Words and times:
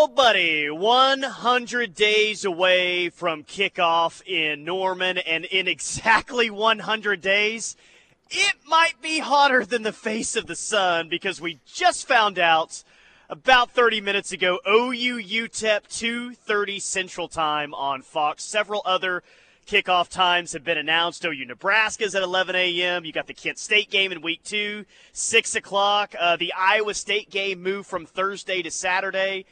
Oh, 0.00 0.06
buddy, 0.06 0.70
100 0.70 1.92
days 1.92 2.44
away 2.44 3.08
from 3.08 3.42
kickoff 3.42 4.22
in 4.24 4.62
Norman, 4.62 5.18
and 5.18 5.44
in 5.44 5.66
exactly 5.66 6.48
100 6.50 7.20
days, 7.20 7.76
it 8.30 8.54
might 8.64 9.02
be 9.02 9.18
hotter 9.18 9.64
than 9.64 9.82
the 9.82 9.92
face 9.92 10.36
of 10.36 10.46
the 10.46 10.54
sun 10.54 11.08
because 11.08 11.40
we 11.40 11.58
just 11.66 12.06
found 12.06 12.38
out 12.38 12.84
about 13.28 13.72
30 13.72 14.00
minutes 14.00 14.30
ago 14.30 14.60
OU 14.68 15.18
UTEP 15.20 15.88
2:30 15.88 16.78
Central 16.78 17.26
Time 17.26 17.74
on 17.74 18.00
Fox. 18.02 18.44
Several 18.44 18.82
other 18.84 19.24
kickoff 19.66 20.08
times 20.08 20.52
have 20.52 20.62
been 20.62 20.78
announced. 20.78 21.24
OU 21.24 21.44
Nebraska's 21.44 22.14
at 22.14 22.22
11 22.22 22.54
a.m. 22.54 23.04
You 23.04 23.10
got 23.10 23.26
the 23.26 23.34
Kent 23.34 23.58
State 23.58 23.90
game 23.90 24.12
in 24.12 24.22
week 24.22 24.44
two, 24.44 24.84
six 25.12 25.56
o'clock. 25.56 26.14
Uh, 26.16 26.36
the 26.36 26.52
Iowa 26.56 26.94
State 26.94 27.30
game 27.30 27.60
moved 27.64 27.88
from 27.88 28.06
Thursday 28.06 28.62
to 28.62 28.70
Saturday. 28.70 29.44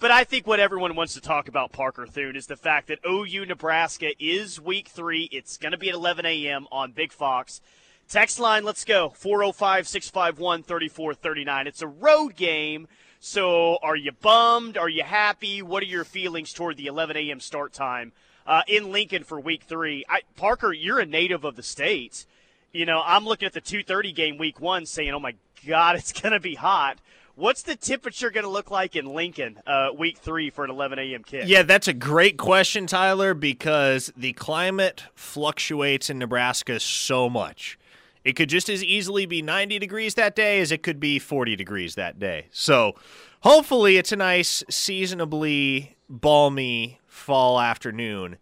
But 0.00 0.10
I 0.10 0.24
think 0.24 0.46
what 0.46 0.60
everyone 0.60 0.96
wants 0.96 1.12
to 1.12 1.20
talk 1.20 1.46
about, 1.46 1.72
Parker 1.72 2.06
Thune, 2.06 2.34
is 2.34 2.46
the 2.46 2.56
fact 2.56 2.88
that 2.88 3.00
OU 3.06 3.44
Nebraska 3.44 4.12
is 4.18 4.58
week 4.58 4.88
three. 4.88 5.28
It's 5.30 5.58
going 5.58 5.72
to 5.72 5.78
be 5.78 5.90
at 5.90 5.94
11 5.94 6.24
a.m. 6.24 6.66
on 6.72 6.92
Big 6.92 7.12
Fox. 7.12 7.60
Text 8.08 8.40
line, 8.40 8.64
let's 8.64 8.86
go 8.86 9.10
405 9.10 9.86
651 9.86 10.62
3439. 10.62 11.66
It's 11.66 11.82
a 11.82 11.86
road 11.86 12.34
game. 12.34 12.88
So 13.20 13.78
are 13.82 13.94
you 13.94 14.12
bummed? 14.12 14.78
Are 14.78 14.88
you 14.88 15.02
happy? 15.02 15.60
What 15.60 15.82
are 15.82 15.86
your 15.86 16.04
feelings 16.04 16.54
toward 16.54 16.78
the 16.78 16.86
11 16.86 17.18
a.m. 17.18 17.38
start 17.38 17.74
time 17.74 18.12
uh, 18.46 18.62
in 18.66 18.90
Lincoln 18.90 19.22
for 19.22 19.38
week 19.38 19.64
three? 19.64 20.06
I, 20.08 20.22
Parker, 20.34 20.72
you're 20.72 21.00
a 21.00 21.06
native 21.06 21.44
of 21.44 21.56
the 21.56 21.62
state. 21.62 22.24
You 22.72 22.86
know, 22.86 23.02
I'm 23.04 23.26
looking 23.26 23.44
at 23.44 23.52
the 23.52 23.60
2:30 23.60 24.14
game 24.14 24.38
week 24.38 24.60
one, 24.60 24.86
saying, 24.86 25.10
"Oh 25.10 25.20
my 25.20 25.34
God, 25.66 25.96
it's 25.96 26.12
going 26.12 26.32
to 26.32 26.40
be 26.40 26.54
hot." 26.54 26.98
What's 27.36 27.62
the 27.62 27.76
temperature 27.76 28.30
going 28.30 28.44
to 28.44 28.50
look 28.50 28.70
like 28.70 28.96
in 28.96 29.06
Lincoln 29.06 29.58
uh, 29.66 29.90
week 29.96 30.18
three 30.18 30.50
for 30.50 30.64
an 30.64 30.70
11 30.70 30.98
a.m. 30.98 31.22
kick? 31.24 31.44
Yeah, 31.46 31.62
that's 31.62 31.88
a 31.88 31.94
great 31.94 32.36
question, 32.36 32.86
Tyler, 32.86 33.32
because 33.34 34.12
the 34.16 34.32
climate 34.34 35.04
fluctuates 35.14 36.10
in 36.10 36.18
Nebraska 36.18 36.78
so 36.80 37.30
much. 37.30 37.78
It 38.24 38.34
could 38.34 38.50
just 38.50 38.68
as 38.68 38.84
easily 38.84 39.24
be 39.24 39.40
90 39.40 39.78
degrees 39.78 40.14
that 40.16 40.36
day 40.36 40.60
as 40.60 40.70
it 40.70 40.82
could 40.82 41.00
be 41.00 41.18
40 41.18 41.56
degrees 41.56 41.94
that 41.94 42.18
day. 42.18 42.48
So 42.50 42.94
hopefully 43.40 43.96
it's 43.96 44.12
a 44.12 44.16
nice, 44.16 44.62
seasonably 44.68 45.96
balmy 46.08 47.00
fall 47.06 47.58
afternoon 47.58 48.36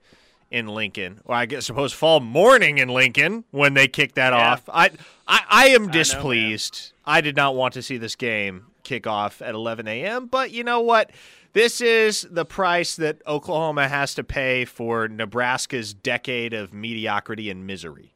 in 0.50 0.66
Lincoln, 0.66 1.20
or 1.27 1.34
I 1.36 1.47
guess 1.47 1.66
suppose 1.66 1.92
fall 1.92 2.20
morning 2.20 2.78
in 2.78 2.89
Lincoln 2.89 3.44
when 3.50 3.75
they 3.75 3.86
kick 3.86 4.14
that 4.14 4.33
Yeah. 4.33 4.53
off. 4.53 4.69
I, 4.69 4.91
I 5.28 5.41
I 5.48 5.66
am 5.69 5.83
I 5.83 5.86
know, 5.86 5.92
displeased. 5.92 6.92
I 7.05 7.20
did 7.20 7.36
not 7.36 7.55
want 7.55 7.75
to 7.75 7.83
see 7.83 7.98
this 7.98 8.16
game 8.16 8.64
kick 8.89 9.06
off 9.06 9.42
at 9.42 9.55
11 9.55 9.86
a.m. 9.86 10.27
But 10.27 10.50
you 10.50 10.64
know 10.64 10.81
what? 10.81 11.11
This 11.53 11.81
is 11.81 12.27
the 12.31 12.44
price 12.44 12.97
that 12.97 13.20
Oklahoma 13.27 13.89
has 13.89 14.14
to 14.14 14.25
pay 14.25 14.64
for 14.64 15.08
Nebraska's 15.08 15.92
decade 15.92 16.55
of 16.55 16.72
mediocrity 16.72 17.50
and 17.50 17.66
misery. 17.66 18.14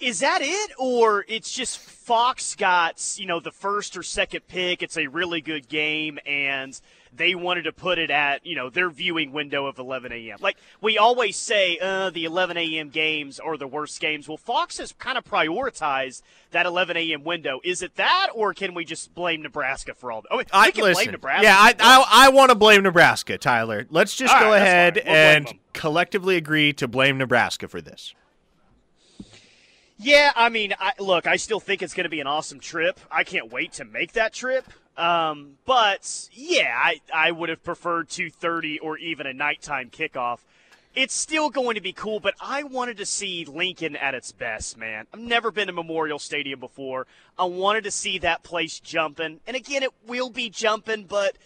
Is 0.00 0.20
that 0.20 0.40
it, 0.42 0.70
or 0.78 1.24
it's 1.28 1.52
just 1.52 1.78
Fox 1.78 2.56
got 2.56 3.14
you 3.16 3.26
know 3.26 3.40
the 3.40 3.52
first 3.52 3.96
or 3.96 4.02
second 4.02 4.46
pick? 4.48 4.82
It's 4.82 4.96
a 4.96 5.06
really 5.06 5.40
good 5.40 5.68
game, 5.68 6.18
and 6.26 6.78
they 7.16 7.34
wanted 7.34 7.62
to 7.62 7.72
put 7.72 7.98
it 7.98 8.10
at 8.10 8.44
you 8.44 8.56
know 8.56 8.70
their 8.70 8.90
viewing 8.90 9.32
window 9.32 9.66
of 9.66 9.78
11 9.78 10.12
a.m. 10.12 10.38
Like 10.40 10.56
we 10.80 10.98
always 10.98 11.36
say, 11.36 11.78
uh, 11.80 12.10
the 12.10 12.24
11 12.24 12.56
a.m. 12.56 12.90
games 12.90 13.40
are 13.40 13.56
the 13.56 13.66
worst 13.66 14.00
games. 14.00 14.28
Well, 14.28 14.36
Fox 14.36 14.78
has 14.78 14.92
kind 14.92 15.18
of 15.18 15.24
prioritized 15.24 16.22
that 16.50 16.66
11 16.66 16.96
a.m. 16.96 17.24
window. 17.24 17.60
Is 17.64 17.82
it 17.82 17.96
that, 17.96 18.28
or 18.34 18.54
can 18.54 18.74
we 18.74 18.84
just 18.84 19.14
blame 19.14 19.42
Nebraska 19.42 19.94
for 19.94 20.12
all? 20.12 20.22
The, 20.22 20.28
oh, 20.32 20.38
we 20.38 20.44
I, 20.52 20.70
can 20.70 20.84
listen, 20.84 21.04
blame 21.04 21.12
Nebraska. 21.12 21.44
Yeah, 21.44 21.56
I, 21.58 21.74
I, 21.78 22.26
I 22.26 22.28
want 22.30 22.50
to 22.50 22.54
blame 22.54 22.82
Nebraska, 22.82 23.38
Tyler. 23.38 23.86
Let's 23.90 24.16
just 24.16 24.34
All 24.34 24.40
go 24.40 24.50
right, 24.50 24.62
ahead. 24.62 25.02
We'll 25.04 25.14
and 25.14 25.54
collectively 25.72 26.36
agree 26.36 26.72
to 26.74 26.88
blame 26.88 27.18
Nebraska 27.18 27.68
for 27.68 27.80
this. 27.80 28.14
Yeah, 29.96 30.32
I 30.34 30.48
mean, 30.48 30.74
I, 30.78 30.92
look, 30.98 31.26
I 31.26 31.36
still 31.36 31.60
think 31.60 31.80
it's 31.82 31.94
going 31.94 32.04
to 32.04 32.10
be 32.10 32.20
an 32.20 32.26
awesome 32.26 32.58
trip. 32.58 32.98
I 33.10 33.24
can't 33.24 33.52
wait 33.52 33.74
to 33.74 33.84
make 33.84 34.12
that 34.12 34.32
trip. 34.32 34.66
Um, 34.96 35.58
but 35.66 36.28
yeah, 36.32 36.72
I, 36.76 37.00
I 37.12 37.30
would 37.32 37.48
have 37.48 37.64
preferred 37.64 38.08
2:30 38.08 38.78
or 38.82 38.96
even 38.98 39.26
a 39.26 39.32
nighttime 39.32 39.90
kickoff. 39.90 40.40
It's 40.94 41.14
still 41.14 41.50
going 41.50 41.74
to 41.74 41.80
be 41.80 41.92
cool, 41.92 42.20
but 42.20 42.34
I 42.40 42.62
wanted 42.62 42.98
to 42.98 43.06
see 43.06 43.44
Lincoln 43.44 43.96
at 43.96 44.14
its 44.14 44.30
best, 44.30 44.78
man. 44.78 45.06
I've 45.12 45.18
never 45.18 45.50
been 45.50 45.66
to 45.66 45.72
Memorial 45.72 46.20
Stadium 46.20 46.60
before. 46.60 47.08
I 47.36 47.46
wanted 47.46 47.82
to 47.84 47.90
see 47.90 48.18
that 48.18 48.44
place 48.44 48.78
jumping, 48.78 49.40
and 49.44 49.56
again, 49.56 49.82
it 49.82 49.90
will 50.06 50.30
be 50.30 50.50
jumping, 50.50 51.04
but 51.04 51.36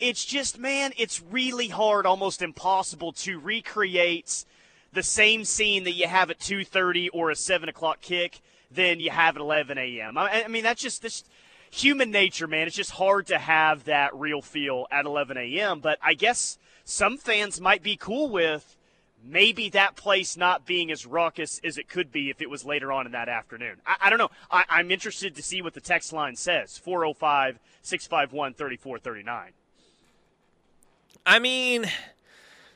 it's 0.00 0.24
just, 0.24 0.58
man, 0.58 0.92
it's 0.96 1.22
really 1.22 1.68
hard, 1.68 2.06
almost 2.06 2.42
impossible 2.42 3.12
to 3.12 3.38
recreate 3.38 4.44
the 4.92 5.02
same 5.04 5.44
scene 5.44 5.84
that 5.84 5.92
you 5.92 6.08
have 6.08 6.30
at 6.30 6.40
2.30 6.40 7.08
or 7.12 7.30
a 7.30 7.36
7 7.36 7.68
o'clock 7.68 8.00
kick 8.00 8.40
than 8.70 8.98
you 8.98 9.10
have 9.10 9.36
at 9.36 9.40
11 9.40 9.78
a.m. 9.78 10.18
I, 10.18 10.44
I 10.44 10.48
mean, 10.48 10.62
that's 10.62 10.82
just 10.82 11.02
this 11.02 11.22
human 11.70 12.10
nature, 12.10 12.46
man. 12.46 12.66
It's 12.66 12.76
just 12.76 12.92
hard 12.92 13.26
to 13.28 13.38
have 13.38 13.84
that 13.84 14.14
real 14.14 14.42
feel 14.42 14.86
at 14.90 15.04
11 15.04 15.36
a.m. 15.36 15.80
But 15.80 15.98
I 16.02 16.14
guess 16.14 16.58
some 16.84 17.16
fans 17.16 17.60
might 17.60 17.82
be 17.82 17.96
cool 17.96 18.28
with 18.30 18.76
maybe 19.24 19.68
that 19.70 19.96
place 19.96 20.36
not 20.36 20.64
being 20.64 20.90
as 20.90 21.04
raucous 21.04 21.60
as 21.64 21.76
it 21.76 21.88
could 21.88 22.12
be 22.12 22.30
if 22.30 22.40
it 22.40 22.48
was 22.48 22.64
later 22.64 22.92
on 22.92 23.06
in 23.06 23.12
that 23.12 23.28
afternoon. 23.28 23.76
I, 23.86 23.96
I 24.02 24.10
don't 24.10 24.18
know. 24.18 24.30
I, 24.50 24.64
I'm 24.68 24.90
interested 24.90 25.34
to 25.36 25.42
see 25.42 25.62
what 25.62 25.74
the 25.74 25.80
text 25.80 26.12
line 26.12 26.36
says 26.36 26.78
405 26.78 27.58
651 27.82 28.54
3439. 28.54 29.52
I 31.26 31.38
mean, 31.38 31.86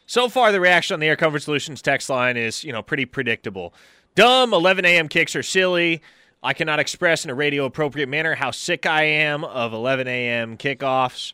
so 0.06 0.28
far 0.28 0.52
the 0.52 0.60
reaction 0.60 0.94
on 0.94 1.00
the 1.00 1.06
Air 1.06 1.16
Comfort 1.16 1.41
Solutions 1.41 1.81
text 1.81 2.10
line 2.10 2.36
is, 2.36 2.64
you 2.64 2.72
know, 2.72 2.82
pretty 2.82 3.06
predictable. 3.06 3.72
Dumb, 4.14 4.52
11 4.52 4.84
a.m. 4.84 5.08
kicks 5.08 5.34
are 5.34 5.42
silly. 5.42 6.02
I 6.42 6.54
cannot 6.54 6.80
express 6.80 7.25
in 7.25 7.30
a 7.30 7.34
radio 7.34 7.64
appropriate 7.64 8.08
manner 8.08 8.34
how 8.34 8.50
sick 8.50 8.84
I 8.84 9.04
am 9.04 9.44
of 9.44 9.72
11 9.72 10.08
a.m. 10.08 10.56
kickoffs. 10.56 11.32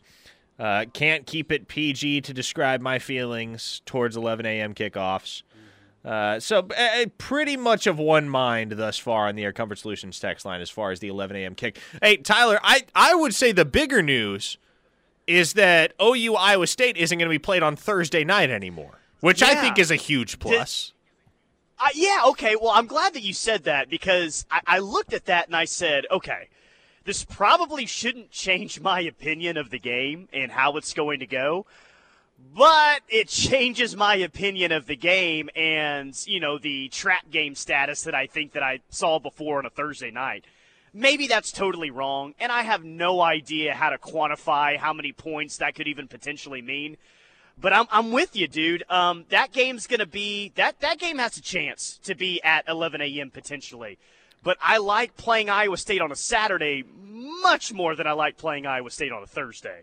Uh, 0.59 0.85
can't 0.93 1.25
keep 1.25 1.51
it 1.51 1.67
PG 1.67 2.21
to 2.21 2.33
describe 2.33 2.81
my 2.81 2.99
feelings 2.99 3.81
towards 3.85 4.15
11 4.15 4.45
a.m. 4.45 4.73
kickoffs. 4.73 5.41
Uh, 6.03 6.39
so 6.39 6.67
uh, 6.77 7.05
pretty 7.17 7.57
much 7.57 7.87
of 7.87 7.97
one 7.97 8.29
mind 8.29 8.73
thus 8.73 8.97
far 8.97 9.27
on 9.27 9.35
the 9.35 9.43
Air 9.43 9.51
Comfort 9.51 9.79
Solutions 9.79 10.19
text 10.19 10.45
line 10.45 10.61
as 10.61 10.69
far 10.69 10.91
as 10.91 10.99
the 10.99 11.07
11 11.07 11.35
a.m. 11.37 11.55
kick. 11.55 11.79
Hey, 12.01 12.17
Tyler, 12.17 12.59
I, 12.63 12.83
I 12.93 13.15
would 13.15 13.33
say 13.33 13.51
the 13.51 13.65
bigger 13.65 14.01
news 14.01 14.57
is 15.27 15.53
that 15.53 15.93
OU 16.01 16.35
Iowa 16.35 16.67
State 16.67 16.97
isn't 16.97 17.17
going 17.17 17.27
to 17.27 17.33
be 17.33 17.39
played 17.39 17.63
on 17.63 17.75
Thursday 17.75 18.23
night 18.23 18.49
anymore, 18.49 18.99
which 19.21 19.43
I 19.43 19.55
think 19.55 19.77
is 19.77 19.91
a 19.91 19.95
huge 19.95 20.39
plus. 20.39 20.93
Yeah, 21.93 22.19
okay. 22.27 22.55
Well, 22.55 22.71
I'm 22.71 22.87
glad 22.87 23.13
that 23.13 23.23
you 23.23 23.33
said 23.33 23.63
that 23.63 23.89
because 23.89 24.45
I, 24.51 24.61
I 24.67 24.79
looked 24.79 25.13
at 25.13 25.25
that 25.25 25.47
and 25.47 25.55
I 25.55 25.65
said, 25.65 26.05
okay, 26.11 26.49
this 27.05 27.25
probably 27.25 27.85
shouldn't 27.85 28.31
change 28.31 28.79
my 28.81 29.01
opinion 29.01 29.57
of 29.57 29.69
the 29.69 29.79
game 29.79 30.27
and 30.33 30.51
how 30.51 30.77
it's 30.77 30.93
going 30.93 31.19
to 31.19 31.27
go, 31.27 31.65
but 32.55 33.01
it 33.09 33.27
changes 33.27 33.95
my 33.95 34.15
opinion 34.15 34.71
of 34.71 34.85
the 34.85 34.95
game 34.95 35.49
and, 35.55 36.15
you 36.25 36.39
know, 36.39 36.57
the 36.57 36.89
trap 36.89 37.29
game 37.31 37.55
status 37.55 38.03
that 38.03 38.15
I 38.15 38.27
think 38.27 38.53
that 38.53 38.63
I 38.63 38.79
saw 38.89 39.19
before 39.19 39.59
on 39.59 39.65
a 39.65 39.69
Thursday 39.69 40.11
night. 40.11 40.45
Maybe 40.93 41.27
that's 41.27 41.51
totally 41.51 41.91
wrong, 41.91 42.33
and 42.39 42.51
I 42.51 42.63
have 42.63 42.83
no 42.83 43.21
idea 43.21 43.75
how 43.75 43.91
to 43.91 43.99
quantify 43.99 44.77
how 44.77 44.91
many 44.91 45.11
points 45.11 45.57
that 45.57 45.75
could 45.75 45.87
even 45.87 46.07
potentially 46.07 46.63
mean. 46.63 46.97
But 47.61 47.73
I'm, 47.73 47.85
I'm 47.91 48.11
with 48.11 48.35
you, 48.35 48.47
dude. 48.47 48.83
Um, 48.89 49.25
that 49.29 49.51
game's 49.51 49.85
gonna 49.87 50.05
be 50.05 50.51
that 50.55 50.79
that 50.79 50.97
game 50.99 51.17
has 51.17 51.37
a 51.37 51.41
chance 51.41 51.99
to 52.03 52.15
be 52.15 52.41
at 52.43 52.63
11 52.67 53.01
a.m. 53.01 53.31
potentially. 53.31 53.97
But 54.43 54.57
I 54.61 54.77
like 54.77 55.17
playing 55.17 55.49
Iowa 55.49 55.75
State 55.77 56.01
on 56.01 56.11
a 56.11 56.15
Saturday 56.15 56.83
much 56.97 57.73
more 57.73 57.95
than 57.95 58.07
I 58.07 58.13
like 58.13 58.37
playing 58.37 58.65
Iowa 58.65 58.89
State 58.89 59.11
on 59.11 59.21
a 59.21 59.27
Thursday. 59.27 59.81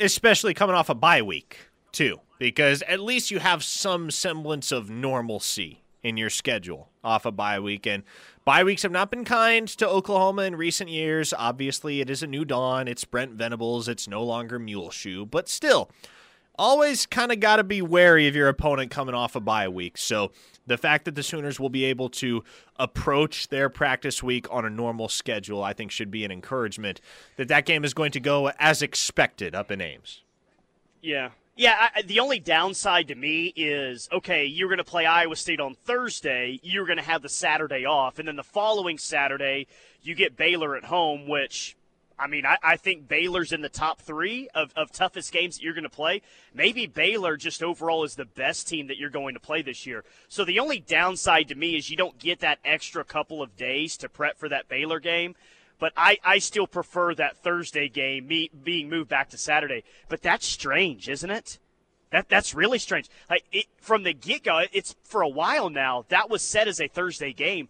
especially 0.00 0.54
coming 0.54 0.74
off 0.74 0.88
a 0.88 0.94
bye 0.94 1.22
week 1.22 1.58
too, 1.92 2.20
because 2.38 2.82
at 2.82 3.00
least 3.00 3.30
you 3.30 3.38
have 3.38 3.62
some 3.62 4.10
semblance 4.10 4.72
of 4.72 4.88
normalcy 4.90 5.82
in 6.02 6.16
your 6.16 6.30
schedule 6.30 6.88
off 7.04 7.26
a 7.26 7.30
bye 7.30 7.60
week. 7.60 7.86
And 7.86 8.02
bye 8.44 8.64
weeks 8.64 8.82
have 8.82 8.92
not 8.92 9.10
been 9.10 9.24
kind 9.24 9.68
to 9.68 9.88
Oklahoma 9.88 10.42
in 10.42 10.56
recent 10.56 10.88
years. 10.90 11.32
Obviously, 11.36 12.00
it 12.00 12.08
is 12.10 12.22
a 12.22 12.26
new 12.26 12.44
dawn. 12.44 12.88
It's 12.88 13.04
Brent 13.04 13.32
Venables. 13.32 13.86
It's 13.88 14.08
no 14.08 14.22
longer 14.24 14.58
Muleshoe, 14.58 15.26
but 15.26 15.48
still, 15.48 15.90
always 16.60 17.06
kind 17.06 17.32
of 17.32 17.40
got 17.40 17.56
to 17.56 17.64
be 17.64 17.80
wary 17.80 18.28
of 18.28 18.36
your 18.36 18.46
opponent 18.46 18.90
coming 18.90 19.14
off 19.14 19.34
a 19.34 19.40
bye 19.40 19.66
week. 19.66 19.96
So 19.96 20.30
the 20.66 20.76
fact 20.76 21.06
that 21.06 21.14
the 21.14 21.22
Sooners 21.22 21.58
will 21.58 21.70
be 21.70 21.84
able 21.86 22.10
to 22.10 22.44
approach 22.76 23.48
their 23.48 23.70
practice 23.70 24.22
week 24.22 24.46
on 24.50 24.66
a 24.66 24.70
normal 24.70 25.08
schedule, 25.08 25.64
I 25.64 25.72
think, 25.72 25.90
should 25.90 26.10
be 26.10 26.22
an 26.22 26.30
encouragement 26.30 27.00
that 27.36 27.48
that 27.48 27.64
game 27.64 27.82
is 27.82 27.94
going 27.94 28.12
to 28.12 28.20
go 28.20 28.52
as 28.58 28.82
expected 28.82 29.54
up 29.54 29.70
in 29.70 29.80
Ames. 29.80 30.20
Yeah. 31.00 31.30
Yeah, 31.56 31.88
I, 31.94 32.02
the 32.02 32.20
only 32.20 32.38
downside 32.38 33.08
to 33.08 33.14
me 33.14 33.52
is 33.56 34.08
okay, 34.12 34.44
you're 34.46 34.68
going 34.68 34.78
to 34.78 34.84
play 34.84 35.04
Iowa 35.04 35.36
State 35.36 35.60
on 35.60 35.74
Thursday, 35.74 36.60
you're 36.62 36.86
going 36.86 36.98
to 36.98 37.04
have 37.04 37.22
the 37.22 37.28
Saturday 37.28 37.84
off, 37.84 38.18
and 38.18 38.28
then 38.28 38.36
the 38.36 38.42
following 38.42 38.96
Saturday, 38.96 39.66
you 40.02 40.14
get 40.14 40.36
Baylor 40.36 40.76
at 40.76 40.84
home, 40.84 41.28
which 41.28 41.76
I 42.20 42.26
mean, 42.26 42.44
I, 42.44 42.58
I 42.62 42.76
think 42.76 43.08
Baylor's 43.08 43.52
in 43.52 43.62
the 43.62 43.68
top 43.68 44.00
three 44.00 44.48
of, 44.54 44.72
of 44.76 44.92
toughest 44.92 45.32
games 45.32 45.56
that 45.56 45.64
you're 45.64 45.74
going 45.74 45.84
to 45.84 45.88
play. 45.88 46.20
Maybe 46.54 46.86
Baylor 46.86 47.36
just 47.36 47.62
overall 47.62 48.04
is 48.04 48.14
the 48.14 48.26
best 48.26 48.68
team 48.68 48.88
that 48.88 48.98
you're 48.98 49.10
going 49.10 49.34
to 49.34 49.40
play 49.40 49.62
this 49.62 49.86
year. 49.86 50.04
So 50.28 50.44
the 50.44 50.58
only 50.58 50.78
downside 50.78 51.48
to 51.48 51.54
me 51.54 51.76
is 51.76 51.90
you 51.90 51.96
don't 51.96 52.18
get 52.18 52.40
that 52.40 52.58
extra 52.64 53.04
couple 53.04 53.42
of 53.42 53.56
days 53.56 53.96
to 53.98 54.08
prep 54.08 54.38
for 54.38 54.48
that 54.50 54.68
Baylor 54.68 55.00
game. 55.00 55.34
But 55.78 55.94
I, 55.96 56.18
I 56.22 56.38
still 56.40 56.66
prefer 56.66 57.14
that 57.14 57.38
Thursday 57.38 57.88
game 57.88 58.28
me, 58.28 58.50
being 58.62 58.90
moved 58.90 59.08
back 59.08 59.30
to 59.30 59.38
Saturday. 59.38 59.82
But 60.10 60.20
that's 60.20 60.46
strange, 60.46 61.08
isn't 61.08 61.30
it? 61.30 61.58
That 62.10 62.28
that's 62.28 62.54
really 62.54 62.78
strange. 62.78 63.08
Like 63.30 63.44
it, 63.52 63.66
from 63.78 64.02
the 64.02 64.12
get 64.12 64.44
go, 64.44 64.62
it's 64.72 64.96
for 65.04 65.22
a 65.22 65.28
while 65.28 65.70
now. 65.70 66.04
That 66.08 66.28
was 66.28 66.42
set 66.42 66.68
as 66.68 66.80
a 66.80 66.88
Thursday 66.88 67.32
game. 67.32 67.68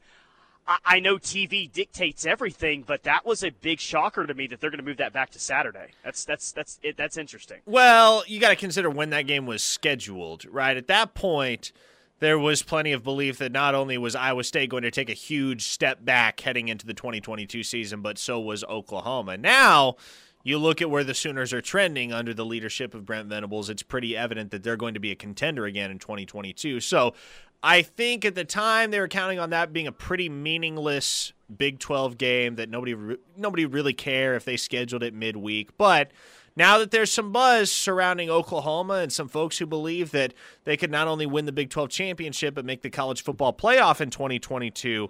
I, 0.84 1.00
know 1.00 1.16
TV 1.16 1.70
dictates 1.70 2.26
everything, 2.26 2.84
but 2.86 3.02
that 3.04 3.24
was 3.26 3.42
a 3.42 3.50
big 3.50 3.80
shocker 3.80 4.26
to 4.26 4.34
me 4.34 4.46
that 4.48 4.60
they're 4.60 4.70
going 4.70 4.78
to 4.78 4.84
move 4.84 4.98
that 4.98 5.12
back 5.12 5.30
to 5.30 5.38
Saturday. 5.38 5.88
That's 6.04 6.24
that's 6.24 6.52
that's 6.52 6.78
it, 6.82 6.96
that's 6.96 7.16
interesting. 7.16 7.58
Well, 7.66 8.22
you 8.26 8.40
got 8.40 8.50
to 8.50 8.56
consider 8.56 8.90
when 8.90 9.10
that 9.10 9.26
game 9.26 9.46
was 9.46 9.62
scheduled, 9.62 10.44
right? 10.46 10.76
At 10.76 10.86
that 10.88 11.14
point, 11.14 11.72
there 12.20 12.38
was 12.38 12.62
plenty 12.62 12.92
of 12.92 13.02
belief 13.02 13.38
that 13.38 13.52
not 13.52 13.74
only 13.74 13.98
was 13.98 14.14
Iowa 14.14 14.44
State 14.44 14.70
going 14.70 14.82
to 14.82 14.90
take 14.90 15.10
a 15.10 15.14
huge 15.14 15.62
step 15.62 16.04
back 16.04 16.40
heading 16.40 16.68
into 16.68 16.86
the 16.86 16.94
2022 16.94 17.62
season, 17.62 18.02
but 18.02 18.18
so 18.18 18.38
was 18.38 18.62
Oklahoma. 18.64 19.36
Now 19.36 19.96
you 20.42 20.58
look 20.58 20.80
at 20.80 20.90
where 20.90 21.04
the 21.04 21.14
Sooners 21.14 21.52
are 21.52 21.60
trending 21.60 22.12
under 22.12 22.32
the 22.32 22.44
leadership 22.44 22.94
of 22.94 23.04
Brent 23.04 23.28
Venables, 23.28 23.68
it's 23.68 23.82
pretty 23.82 24.16
evident 24.16 24.50
that 24.50 24.62
they're 24.62 24.76
going 24.76 24.94
to 24.94 25.00
be 25.00 25.10
a 25.10 25.16
contender 25.16 25.66
again 25.66 25.90
in 25.90 25.98
2022. 25.98 26.80
So 26.80 27.14
I 27.62 27.82
think 27.82 28.24
at 28.24 28.34
the 28.34 28.44
time 28.44 28.90
they 28.90 29.00
were 29.00 29.08
counting 29.08 29.38
on 29.38 29.50
that 29.50 29.72
being 29.72 29.86
a 29.86 29.92
pretty 29.92 30.28
meaningless 30.28 31.32
Big 31.54 31.78
12 31.78 32.16
game 32.16 32.54
that 32.56 32.70
nobody 32.70 33.16
nobody 33.36 33.66
really 33.66 33.92
care 33.92 34.34
if 34.34 34.44
they 34.44 34.56
scheduled 34.56 35.02
it 35.02 35.12
midweek. 35.12 35.76
But 35.76 36.12
now 36.56 36.78
that 36.78 36.90
there's 36.90 37.12
some 37.12 37.32
buzz 37.32 37.70
surrounding 37.70 38.30
Oklahoma 38.30 38.94
and 38.94 39.12
some 39.12 39.28
folks 39.28 39.58
who 39.58 39.66
believe 39.66 40.10
that 40.12 40.32
they 40.64 40.76
could 40.76 40.90
not 40.90 41.08
only 41.08 41.26
win 41.26 41.46
the 41.46 41.52
Big 41.52 41.70
12 41.70 41.90
championship 41.90 42.54
but 42.54 42.64
make 42.64 42.82
the 42.82 42.90
college 42.90 43.22
football 43.22 43.52
playoff 43.52 44.00
in 44.00 44.10
2022, 44.10 45.08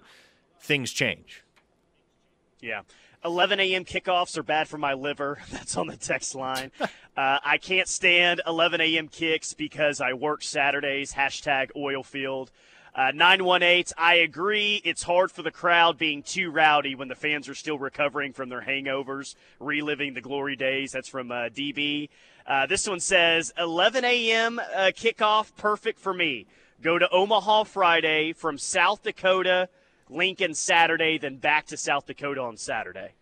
things 0.60 0.92
change. 0.92 1.44
Yeah. 2.60 2.82
11 3.24 3.60
a.m. 3.60 3.84
kickoffs 3.84 4.38
are 4.38 4.42
bad 4.42 4.68
for 4.68 4.78
my 4.78 4.94
liver. 4.94 5.38
That's 5.50 5.76
on 5.76 5.86
the 5.86 5.96
text 5.96 6.34
line. 6.34 6.72
Uh, 6.80 6.86
I 7.16 7.58
can't 7.58 7.88
stand 7.88 8.40
11 8.46 8.80
a.m. 8.80 9.08
kicks 9.08 9.52
because 9.52 10.00
I 10.00 10.14
work 10.14 10.42
Saturdays. 10.42 11.12
Hashtag 11.12 11.70
oil 11.76 12.02
field. 12.02 12.50
Uh, 12.92 13.12
918, 13.14 13.94
I 13.96 14.14
agree. 14.16 14.80
It's 14.84 15.04
hard 15.04 15.30
for 15.30 15.42
the 15.42 15.52
crowd 15.52 15.96
being 15.96 16.24
too 16.24 16.50
rowdy 16.50 16.96
when 16.96 17.06
the 17.06 17.14
fans 17.14 17.48
are 17.48 17.54
still 17.54 17.78
recovering 17.78 18.32
from 18.32 18.48
their 18.48 18.62
hangovers, 18.62 19.36
reliving 19.60 20.14
the 20.14 20.20
glory 20.20 20.56
days. 20.56 20.90
That's 20.90 21.08
from 21.08 21.30
uh, 21.30 21.50
DB. 21.50 22.08
Uh, 22.46 22.66
this 22.66 22.88
one 22.88 22.98
says 22.98 23.52
11 23.56 24.04
a.m. 24.04 24.58
Uh, 24.58 24.90
kickoff, 24.96 25.54
perfect 25.56 26.00
for 26.00 26.12
me. 26.12 26.46
Go 26.82 26.98
to 26.98 27.08
Omaha 27.10 27.64
Friday 27.64 28.32
from 28.32 28.58
South 28.58 29.02
Dakota 29.02 29.68
Lincoln 30.10 30.54
Saturday, 30.54 31.18
then 31.18 31.36
back 31.36 31.66
to 31.66 31.76
South 31.76 32.06
Dakota 32.06 32.40
on 32.40 32.56
Saturday. 32.56 33.12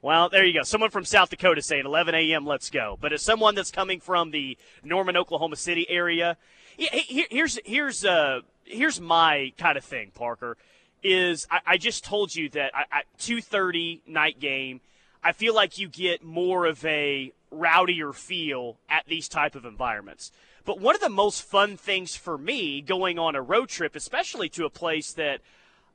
Well, 0.00 0.28
there 0.28 0.44
you 0.44 0.54
go. 0.54 0.62
Someone 0.62 0.90
from 0.90 1.04
South 1.04 1.30
Dakota 1.30 1.60
saying 1.60 1.84
11 1.84 2.14
a.m. 2.14 2.46
Let's 2.46 2.70
go. 2.70 2.96
But 3.00 3.12
as 3.12 3.22
someone 3.22 3.56
that's 3.56 3.72
coming 3.72 3.98
from 3.98 4.30
the 4.30 4.56
Norman, 4.84 5.16
Oklahoma 5.16 5.56
City 5.56 5.86
area, 5.88 6.36
here's 6.76 7.58
here's 7.64 8.04
uh 8.04 8.40
here's 8.64 9.00
my 9.00 9.52
kind 9.58 9.76
of 9.76 9.84
thing. 9.84 10.12
Parker 10.14 10.56
is 11.02 11.46
I, 11.50 11.60
I 11.66 11.76
just 11.78 12.04
told 12.04 12.34
you 12.34 12.48
that 12.50 12.72
at 12.92 13.06
2:30 13.18 14.02
night 14.06 14.38
game, 14.38 14.80
I 15.24 15.32
feel 15.32 15.54
like 15.54 15.78
you 15.78 15.88
get 15.88 16.22
more 16.22 16.66
of 16.66 16.84
a 16.84 17.32
rowdier 17.52 18.14
feel 18.14 18.76
at 18.88 19.06
these 19.06 19.28
type 19.28 19.56
of 19.56 19.64
environments. 19.64 20.30
But 20.64 20.80
one 20.80 20.94
of 20.94 21.00
the 21.00 21.08
most 21.08 21.42
fun 21.42 21.76
things 21.76 22.14
for 22.14 22.36
me 22.38 22.82
going 22.82 23.18
on 23.18 23.34
a 23.34 23.42
road 23.42 23.68
trip, 23.68 23.96
especially 23.96 24.48
to 24.50 24.66
a 24.66 24.70
place 24.70 25.12
that 25.14 25.40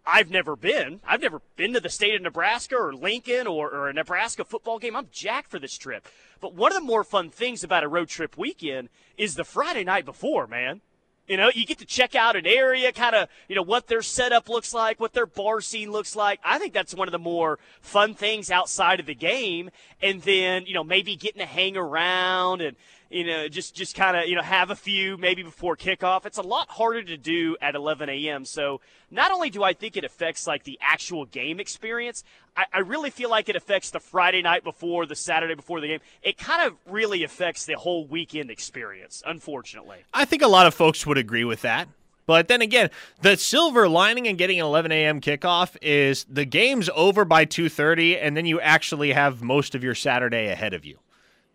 I've 0.05 0.29
never 0.29 0.55
been. 0.55 0.99
I've 1.07 1.21
never 1.21 1.41
been 1.55 1.73
to 1.73 1.79
the 1.79 1.89
state 1.89 2.15
of 2.15 2.21
Nebraska 2.21 2.75
or 2.75 2.93
Lincoln 2.93 3.47
or, 3.47 3.69
or, 3.69 3.87
a 3.87 3.93
Nebraska 3.93 4.43
football 4.43 4.77
game. 4.79 4.95
I'm 4.95 5.07
jacked 5.11 5.49
for 5.49 5.59
this 5.59 5.77
trip. 5.77 6.07
But 6.41 6.53
one 6.53 6.71
of 6.71 6.75
the 6.75 6.85
more 6.85 7.03
fun 7.03 7.29
things 7.29 7.63
about 7.63 7.83
a 7.83 7.87
road 7.87 8.09
trip 8.09 8.37
weekend 8.37 8.89
is 9.17 9.35
the 9.35 9.45
Friday 9.45 9.83
night 9.83 10.03
before, 10.03 10.45
man. 10.45 10.81
You 11.25 11.37
know, 11.37 11.49
you 11.53 11.65
get 11.65 11.79
to 11.79 11.85
check 11.85 12.15
out 12.15 12.35
an 12.35 12.45
area, 12.45 12.91
kind 12.91 13.15
of, 13.15 13.29
you 13.47 13.55
know, 13.55 13.61
what 13.61 13.87
their 13.87 14.01
setup 14.01 14.49
looks 14.49 14.73
like, 14.73 14.99
what 14.99 15.13
their 15.13 15.25
bar 15.25 15.61
scene 15.61 15.89
looks 15.89 16.17
like. 16.17 16.41
I 16.43 16.59
think 16.59 16.73
that's 16.73 16.93
one 16.93 17.07
of 17.07 17.13
the 17.13 17.19
more 17.19 17.59
fun 17.79 18.13
things 18.13 18.51
outside 18.51 18.99
of 18.99 19.05
the 19.05 19.15
game. 19.15 19.69
And 20.01 20.21
then, 20.23 20.65
you 20.65 20.73
know, 20.73 20.83
maybe 20.83 21.15
getting 21.15 21.39
to 21.39 21.45
hang 21.45 21.77
around 21.77 22.59
and, 22.61 22.75
you 23.13 23.25
know, 23.25 23.47
just 23.47 23.75
just 23.75 23.95
kind 23.95 24.17
of 24.17 24.27
you 24.27 24.35
know 24.35 24.41
have 24.41 24.69
a 24.69 24.75
few 24.75 25.17
maybe 25.17 25.43
before 25.43 25.77
kickoff. 25.77 26.25
It's 26.25 26.37
a 26.37 26.43
lot 26.43 26.69
harder 26.69 27.03
to 27.03 27.17
do 27.17 27.55
at 27.61 27.75
11 27.75 28.09
a.m. 28.09 28.45
So 28.45 28.81
not 29.11 29.31
only 29.31 29.49
do 29.49 29.63
I 29.63 29.73
think 29.73 29.95
it 29.95 30.03
affects 30.03 30.47
like 30.47 30.63
the 30.63 30.79
actual 30.81 31.25
game 31.25 31.59
experience, 31.59 32.23
I, 32.57 32.65
I 32.73 32.79
really 32.79 33.09
feel 33.09 33.29
like 33.29 33.49
it 33.49 33.55
affects 33.55 33.91
the 33.91 33.99
Friday 33.99 34.41
night 34.41 34.63
before, 34.63 35.05
the 35.05 35.15
Saturday 35.15 35.53
before 35.53 35.79
the 35.79 35.87
game. 35.87 35.99
It 36.21 36.37
kind 36.37 36.67
of 36.67 36.77
really 36.91 37.23
affects 37.23 37.65
the 37.65 37.75
whole 37.75 38.05
weekend 38.05 38.49
experience. 38.49 39.21
Unfortunately, 39.25 39.99
I 40.13 40.25
think 40.25 40.41
a 40.41 40.47
lot 40.47 40.65
of 40.65 40.73
folks 40.73 41.05
would 41.05 41.17
agree 41.17 41.45
with 41.45 41.61
that. 41.61 41.87
But 42.25 42.47
then 42.47 42.61
again, 42.61 42.89
the 43.21 43.35
silver 43.35 43.89
lining 43.89 44.25
in 44.25 44.37
getting 44.37 44.59
an 44.59 44.65
11 44.65 44.91
a.m. 44.91 45.19
kickoff 45.19 45.75
is 45.81 46.25
the 46.29 46.45
game's 46.45 46.89
over 46.95 47.25
by 47.25 47.45
2:30, 47.45 48.17
and 48.21 48.37
then 48.37 48.45
you 48.45 48.61
actually 48.61 49.11
have 49.11 49.41
most 49.41 49.75
of 49.75 49.83
your 49.83 49.95
Saturday 49.95 50.47
ahead 50.47 50.73
of 50.73 50.85
you. 50.85 50.99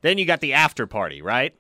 Then 0.01 0.19
you 0.19 0.25
got 0.25 0.41
the 0.41 0.53
after 0.53 0.87
party, 0.87 1.21
right? 1.23 1.55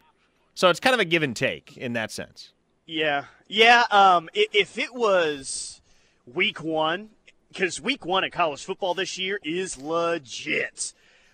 So 0.55 0.70
it's 0.70 0.81
kind 0.81 0.94
of 0.94 1.00
a 1.00 1.05
give 1.05 1.23
and 1.23 1.37
take 1.37 1.76
in 1.76 1.93
that 1.93 2.11
sense. 2.11 2.52
Yeah, 2.87 3.26
yeah. 3.49 3.85
Um, 3.90 4.29
if 4.35 4.79
it 4.79 4.94
was 4.94 5.81
week 6.26 6.62
one, 6.62 7.11
because 7.49 7.81
week 7.81 8.05
one 8.05 8.25
in 8.25 8.31
college 8.31 8.64
football 8.64 8.94
this 8.94 9.19
year 9.19 9.38
is 9.44 9.79
legit. 9.79 10.93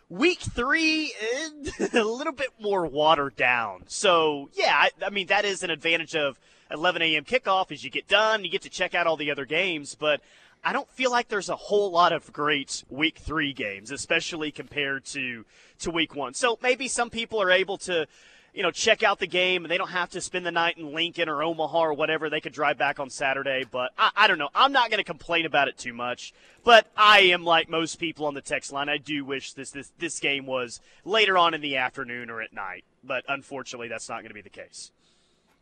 Week 0.08 0.40
three, 0.40 1.12
eh, 1.20 1.86
a 1.94 2.04
little 2.04 2.32
bit 2.32 2.50
more 2.60 2.86
watered 2.86 3.36
down. 3.36 3.84
So 3.86 4.50
yeah, 4.52 4.74
I, 4.74 4.90
I 5.06 5.10
mean 5.10 5.28
that 5.28 5.44
is 5.44 5.62
an 5.62 5.70
advantage 5.70 6.14
of 6.14 6.38
11 6.70 7.02
a.m. 7.02 7.24
kickoff. 7.24 7.72
As 7.72 7.84
you 7.84 7.90
get 7.90 8.08
done, 8.08 8.44
you 8.44 8.50
get 8.50 8.62
to 8.62 8.70
check 8.70 8.94
out 8.94 9.06
all 9.06 9.16
the 9.16 9.30
other 9.30 9.44
games, 9.44 9.94
but 9.94 10.20
I 10.64 10.72
don't 10.72 10.88
feel 10.90 11.11
like 11.11 11.28
there's 11.28 11.50
a 11.50 11.56
whole 11.56 11.90
lot 11.90 12.12
of 12.12 12.32
great 12.32 12.84
week 12.88 13.19
three 13.19 13.52
games, 13.52 13.90
especially 13.90 14.50
compared 14.50 15.05
to 15.06 15.44
to 15.81 15.90
week 15.90 16.14
one. 16.14 16.34
So 16.34 16.58
maybe 16.62 16.88
some 16.88 17.11
people 17.11 17.43
are 17.43 17.50
able 17.50 17.76
to, 17.78 18.06
you 18.55 18.62
know, 18.62 18.70
check 18.70 19.02
out 19.02 19.19
the 19.19 19.26
game 19.26 19.65
and 19.65 19.70
they 19.70 19.77
don't 19.77 19.91
have 19.91 20.10
to 20.10 20.20
spend 20.20 20.46
the 20.46 20.53
night 20.53 20.79
in 20.79 20.94
Lincoln 20.94 21.29
or 21.29 21.43
Omaha 21.43 21.79
or 21.79 21.94
whatever. 21.94 22.31
They 22.31 22.41
could 22.41 22.53
drive 22.53 22.79
back 22.79 22.98
on 22.98 23.10
Saturday. 23.10 23.65
But 23.70 23.91
I, 23.98 24.10
I 24.17 24.27
don't 24.27 24.38
know. 24.38 24.48
I'm 24.55 24.72
not 24.72 24.91
going 24.91 24.98
to 24.98 25.05
complain 25.05 25.44
about 25.44 25.69
it 25.69 25.77
too 25.77 25.93
much. 25.93 26.32
But 26.65 26.86
I 26.96 27.20
am 27.20 27.44
like 27.44 27.69
most 27.69 27.96
people 27.96 28.27
on 28.27 28.34
the 28.34 28.41
text 28.41 28.72
line. 28.72 28.88
I 28.88 28.96
do 28.96 29.24
wish 29.24 29.53
this 29.53 29.70
this 29.70 29.93
this 29.98 30.19
game 30.19 30.46
was 30.46 30.81
later 31.05 31.36
on 31.36 31.53
in 31.53 31.60
the 31.60 31.77
afternoon 31.77 32.31
or 32.31 32.41
at 32.41 32.55
night. 32.55 32.84
But 33.03 33.24
unfortunately, 33.29 33.88
that's 33.88 34.08
not 34.08 34.20
going 34.22 34.29
to 34.29 34.34
be 34.34 34.41
the 34.41 34.48
case. 34.48 34.91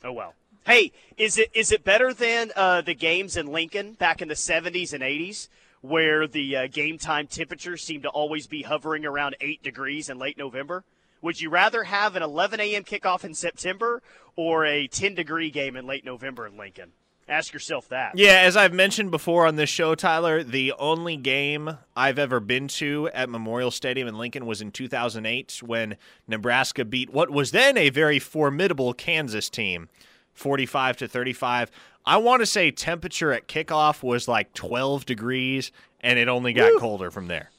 Oh 0.05 0.13
well. 0.13 0.35
Hey, 0.65 0.93
is 1.17 1.39
it 1.39 1.51
is 1.55 1.73
it 1.73 1.83
better 1.83 2.15
than 2.15 2.53
uh, 2.55 2.83
the 2.83 2.95
games 2.95 3.37
in 3.37 3.47
Lincoln 3.49 3.95
back 3.95 4.23
in 4.23 4.29
the 4.29 4.35
70s 4.35 4.93
and 4.93 5.03
80s, 5.03 5.49
where 5.81 6.29
the 6.29 6.57
uh, 6.57 6.67
game 6.69 6.99
time 6.99 7.27
temperatures 7.27 7.83
seemed 7.83 8.05
to 8.05 8.09
always 8.09 8.47
be 8.47 8.63
hovering 8.63 9.05
around 9.05 9.35
eight 9.41 9.63
degrees 9.63 10.09
in 10.09 10.19
late 10.19 10.39
November? 10.39 10.85
Would 11.21 11.41
you 11.41 11.51
rather 11.51 11.85
have 11.85 12.15
an 12.15 12.23
11 12.23 12.61
a.m. 12.61 12.85
kickoff 12.85 13.25
in 13.25 13.35
September 13.35 14.03
or 14.37 14.65
a 14.65 14.87
10 14.87 15.15
degree 15.15 15.51
game 15.51 15.77
in 15.77 15.87
late 15.87 16.05
November 16.05 16.47
in 16.47 16.57
Lincoln? 16.57 16.93
Ask 17.29 17.53
yourself 17.53 17.89
that. 17.89 18.13
Yeah, 18.17 18.41
as 18.41 18.57
I've 18.57 18.73
mentioned 18.73 19.11
before 19.11 19.47
on 19.47 19.57
this 19.57 19.71
show, 19.71 19.95
Tyler, 19.95 20.43
the 20.43 20.73
only 20.79 21.17
game 21.17 21.79
I've 21.97 22.19
ever 22.19 22.41
been 22.41 22.69
to 22.69 23.09
at 23.15 23.29
Memorial 23.29 23.71
Stadium 23.71 24.07
in 24.07 24.19
Lincoln 24.19 24.45
was 24.45 24.61
in 24.61 24.71
2008 24.71 25.61
when 25.65 25.97
Nebraska 26.29 26.85
beat 26.85 27.11
what 27.11 27.31
was 27.31 27.53
then 27.53 27.77
a 27.79 27.91
very 27.91 28.19
formidable 28.19 28.93
Kansas 28.93 29.49
team. 29.49 29.89
45 30.35 30.99
to 30.99 31.09
35. 31.09 31.71
I 32.05 32.17
want 32.17 32.41
to 32.41 32.47
say 32.47 32.71
temperature 32.71 33.33
at 33.33 33.47
kickoff 33.47 34.03
was 34.03 34.27
like 34.27 34.53
12 34.55 35.07
degrees, 35.07 35.71
and 36.01 36.19
it 36.19 36.29
only 36.29 36.53
got 36.53 36.73
Woo. 36.73 36.79
colder 36.81 37.11
from 37.11 37.29
there. 37.29 37.51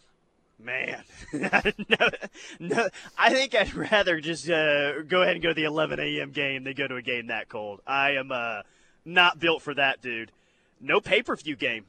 Man, 0.60 1.03
no, 1.34 2.10
no, 2.60 2.88
I 3.18 3.34
think 3.34 3.53
I'd 3.53 3.74
rather 3.74 4.22
just 4.22 4.50
uh, 4.50 5.01
go 5.01 5.22
ahead 5.22 5.36
and 5.36 5.44
go 5.44 5.50
to 5.50 5.53
the 5.53 5.65
11 5.65 6.00
a.m. 6.00 6.32
game 6.32 6.63
than 6.63 6.74
go 6.74 6.88
to 6.88 6.96
a 6.96 7.01
game 7.01 7.27
that 7.27 7.50
cold. 7.50 7.82
I 7.86 8.12
am 8.12 8.32
uh, 8.32 8.62
not 9.03 9.39
built 9.39 9.62
for 9.62 9.74
that, 9.74 10.01
dude. 10.01 10.32
No 10.80 11.01
pay 11.01 11.22
per 11.22 11.36
view 11.36 11.58
game. 11.58 11.86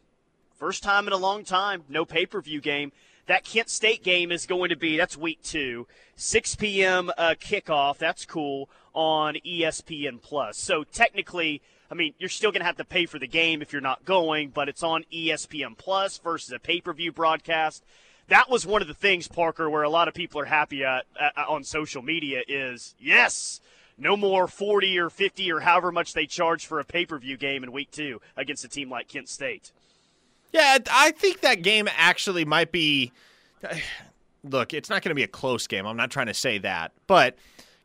First 0.56 0.82
time 0.82 1.06
in 1.06 1.12
a 1.12 1.16
long 1.18 1.44
time, 1.44 1.84
no 1.88 2.04
pay 2.04 2.26
per 2.26 2.40
view 2.40 2.60
game. 2.60 2.90
That 3.26 3.44
Kent 3.44 3.70
State 3.70 4.02
game 4.02 4.32
is 4.32 4.44
going 4.44 4.70
to 4.70 4.76
be, 4.76 4.96
that's 4.96 5.16
week 5.16 5.42
two, 5.42 5.86
6 6.16 6.56
p.m. 6.56 7.10
Uh, 7.16 7.34
kickoff. 7.40 7.98
That's 7.98 8.26
cool 8.26 8.68
on 8.94 9.34
ESPN 9.46 10.22
Plus. 10.22 10.56
So 10.56 10.84
technically, 10.84 11.60
I 11.90 11.94
mean, 11.94 12.14
you're 12.18 12.28
still 12.28 12.50
going 12.50 12.60
to 12.60 12.66
have 12.66 12.76
to 12.76 12.84
pay 12.84 13.06
for 13.06 13.18
the 13.18 13.26
game 13.26 13.60
if 13.60 13.72
you're 13.72 13.82
not 13.82 14.04
going, 14.04 14.50
but 14.50 14.68
it's 14.68 14.82
on 14.82 15.04
ESPN 15.12 15.76
Plus 15.76 16.18
versus 16.18 16.52
a 16.52 16.58
pay 16.58 16.80
per 16.80 16.92
view 16.92 17.12
broadcast. 17.12 17.84
that 18.28 18.48
was 18.48 18.66
one 18.66 18.82
of 18.82 18.88
the 18.88 18.94
things, 18.94 19.28
Parker, 19.28 19.68
where 19.68 19.82
a 19.82 19.90
lot 19.90 20.08
of 20.08 20.14
people 20.14 20.40
are 20.40 20.46
happy 20.46 20.84
at, 20.84 21.04
at 21.20 21.36
on 21.48 21.64
social 21.64 22.02
media 22.02 22.42
is 22.48 22.94
yes, 22.98 23.60
no 23.98 24.16
more 24.16 24.48
40 24.48 24.98
or 24.98 25.10
50 25.10 25.52
or 25.52 25.60
however 25.60 25.92
much 25.92 26.14
they 26.14 26.26
charge 26.26 26.66
for 26.66 26.80
a 26.80 26.84
pay 26.84 27.04
per 27.06 27.18
view 27.18 27.36
game 27.36 27.62
in 27.62 27.72
week 27.72 27.90
two 27.90 28.20
against 28.36 28.64
a 28.64 28.68
team 28.68 28.90
like 28.90 29.08
Kent 29.08 29.28
State. 29.28 29.72
Yeah, 30.52 30.78
I 30.90 31.10
think 31.10 31.40
that 31.40 31.62
game 31.62 31.88
actually 31.96 32.44
might 32.44 32.72
be. 32.72 33.12
Look, 34.44 34.74
it's 34.74 34.90
not 34.90 35.00
going 35.00 35.08
to 35.08 35.14
be 35.14 35.22
a 35.22 35.28
close 35.28 35.66
game. 35.66 35.86
I'm 35.86 35.96
not 35.96 36.10
trying 36.10 36.26
to 36.26 36.34
say 36.34 36.58
that. 36.58 36.92
But 37.06 37.38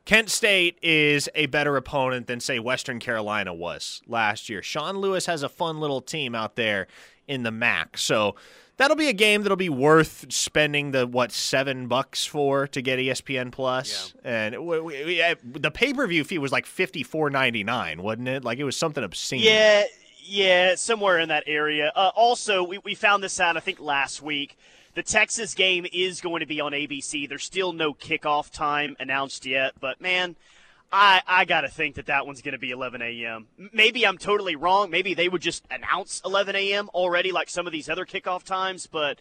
Kent 0.05 0.29
State 0.29 0.79
is 0.81 1.29
a 1.35 1.45
better 1.47 1.77
opponent 1.77 2.27
than, 2.27 2.39
say, 2.39 2.57
Western 2.59 2.99
Carolina 2.99 3.53
was 3.53 4.01
last 4.07 4.49
year. 4.49 4.63
Sean 4.63 4.97
Lewis 4.97 5.27
has 5.27 5.43
a 5.43 5.49
fun 5.49 5.79
little 5.79 6.01
team 6.01 6.33
out 6.33 6.55
there 6.55 6.87
in 7.27 7.43
the 7.43 7.51
MAC. 7.51 7.97
So 7.97 8.35
that'll 8.77 8.97
be 8.97 9.09
a 9.09 9.13
game 9.13 9.43
that'll 9.43 9.55
be 9.55 9.69
worth 9.69 10.25
spending 10.29 10.91
the 10.91 11.05
what 11.05 11.31
seven 11.31 11.87
bucks 11.87 12.25
for 12.25 12.65
to 12.67 12.81
get 12.81 12.97
ESPN 12.97 13.51
Plus. 13.51 14.15
Yeah. 14.25 14.31
And 14.31 14.65
we, 14.65 14.79
we, 14.81 15.35
the 15.43 15.69
pay 15.69 15.93
per 15.93 16.07
view 16.07 16.23
fee 16.23 16.39
was 16.39 16.51
like 16.51 16.65
fifty 16.65 17.03
four 17.03 17.29
ninety 17.29 17.63
nine, 17.63 18.01
wasn't 18.01 18.29
it? 18.29 18.43
Like 18.43 18.57
it 18.57 18.63
was 18.63 18.75
something 18.75 19.03
obscene. 19.03 19.41
Yeah, 19.41 19.83
yeah, 20.23 20.75
somewhere 20.75 21.19
in 21.19 21.29
that 21.29 21.43
area. 21.45 21.91
Uh, 21.95 22.11
also, 22.15 22.63
we, 22.63 22.79
we 22.79 22.95
found 22.95 23.23
this 23.23 23.39
out 23.39 23.55
I 23.57 23.59
think 23.59 23.79
last 23.79 24.23
week. 24.23 24.57
The 24.95 25.03
Texas 25.03 25.53
game 25.53 25.85
is 25.91 26.21
going 26.21 26.39
to 26.41 26.45
be 26.45 26.59
on 26.61 26.71
ABC. 26.71 27.27
There's 27.27 27.43
still 27.43 27.73
no 27.73 27.93
kickoff 27.93 28.49
time 28.49 28.95
announced 28.99 29.45
yet, 29.45 29.73
but 29.79 30.01
man, 30.01 30.35
I, 30.91 31.21
I 31.27 31.45
got 31.45 31.61
to 31.61 31.69
think 31.69 31.95
that 31.95 32.07
that 32.07 32.25
one's 32.25 32.41
going 32.41 32.53
to 32.53 32.59
be 32.59 32.71
11 32.71 33.01
a.m. 33.01 33.47
Maybe 33.71 34.05
I'm 34.05 34.17
totally 34.17 34.55
wrong. 34.55 34.89
Maybe 34.89 35.13
they 35.13 35.29
would 35.29 35.41
just 35.41 35.63
announce 35.69 36.21
11 36.25 36.55
a.m. 36.55 36.89
already, 36.89 37.31
like 37.31 37.49
some 37.49 37.67
of 37.67 37.71
these 37.71 37.89
other 37.89 38.05
kickoff 38.05 38.43
times. 38.43 38.87
But 38.87 39.19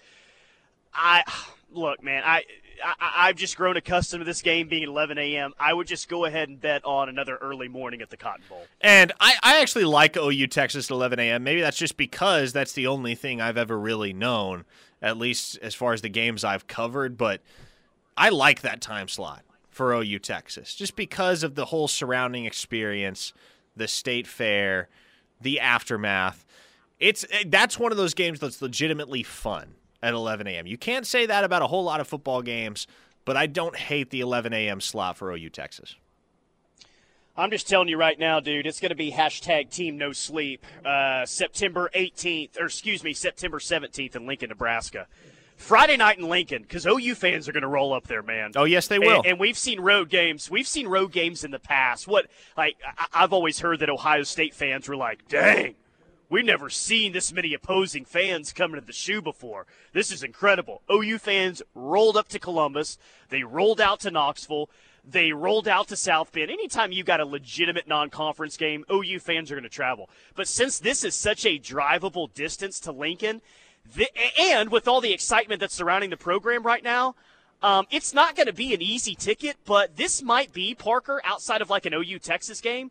I 0.95 1.25
look, 1.71 2.03
man, 2.03 2.23
I, 2.25 2.45
I 2.83 3.27
have 3.27 3.37
just 3.37 3.57
grown 3.57 3.77
accustomed 3.77 4.23
to 4.23 4.25
this 4.25 4.43
game 4.43 4.69
being 4.69 4.85
11 4.85 5.19
a.m. 5.19 5.53
I 5.59 5.75
would 5.75 5.87
just 5.87 6.09
go 6.09 6.25
ahead 6.25 6.49
and 6.49 6.61
bet 6.61 6.85
on 6.85 7.09
another 7.09 7.37
early 7.37 7.69
morning 7.69 8.03
at 8.03 8.11
the 8.11 8.17
Cotton 8.17 8.45
Bowl. 8.49 8.67
And 8.81 9.13
I, 9.21 9.35
I 9.43 9.61
actually 9.61 9.85
like 9.85 10.17
OU 10.17 10.47
Texas 10.49 10.87
at 10.87 10.91
11 10.91 11.19
a.m. 11.19 11.45
Maybe 11.45 11.61
that's 11.61 11.77
just 11.77 11.97
because 11.97 12.53
that's 12.53 12.73
the 12.73 12.87
only 12.87 13.15
thing 13.15 13.41
I've 13.41 13.59
ever 13.59 13.79
really 13.79 14.13
known, 14.13 14.65
at 15.01 15.19
least 15.19 15.59
as 15.63 15.75
far 15.75 15.93
as 15.93 16.03
the 16.03 16.09
games 16.09 16.45
I've 16.45 16.67
covered. 16.67 17.17
But 17.17 17.41
I 18.17 18.31
like 18.31 18.63
that 18.63 18.81
time 18.81 19.09
slot 19.09 19.45
for 19.71 19.93
OU 19.95 20.19
Texas 20.19 20.75
just 20.75 20.97
because 20.97 21.43
of 21.43 21.55
the 21.55 21.67
whole 21.67 21.89
surrounding 21.89 22.45
experience, 22.45 23.33
the 23.77 23.89
state 23.89 24.27
fair, 24.27 24.89
the 25.41 25.61
aftermath. 25.61 26.45
It's 26.99 27.25
eh, 27.31 27.45
that's 27.47 27.79
one 27.79 27.93
of 27.93 27.99
those 27.99 28.15
games 28.15 28.41
that's 28.41 28.61
legitimately 28.61 29.23
fun 29.23 29.75
at 30.03 30.15
11 30.15 30.47
a.m. 30.47 30.67
You 30.67 30.79
can't 30.79 31.07
say 31.07 31.27
that 31.27 31.45
about 31.45 31.63
a 31.63 31.67
whole 31.67 31.85
lot 31.85 32.01
of 32.01 32.09
football 32.09 32.43
games, 32.43 32.87
but 33.25 33.37
I 33.37 33.47
don't 33.47 33.77
hate 33.77 34.11
the 34.11 34.21
11 34.21 34.53
a.m. 34.53 34.81
slot 34.81 35.17
for 35.17 35.31
OU 35.33 35.51
Texas. 35.51 35.97
I'm 37.39 37.53
just 37.53 37.69
telling 37.69 37.87
you 37.87 37.97
right 37.97 38.19
now, 38.19 38.41
dude, 38.41 38.67
it's 38.67 38.81
going 38.81 38.91
to 38.91 38.97
be 38.97 39.13
hashtag 39.13 39.71
team 39.71 39.97
no 39.97 40.13
sleep 40.13 40.67
uh, 40.85 41.25
September 41.25 41.89
18th, 41.95 42.61
or 42.61 42.65
excuse 42.65 43.05
me, 43.05 43.15
September 43.15 43.61
17th 43.61 44.17
in 44.17 44.27
Lincoln, 44.27 44.49
Nebraska. 44.49 45.07
Friday 45.55 45.97
night 45.97 46.19
in 46.19 46.29
Lincoln 46.29 46.63
because 46.63 46.85
OU 46.85 47.15
fans 47.15 47.49
are 47.49 47.53
going 47.53 47.63
to 47.63 47.69
roll 47.69 47.93
up 47.93 48.09
there, 48.09 48.23
man. 48.23 48.53
Oh 48.57 48.65
yes, 48.65 48.89
they 48.89 48.99
will. 48.99 49.19
And, 49.19 49.27
and, 49.27 49.41
we've 49.41 49.59
seen 49.59 49.81
road 49.81 50.09
games. 50.09 50.51
We've 50.51 50.67
seen 50.67 50.89
road 50.89 51.13
games 51.13 51.45
in 51.45 51.53
the 51.53 51.59
past. 51.59 52.09
What 52.09 52.27
like 52.57 52.77
I, 52.85 53.07
I've 53.15 53.33
always 53.33 53.61
heard 53.61 53.81
that 53.81 53.91
Ohio 53.91 54.23
State 54.23 54.55
fans 54.55 54.89
were 54.89 54.97
like, 54.97 55.27
"Dang, 55.29 55.75
we've 56.29 56.45
never 56.45 56.71
seen 56.71 57.11
this 57.13 57.33
many 57.33 57.55
opposing 57.55 58.05
fans 58.05 58.53
coming 58.53 58.81
to 58.81 58.87
the 58.87 58.93
shoe 58.93 59.21
before. 59.21 59.67
This 59.93 60.13
is 60.13 60.23
incredible." 60.23 60.83
OU 60.93 61.19
fans 61.19 61.61
rolled 61.75 62.17
up 62.17 62.29
to 62.29 62.39
Columbus. 62.39 62.97
They 63.29 63.43
rolled 63.43 63.81
out 63.81 63.99
to 64.01 64.13
Knoxville. 64.13 64.71
They 65.11 65.33
rolled 65.33 65.69
out 65.69 65.89
to 65.89 65.97
South 65.97 66.33
Bend. 66.33 66.51
Anytime 66.51 66.93
you 66.93 67.03
got 67.03 67.21
a 67.21 67.25
legitimate 67.25 67.89
non-conference 67.89 68.57
game, 68.57 68.85
OU 68.93 69.21
fans 69.21 69.51
are 69.51 69.55
going 69.55 69.63
to 69.63 69.71
travel. 69.71 70.11
But 70.35 70.49
since 70.49 70.79
this 70.79 71.03
is 71.03 71.15
such 71.15 71.47
a 71.47 71.59
drivable 71.59 72.33
distance 72.35 72.79
to 72.81 72.93
Lincoln 72.93 73.41
the, 73.95 74.09
and 74.39 74.71
with 74.71 74.89
all 74.89 75.01
the 75.01 75.13
excitement 75.13 75.61
that's 75.61 75.75
surrounding 75.75 76.11
the 76.11 76.17
program 76.17 76.63
right 76.63 76.83
now, 76.83 77.15
um, 77.63 77.87
it's 77.91 78.15
not 78.15 78.37
going 78.37 78.47
to 78.47 78.53
be 78.53 78.75
an 78.75 78.83
easy 78.83 79.15
ticket, 79.15 79.57
but 79.65 79.97
this 79.97 80.23
might 80.23 80.53
be, 80.53 80.75
Parker, 80.75 81.21
outside 81.25 81.61
of 81.61 81.71
like 81.71 81.87
an 81.87 81.95
OU 81.95 82.21
Texas 82.21 82.61
game. 82.61 82.91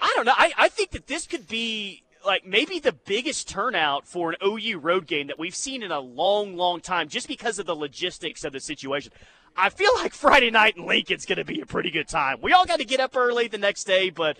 I 0.00 0.12
don't 0.16 0.26
know. 0.26 0.34
I, 0.36 0.52
I 0.56 0.68
think 0.68 0.90
that 0.90 1.06
this 1.06 1.26
could 1.26 1.48
be 1.48 2.02
like 2.26 2.46
maybe 2.46 2.78
the 2.78 2.92
biggest 2.92 3.48
turnout 3.48 4.06
for 4.06 4.30
an 4.30 4.36
OU 4.44 4.78
road 4.78 5.06
game 5.06 5.28
that 5.28 5.38
we've 5.38 5.54
seen 5.54 5.82
in 5.82 5.92
a 5.92 6.00
long, 6.00 6.56
long 6.56 6.80
time 6.80 7.08
just 7.08 7.28
because 7.28 7.58
of 7.58 7.66
the 7.66 7.76
logistics 7.76 8.44
of 8.44 8.52
the 8.52 8.60
situation. 8.60 9.12
I 9.56 9.70
feel 9.70 9.90
like 9.96 10.12
Friday 10.12 10.50
night 10.50 10.76
in 10.76 10.86
Lincoln's 10.86 11.26
going 11.26 11.38
to 11.38 11.44
be 11.44 11.60
a 11.60 11.66
pretty 11.66 11.90
good 11.90 12.08
time. 12.08 12.38
We 12.42 12.52
all 12.52 12.66
got 12.66 12.78
to 12.78 12.84
get 12.84 13.00
up 13.00 13.16
early 13.16 13.48
the 13.48 13.58
next 13.58 13.84
day, 13.84 14.10
but 14.10 14.36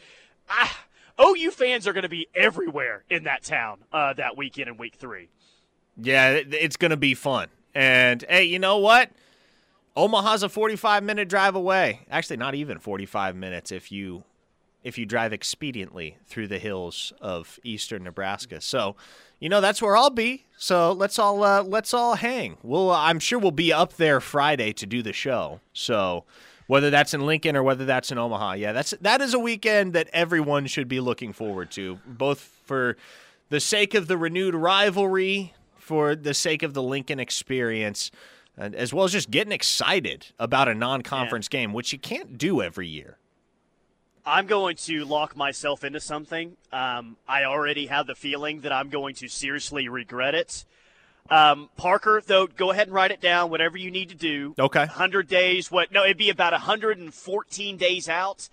I, 0.49 0.71
OU 1.21 1.51
fans 1.53 1.87
are 1.87 1.93
going 1.93 2.03
to 2.03 2.09
be 2.09 2.29
everywhere 2.35 3.05
in 3.09 3.25
that 3.25 3.45
town 3.45 3.79
uh, 3.93 4.15
that 4.15 4.37
weekend 4.37 4.69
in 4.69 4.77
week 4.77 4.97
three. 4.97 5.29
Yeah, 5.97 6.41
it's 6.51 6.77
going 6.77 6.91
to 6.91 6.97
be 6.97 7.15
fun. 7.15 7.49
And 7.75 8.25
hey, 8.29 8.45
you 8.45 8.59
know 8.59 8.79
what? 8.79 9.11
Omaha's 9.97 10.43
a 10.43 10.49
45 10.49 11.05
minute 11.05 11.29
drive 11.29 11.55
away. 11.55 12.01
Actually, 12.11 12.39
not 12.39 12.55
even 12.55 12.79
45 12.79 13.37
minutes 13.37 13.71
if 13.71 13.93
you 13.93 14.25
if 14.85 14.97
you 14.99 15.07
drive 15.07 15.33
expediently 15.33 16.15
through 16.27 16.47
the 16.47 16.59
hills 16.59 17.13
of 17.21 17.59
eastern 17.65 18.05
Nebraska. 18.05 18.61
So, 18.61 18.95
you 19.41 19.49
know 19.51 19.61
that's 19.61 19.83
where 19.83 19.97
I'll 19.97 20.11
be. 20.11 20.47
So 20.57 20.93
let's 20.93 21.19
all 21.19 21.43
uh, 21.43 21.63
let's 21.63 21.93
all 21.93 22.15
hang. 22.15 22.57
We'll 22.63 22.91
I'm 22.91 23.19
sure 23.19 23.39
we'll 23.39 23.51
be 23.51 23.73
up 23.73 23.95
there 23.97 24.21
Friday 24.21 24.73
to 24.75 24.87
do 24.87 25.03
the 25.03 25.13
show. 25.13 25.61
So 25.73 26.25
whether 26.67 26.89
that's 26.89 27.13
in 27.13 27.27
Lincoln 27.27 27.57
or 27.57 27.63
whether 27.63 27.85
that's 27.85 28.11
in 28.11 28.17
Omaha, 28.17 28.55
yeah, 28.55 28.73
that's 28.73 28.93
that 29.03 29.21
is 29.21 29.35
a 29.35 29.39
weekend 29.39 29.93
that 29.93 30.09
everyone 30.13 30.67
should 30.67 30.89
be 30.89 31.01
looking 31.01 31.33
forward 31.33 31.71
to, 31.73 31.99
both 32.07 32.41
for 32.65 32.97
the 33.51 33.61
sake 33.61 33.93
of 33.95 34.07
the 34.07 34.17
renewed 34.17 34.55
rivalry 34.55 35.53
for 35.77 36.17
the 36.17 36.33
sake 36.33 36.63
of 36.63 36.73
the 36.73 36.83
Lincoln 36.83 37.21
experience, 37.21 38.11
And 38.57 38.75
as 38.75 38.95
well 38.95 39.05
as 39.05 39.13
just 39.13 39.31
getting 39.31 39.53
excited 39.53 40.29
about 40.39 40.69
a 40.69 40.75
non 40.75 41.03
conference 41.03 41.49
yeah. 41.53 41.61
game, 41.61 41.73
which 41.75 41.93
you 41.93 41.99
can't 41.99 42.39
do 42.39 42.63
every 42.63 42.89
year. 42.89 43.19
I'm 44.27 44.47
going 44.47 44.77
to 44.77 45.05
lock 45.05 45.37
myself 45.37 45.85
into 45.85 46.01
something. 46.01 46.57
Um, 46.73 47.17
I 47.29 47.45
already 47.45 47.87
have 47.87 48.07
the 48.07 48.15
feeling 48.15 48.61
that 48.63 48.73
I'm 48.73 48.89
going 48.89 49.15
to 49.17 49.29
seriously 49.29 49.89
regret 49.89 50.35
it. 50.35 50.65
Um, 51.31 51.71
Parker, 51.77 52.23
though, 52.25 52.47
go 52.47 52.71
ahead 52.71 52.89
and 52.89 52.95
write 52.95 53.11
it 53.11 53.21
down. 53.21 53.51
Whatever 53.51 53.79
you 53.79 53.91
need 53.91 54.11
to 54.11 54.15
do. 54.15 54.55
Okay. 54.59 54.81
100 54.81 55.29
days. 55.29 55.71
What? 55.71 55.93
No, 55.93 56.05
it'd 56.05 56.17
be 56.17 56.31
about 56.31 56.53
114 56.53 57.77
days 57.77 58.09
out. 58.09 58.49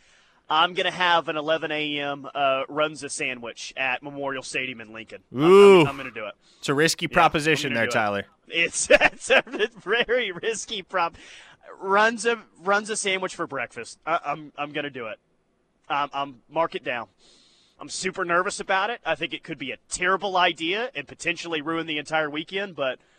I'm 0.50 0.74
going 0.74 0.86
to 0.86 0.92
have 0.92 1.30
an 1.30 1.38
11 1.38 1.72
a.m. 1.72 2.28
Uh, 2.36 2.64
a 2.70 3.10
sandwich 3.10 3.74
at 3.78 4.04
Memorial 4.04 4.44
Stadium 4.44 4.82
in 4.82 4.92
Lincoln. 4.92 5.24
Ooh. 5.34 5.82
I'm, 5.82 5.82
I'm, 5.82 5.88
I'm 5.88 5.96
going 5.96 6.10
to 6.10 6.14
do 6.14 6.26
it. 6.26 6.34
It's 6.60 6.68
a 6.68 6.74
risky 6.74 7.08
proposition 7.08 7.72
yeah, 7.72 7.80
there, 7.80 7.88
Tyler. 7.88 8.20
It. 8.20 8.26
It's, 8.50 8.90
it's 8.92 9.30
a 9.30 9.44
very 9.78 10.34
risky 10.34 10.82
prop. 10.82 11.16
Runza 11.82 12.42
runs 12.62 12.90
a 12.90 12.98
sandwich 12.98 13.34
for 13.34 13.48
breakfast. 13.48 14.00
I, 14.06 14.20
I'm, 14.26 14.52
I'm 14.58 14.74
going 14.74 14.84
to 14.84 14.90
do 14.90 15.08
it. 15.08 15.20
Um, 15.92 16.10
I'm 16.14 16.42
mark 16.50 16.74
it 16.76 16.84
down. 16.84 17.08
I'm 17.80 17.90
super 17.90 18.24
nervous 18.24 18.60
about 18.60 18.90
it. 18.90 19.02
I 19.06 19.16
think 19.16 19.34
it 19.34 19.44
could 19.44 19.58
be 19.58 19.72
a 19.72 19.78
terrible 19.90 20.38
idea 20.38 20.90
and 20.96 21.08
potentially 21.08 21.62
ruin 21.62 21.88
the 21.88 21.98
entire 21.98 22.30
weekend, 22.30 22.76
but– 22.76 22.98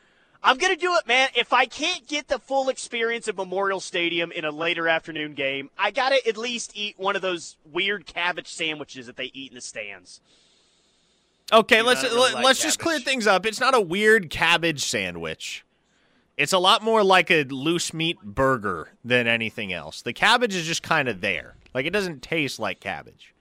I'm 0.44 0.58
going 0.58 0.74
to 0.74 0.80
do 0.80 0.94
it, 0.96 1.06
man. 1.06 1.28
If 1.36 1.52
I 1.52 1.66
can't 1.66 2.06
get 2.08 2.26
the 2.26 2.38
full 2.38 2.68
experience 2.68 3.28
of 3.28 3.36
Memorial 3.36 3.78
Stadium 3.78 4.32
in 4.32 4.44
a 4.44 4.50
later 4.50 4.88
afternoon 4.88 5.34
game, 5.34 5.70
I 5.78 5.92
got 5.92 6.08
to 6.08 6.28
at 6.28 6.36
least 6.36 6.72
eat 6.74 6.98
one 6.98 7.14
of 7.14 7.22
those 7.22 7.56
weird 7.70 8.06
cabbage 8.06 8.48
sandwiches 8.48 9.06
that 9.06 9.16
they 9.16 9.30
eat 9.34 9.52
in 9.52 9.54
the 9.54 9.60
stands. 9.60 10.20
Okay, 11.52 11.78
you 11.78 11.84
let's 11.84 12.02
really 12.02 12.18
let, 12.18 12.34
like 12.34 12.44
let's 12.44 12.58
cabbage. 12.58 12.68
just 12.68 12.78
clear 12.80 12.98
things 12.98 13.26
up. 13.26 13.46
It's 13.46 13.60
not 13.60 13.74
a 13.74 13.80
weird 13.80 14.30
cabbage 14.30 14.84
sandwich. 14.84 15.64
It's 16.36 16.52
a 16.52 16.58
lot 16.58 16.82
more 16.82 17.04
like 17.04 17.30
a 17.30 17.44
loose 17.44 17.92
meat 17.92 18.20
burger 18.22 18.88
than 19.04 19.26
anything 19.26 19.72
else. 19.72 20.02
The 20.02 20.12
cabbage 20.12 20.54
is 20.54 20.66
just 20.66 20.82
kind 20.82 21.08
of 21.08 21.20
there. 21.20 21.56
Like 21.74 21.86
it 21.86 21.90
doesn't 21.92 22.22
taste 22.22 22.58
like 22.58 22.80
cabbage. 22.80 23.34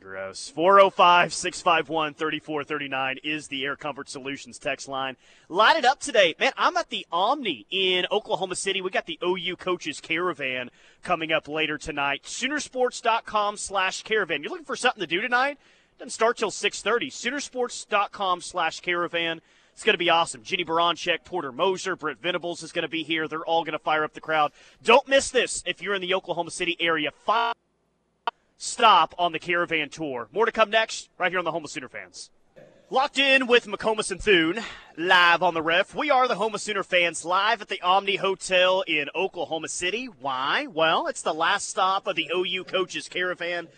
Gross. 0.00 0.50
405 0.50 1.32
651 1.32 2.12
3439 2.12 3.16
is 3.24 3.48
the 3.48 3.64
Air 3.64 3.74
Comfort 3.74 4.10
Solutions 4.10 4.58
text 4.58 4.86
line. 4.86 5.16
Light 5.48 5.76
it 5.76 5.86
up 5.86 5.98
today. 5.98 6.34
Man, 6.38 6.52
I'm 6.58 6.76
at 6.76 6.90
the 6.90 7.06
Omni 7.10 7.66
in 7.70 8.04
Oklahoma 8.12 8.54
City. 8.54 8.82
We 8.82 8.90
got 8.90 9.06
the 9.06 9.18
OU 9.24 9.56
Coaches 9.56 10.00
Caravan 10.02 10.68
coming 11.02 11.32
up 11.32 11.48
later 11.48 11.78
tonight. 11.78 12.24
Soonersports.com 12.24 13.56
slash 13.56 14.02
caravan. 14.02 14.42
You're 14.42 14.50
looking 14.50 14.66
for 14.66 14.76
something 14.76 15.00
to 15.00 15.06
do 15.06 15.22
tonight? 15.22 15.58
Doesn't 15.98 16.10
start 16.10 16.36
till 16.36 16.50
6.30. 16.50 17.06
Soonersports.com 17.06 18.42
slash 18.42 18.80
caravan. 18.80 19.40
It's 19.74 19.82
going 19.82 19.94
to 19.94 19.98
be 19.98 20.08
awesome. 20.08 20.42
Jennie 20.44 20.64
Baranczyk, 20.64 21.24
Porter 21.24 21.50
Moser, 21.50 21.96
Brent 21.96 22.22
Venables 22.22 22.62
is 22.62 22.70
going 22.70 22.84
to 22.84 22.88
be 22.88 23.02
here. 23.02 23.26
They're 23.26 23.44
all 23.44 23.64
going 23.64 23.72
to 23.72 23.78
fire 23.80 24.04
up 24.04 24.14
the 24.14 24.20
crowd. 24.20 24.52
Don't 24.84 25.08
miss 25.08 25.30
this 25.30 25.64
if 25.66 25.82
you're 25.82 25.94
in 25.94 26.00
the 26.00 26.14
Oklahoma 26.14 26.52
City 26.52 26.76
area. 26.78 27.10
Five 27.26 27.54
stop 28.56 29.16
on 29.18 29.32
the 29.32 29.40
Caravan 29.40 29.88
Tour. 29.88 30.28
More 30.32 30.46
to 30.46 30.52
come 30.52 30.70
next, 30.70 31.10
right 31.18 31.30
here 31.30 31.40
on 31.40 31.44
the 31.44 31.50
Home 31.50 31.64
of 31.64 31.70
Sooner 31.70 31.88
Fans. 31.88 32.30
Locked 32.88 33.18
in 33.18 33.48
with 33.48 33.66
McComas 33.66 34.12
and 34.12 34.22
Thune, 34.22 34.60
live 34.96 35.42
on 35.42 35.54
the 35.54 35.62
ref. 35.62 35.92
We 35.92 36.10
are 36.10 36.28
the 36.28 36.36
Homa 36.36 36.58
Sooner 36.58 36.84
fans 36.84 37.24
live 37.24 37.60
at 37.60 37.68
the 37.68 37.80
Omni 37.80 38.16
Hotel 38.16 38.84
in 38.86 39.08
Oklahoma 39.14 39.68
City. 39.68 40.06
Why? 40.06 40.66
Well, 40.66 41.08
it's 41.08 41.22
the 41.22 41.34
last 41.34 41.68
stop 41.68 42.06
of 42.06 42.14
the 42.14 42.30
OU 42.32 42.64
coaches 42.64 43.08
caravan. 43.08 43.68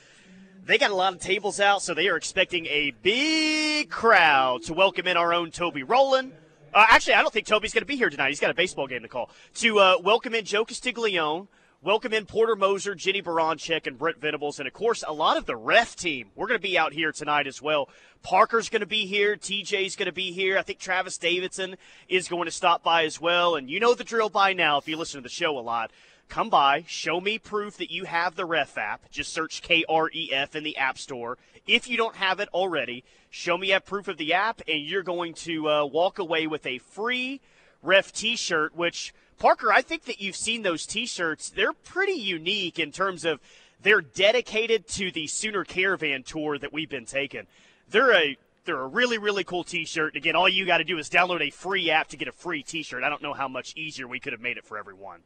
They 0.67 0.79
got 0.79 0.91
a 0.91 0.97
lot 0.97 1.13
of 1.13 1.21
tables 1.21 1.61
out, 1.61 1.81
so 1.81 1.95
they 1.95 2.09
are 2.09 2.17
expecting 2.17 2.67
a 2.67 2.93
big 3.01 3.89
crowd 3.89 4.65
to 4.65 4.73
welcome 4.73 5.07
in 5.07 5.17
our 5.17 5.33
own 5.33 5.53
Toby 5.53 5.85
Rowland. 5.85 6.33
Uh, 6.75 6.85
actually, 6.89 7.15
I 7.15 7.23
don't 7.23 7.33
think 7.33 7.47
Toby's 7.47 7.73
going 7.73 7.83
to 7.83 7.87
be 7.87 7.95
here 7.95 8.11
tonight. 8.11 8.31
He's 8.31 8.41
got 8.41 8.51
a 8.51 8.55
baseball 8.55 8.89
game 8.89 9.03
to 9.03 9.09
call. 9.09 9.31
To 9.55 9.79
uh, 9.79 9.99
welcome 10.03 10.35
in 10.35 10.45
Joe 10.45 10.65
Castiglione, 10.65 11.47
welcome 11.83 12.13
in 12.13 12.27
Porter 12.27 12.57
Moser, 12.57 12.97
Jennie 12.97 13.23
Baranczyk, 13.23 13.87
and 13.87 13.97
Brent 13.97 14.21
Venables, 14.21 14.59
and 14.59 14.67
of 14.67 14.75
course, 14.75 15.05
a 15.07 15.13
lot 15.13 15.37
of 15.37 15.47
the 15.47 15.55
ref 15.55 15.95
team. 15.95 16.31
We're 16.35 16.49
going 16.49 16.59
to 16.59 16.69
be 16.69 16.77
out 16.77 16.93
here 16.93 17.13
tonight 17.13 17.47
as 17.47 17.63
well. 17.63 17.89
Parker's 18.25 18.69
going 18.69 18.81
to 18.81 18.87
be 18.87 19.07
here. 19.07 19.37
TJ's 19.37 19.95
going 19.95 20.07
to 20.07 20.13
be 20.13 20.33
here. 20.33 20.59
I 20.59 20.63
think 20.63 20.81
Travis 20.81 21.17
Davidson 21.17 21.77
is 22.09 22.27
going 22.27 22.47
to 22.47 22.51
stop 22.51 22.83
by 22.83 23.05
as 23.05 23.21
well. 23.21 23.55
And 23.55 23.71
you 23.71 23.79
know 23.79 23.95
the 23.95 24.03
drill 24.03 24.31
by 24.31 24.53
now 24.53 24.79
if 24.79 24.89
you 24.89 24.97
listen 24.97 25.21
to 25.21 25.23
the 25.23 25.29
show 25.29 25.57
a 25.57 25.61
lot. 25.61 25.93
Come 26.29 26.51
by, 26.51 26.85
show 26.87 27.21
me 27.21 27.39
proof 27.39 27.77
that 27.79 27.91
you 27.91 28.05
have 28.05 28.35
the 28.35 28.45
Ref 28.45 28.77
app. 28.77 29.11
Just 29.11 29.33
search 29.33 29.63
K 29.63 29.85
R 29.89 30.11
E 30.13 30.31
F 30.33 30.55
in 30.55 30.65
the 30.65 30.77
App 30.77 30.99
Store. 30.99 31.39
If 31.67 31.89
you 31.89 31.97
don't 31.97 32.17
have 32.17 32.41
it 32.41 32.49
already, 32.53 33.05
show 33.31 33.57
me 33.57 33.73
a 33.73 33.81
proof 33.81 34.09
of 34.09 34.19
the 34.19 34.35
app, 34.35 34.61
and 34.69 34.83
you're 34.83 35.03
going 35.03 35.35
to 35.35 35.69
uh, 35.69 35.85
walk 35.87 36.19
away 36.19 36.47
with 36.47 36.67
a 36.67 36.79
free 36.79 37.41
Ref 37.83 38.13
t 38.13 38.37
shirt, 38.37 38.75
which, 38.77 39.15
Parker, 39.39 39.73
I 39.73 39.83
think 39.83 40.05
that 40.05 40.21
you've 40.21 40.37
seen 40.37 40.63
those 40.63 40.85
t 40.85 41.07
shirts. 41.07 41.49
They're 41.49 41.73
pretty 41.73 42.13
unique 42.13 42.79
in 42.79 42.93
terms 42.93 43.25
of 43.25 43.41
they're 43.83 44.01
dedicated 44.01 44.89
to 44.89 45.11
the 45.11 45.27
Sooner 45.27 45.65
Caravan 45.65 46.23
tour 46.23 46.59
that 46.59 46.73
we've 46.73 46.91
been 46.91 47.05
taking. 47.07 47.47
They're 47.89 48.13
a 48.13 48.37
they're 48.65 48.81
a 48.81 48.87
really 48.89 49.19
really 49.19 49.45
cool 49.45 49.63
T-shirt. 49.65 50.17
Again, 50.17 50.35
all 50.35 50.49
you 50.49 50.67
got 50.67 50.79
to 50.79 50.85
do 50.85 50.99
is 50.99 51.09
download 51.09 51.41
a 51.41 51.51
free 51.51 51.91
app 51.91 52.09
to 52.09 52.17
get 52.17 52.27
a 52.27 52.33
free 52.33 52.63
T-shirt. 52.63 53.05
I 53.05 53.09
don't 53.09 53.23
know 53.23 53.33
how 53.33 53.49
much 53.49 53.77
easier 53.77 54.09
we 54.09 54.19
could 54.19 54.33
have 54.33 54.43
made 54.43 54.57
it 54.57 54.65
for 54.65 54.77
everyone. 54.77 55.21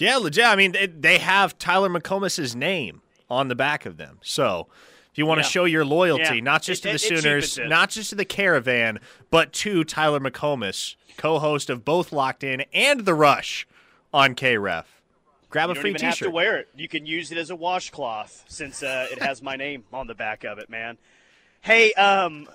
Yeah, 0.00 0.16
legit. 0.16 0.44
I 0.44 0.56
mean, 0.56 0.74
it, 0.74 1.02
they 1.02 1.18
have 1.18 1.58
Tyler 1.58 1.88
McComas's 1.88 2.56
name 2.56 3.02
on 3.28 3.48
the 3.48 3.54
back 3.54 3.86
of 3.86 3.96
them. 3.96 4.18
So, 4.22 4.68
if 5.10 5.18
you 5.18 5.26
want 5.26 5.38
yeah. 5.38 5.44
to 5.44 5.50
show 5.50 5.64
your 5.64 5.84
loyalty, 5.84 6.36
yeah. 6.36 6.40
not 6.40 6.62
just 6.62 6.84
it, 6.86 6.98
to 6.98 7.08
the 7.08 7.14
it, 7.14 7.22
Sooners, 7.22 7.58
not 7.58 7.90
just 7.90 8.10
to 8.10 8.16
the 8.16 8.24
Caravan, 8.24 9.00
but 9.30 9.52
to 9.54 9.84
Tyler 9.84 10.20
McComas, 10.20 10.96
co-host 11.16 11.68
of 11.68 11.84
both 11.84 12.12
Locked 12.12 12.44
In 12.44 12.64
and 12.72 13.04
The 13.04 13.14
Rush 13.14 13.66
on 14.12 14.34
KREF. 14.34 14.84
Grab 15.50 15.68
you 15.68 15.72
a 15.72 15.80
free 15.80 15.92
T-shirt. 15.92 16.02
you 16.02 16.08
have 16.08 16.18
to 16.18 16.30
wear 16.30 16.56
it. 16.58 16.68
You 16.76 16.88
can 16.88 17.06
use 17.06 17.32
it 17.32 17.38
as 17.38 17.50
a 17.50 17.56
washcloth 17.56 18.44
since 18.48 18.82
uh, 18.82 19.08
it 19.10 19.20
has 19.20 19.42
my 19.42 19.56
name 19.56 19.84
on 19.92 20.06
the 20.06 20.14
back 20.14 20.44
of 20.44 20.58
it, 20.58 20.70
man. 20.70 20.96
Hey, 21.60 21.92
um, 21.94 22.48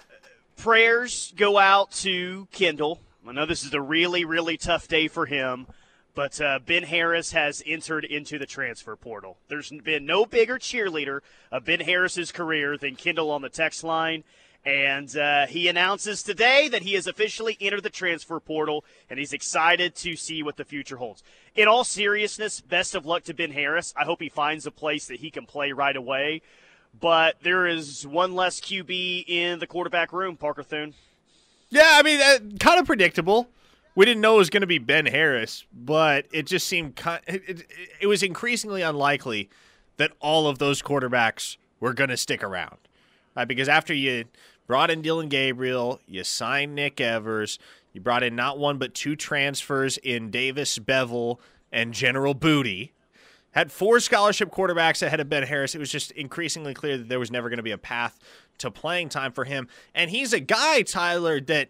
prayers 0.56 1.34
go 1.36 1.58
out 1.58 1.92
to 1.92 2.48
Kendall. 2.52 3.02
I 3.28 3.34
know 3.34 3.46
this 3.46 3.66
is 3.66 3.74
a 3.74 3.82
really, 3.82 4.24
really 4.24 4.56
tough 4.56 4.88
day 4.88 5.08
for 5.10 5.26
him, 5.26 5.68
but 6.16 6.40
uh, 6.40 6.60
Ben 6.66 6.84
Harris 6.84 7.34
has 7.34 7.62
entered 7.66 8.06
into 8.06 8.40
the 8.40 8.46
transfer 8.46 8.96
portal. 8.96 9.38
There's 9.50 9.70
been 9.70 10.06
no 10.06 10.26
bigger 10.26 10.58
cheerleader 10.58 11.20
of 11.52 11.66
Ben 11.66 11.82
Harris's 11.82 12.32
career 12.32 12.78
than 12.78 12.96
Kendall 12.96 13.32
on 13.32 13.42
the 13.42 13.50
text 13.50 13.84
line. 13.84 14.24
And 14.66 15.16
uh, 15.16 15.46
he 15.46 15.68
announces 15.68 16.24
today 16.24 16.70
that 16.70 16.82
he 16.82 16.94
has 16.94 17.06
officially 17.06 17.56
entered 17.62 17.84
the 17.84 17.92
transfer 17.92 18.40
portal, 18.40 18.84
and 19.12 19.20
he's 19.20 19.34
excited 19.34 19.94
to 19.98 20.16
see 20.16 20.42
what 20.42 20.58
the 20.58 20.66
future 20.66 20.98
holds. 20.98 21.22
In 21.56 21.68
all 21.68 21.84
seriousness, 21.84 22.62
best 22.62 22.96
of 22.96 23.06
luck 23.06 23.26
to 23.26 23.34
Ben 23.36 23.52
Harris. 23.52 23.94
I 23.96 24.06
hope 24.06 24.22
he 24.22 24.30
finds 24.30 24.66
a 24.66 24.72
place 24.72 25.06
that 25.08 25.20
he 25.20 25.30
can 25.30 25.46
play 25.46 25.72
right 25.72 25.96
away. 25.96 26.42
But 27.00 27.36
there 27.44 27.68
is 27.68 28.08
one 28.08 28.34
less 28.34 28.60
QB 28.60 29.26
in 29.28 29.60
the 29.60 29.68
quarterback 29.68 30.12
room, 30.12 30.36
Parker 30.36 30.64
Thune. 30.64 30.96
Yeah, 31.70 31.92
I 31.94 32.02
mean, 32.02 32.22
uh, 32.22 32.58
kind 32.60 32.80
of 32.80 32.88
predictable. 32.88 33.50
We 33.96 34.06
didn't 34.06 34.22
know 34.22 34.36
it 34.36 34.40
was 34.40 34.50
going 34.50 34.62
to 34.62 34.68
be 34.68 34.78
Ben 34.78 35.06
Harris, 35.06 35.66
but 35.74 36.26
it 36.32 36.46
just 36.46 36.68
seemed 36.68 37.02
it, 37.28 37.66
it, 38.02 38.08
was 38.08 38.22
increasingly 38.22 38.82
unlikely 38.82 39.50
that 39.98 40.12
all 40.20 40.48
of 40.48 40.60
those 40.60 40.82
quarterbacks 40.82 41.56
were 41.80 41.94
going 41.94 42.10
to 42.10 42.18
stick 42.18 42.44
around. 42.44 42.78
Right? 43.36 43.48
Because 43.48 43.70
after 43.70 43.94
you 43.94 44.26
brought 44.68 44.92
in 44.92 45.02
Dillon 45.02 45.30
Gabriel, 45.30 46.02
you 46.08 46.26
signed 46.26 46.76
Nick 46.76 47.00
Evers, 47.00 47.58
you 47.94 48.02
brought 48.02 48.24
in 48.24 48.36
not 48.36 48.60
one 48.60 48.78
but 48.78 48.94
two 48.94 49.16
transfers 49.16 49.98
in 49.98 50.30
Davis 50.30 50.78
Beville 50.78 51.40
and 51.72 51.94
General 51.94 52.34
Booty. 52.34 52.92
Had 53.52 53.72
four 53.72 54.02
scholarship 54.02 54.52
quarterbacks 54.52 55.02
ahead 55.02 55.22
of 55.22 55.30
Ben 55.30 55.44
Harris. 55.44 55.76
It 55.76 55.80
was 55.80 55.90
just 55.90 56.12
increasingly 56.12 56.74
clear 56.74 56.98
that 56.98 57.08
there 57.08 57.20
was 57.20 57.32
never 57.32 57.48
going 57.48 57.58
to 57.58 57.64
be 57.64 57.72
a 57.72 57.78
path 57.78 58.20
to 58.58 58.70
playing 58.70 59.08
time 59.08 59.32
for 59.32 59.46
him. 59.46 59.70
And 59.94 60.12
he's 60.12 60.34
a 60.34 60.42
guy, 60.42 60.82
Tyler, 60.82 61.40
that 61.40 61.70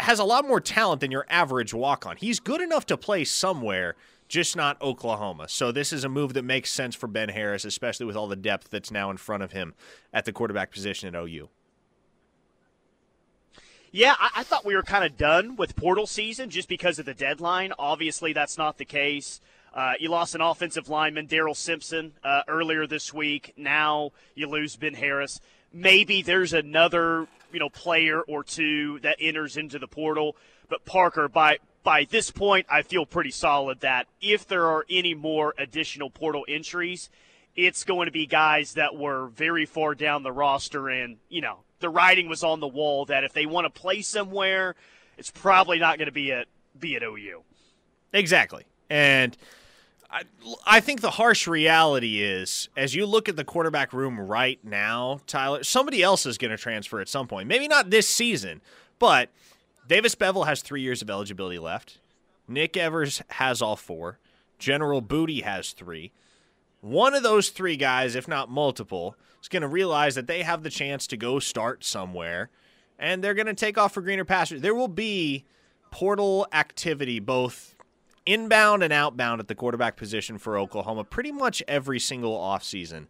has 0.00 0.18
a 0.18 0.24
lot 0.24 0.46
more 0.46 0.60
talent 0.60 1.00
than 1.00 1.10
your 1.10 1.26
average 1.28 1.72
walk 1.72 2.06
on. 2.06 2.16
He's 2.16 2.40
good 2.40 2.60
enough 2.60 2.86
to 2.86 2.96
play 2.96 3.24
somewhere, 3.24 3.96
just 4.28 4.56
not 4.56 4.80
Oklahoma. 4.82 5.48
So 5.48 5.72
this 5.72 5.92
is 5.92 6.04
a 6.04 6.08
move 6.08 6.34
that 6.34 6.44
makes 6.44 6.70
sense 6.70 6.94
for 6.94 7.06
Ben 7.06 7.30
Harris, 7.30 7.64
especially 7.64 8.06
with 8.06 8.16
all 8.16 8.28
the 8.28 8.36
depth 8.36 8.70
that's 8.70 8.90
now 8.90 9.10
in 9.10 9.16
front 9.16 9.42
of 9.42 9.52
him 9.52 9.74
at 10.12 10.24
the 10.24 10.32
quarterback 10.32 10.70
position 10.70 11.14
at 11.14 11.20
OU. 11.20 11.48
Yeah, 13.92 14.14
I, 14.18 14.30
I 14.36 14.42
thought 14.44 14.64
we 14.64 14.76
were 14.76 14.82
kind 14.82 15.04
of 15.04 15.16
done 15.16 15.56
with 15.56 15.74
portal 15.74 16.06
season 16.06 16.48
just 16.48 16.68
because 16.68 16.98
of 16.98 17.06
the 17.06 17.14
deadline. 17.14 17.72
Obviously, 17.78 18.32
that's 18.32 18.56
not 18.56 18.78
the 18.78 18.84
case. 18.84 19.40
Uh, 19.74 19.92
you 19.98 20.08
lost 20.08 20.34
an 20.34 20.40
offensive 20.40 20.88
lineman, 20.88 21.26
Daryl 21.26 21.56
Simpson, 21.56 22.12
uh, 22.24 22.42
earlier 22.48 22.86
this 22.86 23.14
week. 23.14 23.52
Now 23.56 24.10
you 24.34 24.48
lose 24.48 24.76
Ben 24.76 24.94
Harris. 24.94 25.40
Maybe 25.72 26.22
there's 26.22 26.52
another, 26.52 27.28
you 27.52 27.60
know, 27.60 27.68
player 27.68 28.20
or 28.20 28.44
two 28.44 28.98
that 29.00 29.16
enters 29.20 29.56
into 29.56 29.78
the 29.78 29.86
portal. 29.86 30.36
But 30.68 30.84
Parker, 30.84 31.28
by 31.28 31.58
by 31.82 32.06
this 32.10 32.30
point, 32.30 32.66
I 32.70 32.82
feel 32.82 33.06
pretty 33.06 33.30
solid 33.30 33.80
that 33.80 34.06
if 34.20 34.46
there 34.46 34.66
are 34.66 34.84
any 34.90 35.14
more 35.14 35.54
additional 35.58 36.10
portal 36.10 36.44
entries, 36.48 37.08
it's 37.56 37.84
going 37.84 38.06
to 38.06 38.12
be 38.12 38.26
guys 38.26 38.74
that 38.74 38.96
were 38.96 39.28
very 39.28 39.66
far 39.66 39.94
down 39.94 40.22
the 40.22 40.32
roster 40.32 40.88
and, 40.88 41.16
you 41.28 41.40
know, 41.40 41.60
the 41.80 41.88
writing 41.88 42.28
was 42.28 42.44
on 42.44 42.60
the 42.60 42.68
wall 42.68 43.06
that 43.06 43.24
if 43.24 43.32
they 43.32 43.46
want 43.46 43.64
to 43.64 43.80
play 43.80 44.02
somewhere, 44.02 44.74
it's 45.16 45.30
probably 45.30 45.78
not 45.78 45.98
going 45.98 46.06
to 46.06 46.12
be 46.12 46.32
at 46.32 46.46
be 46.78 46.96
at 46.96 47.02
OU. 47.02 47.42
Exactly. 48.12 48.64
And 48.88 49.36
I, 50.12 50.22
I 50.66 50.80
think 50.80 51.00
the 51.00 51.10
harsh 51.10 51.46
reality 51.46 52.20
is, 52.20 52.68
as 52.76 52.94
you 52.94 53.06
look 53.06 53.28
at 53.28 53.36
the 53.36 53.44
quarterback 53.44 53.92
room 53.92 54.18
right 54.18 54.58
now, 54.64 55.20
Tyler, 55.26 55.62
somebody 55.62 56.02
else 56.02 56.26
is 56.26 56.36
going 56.36 56.50
to 56.50 56.56
transfer 56.56 57.00
at 57.00 57.08
some 57.08 57.28
point. 57.28 57.48
Maybe 57.48 57.68
not 57.68 57.90
this 57.90 58.08
season, 58.08 58.60
but 58.98 59.30
Davis 59.86 60.16
Beville 60.16 60.44
has 60.44 60.62
three 60.62 60.82
years 60.82 61.00
of 61.00 61.10
eligibility 61.10 61.58
left. 61.58 61.98
Nick 62.48 62.76
Evers 62.76 63.22
has 63.28 63.62
all 63.62 63.76
four. 63.76 64.18
General 64.58 65.00
Booty 65.00 65.42
has 65.42 65.70
three. 65.70 66.10
One 66.80 67.14
of 67.14 67.22
those 67.22 67.50
three 67.50 67.76
guys, 67.76 68.16
if 68.16 68.26
not 68.26 68.50
multiple, 68.50 69.14
is 69.40 69.48
going 69.48 69.62
to 69.62 69.68
realize 69.68 70.16
that 70.16 70.26
they 70.26 70.42
have 70.42 70.62
the 70.62 70.70
chance 70.70 71.06
to 71.08 71.16
go 71.16 71.38
start 71.38 71.84
somewhere, 71.84 72.50
and 72.98 73.22
they're 73.22 73.34
going 73.34 73.46
to 73.46 73.54
take 73.54 73.78
off 73.78 73.94
for 73.94 74.00
greener 74.00 74.24
pastures. 74.24 74.60
There 74.60 74.74
will 74.74 74.88
be 74.88 75.44
portal 75.90 76.46
activity 76.52 77.20
both 77.20 77.74
inbound 78.26 78.82
and 78.82 78.92
outbound 78.92 79.40
at 79.40 79.48
the 79.48 79.54
quarterback 79.54 79.96
position 79.96 80.38
for 80.38 80.58
Oklahoma 80.58 81.04
pretty 81.04 81.32
much 81.32 81.62
every 81.66 81.98
single 81.98 82.36
offseason 82.36 83.06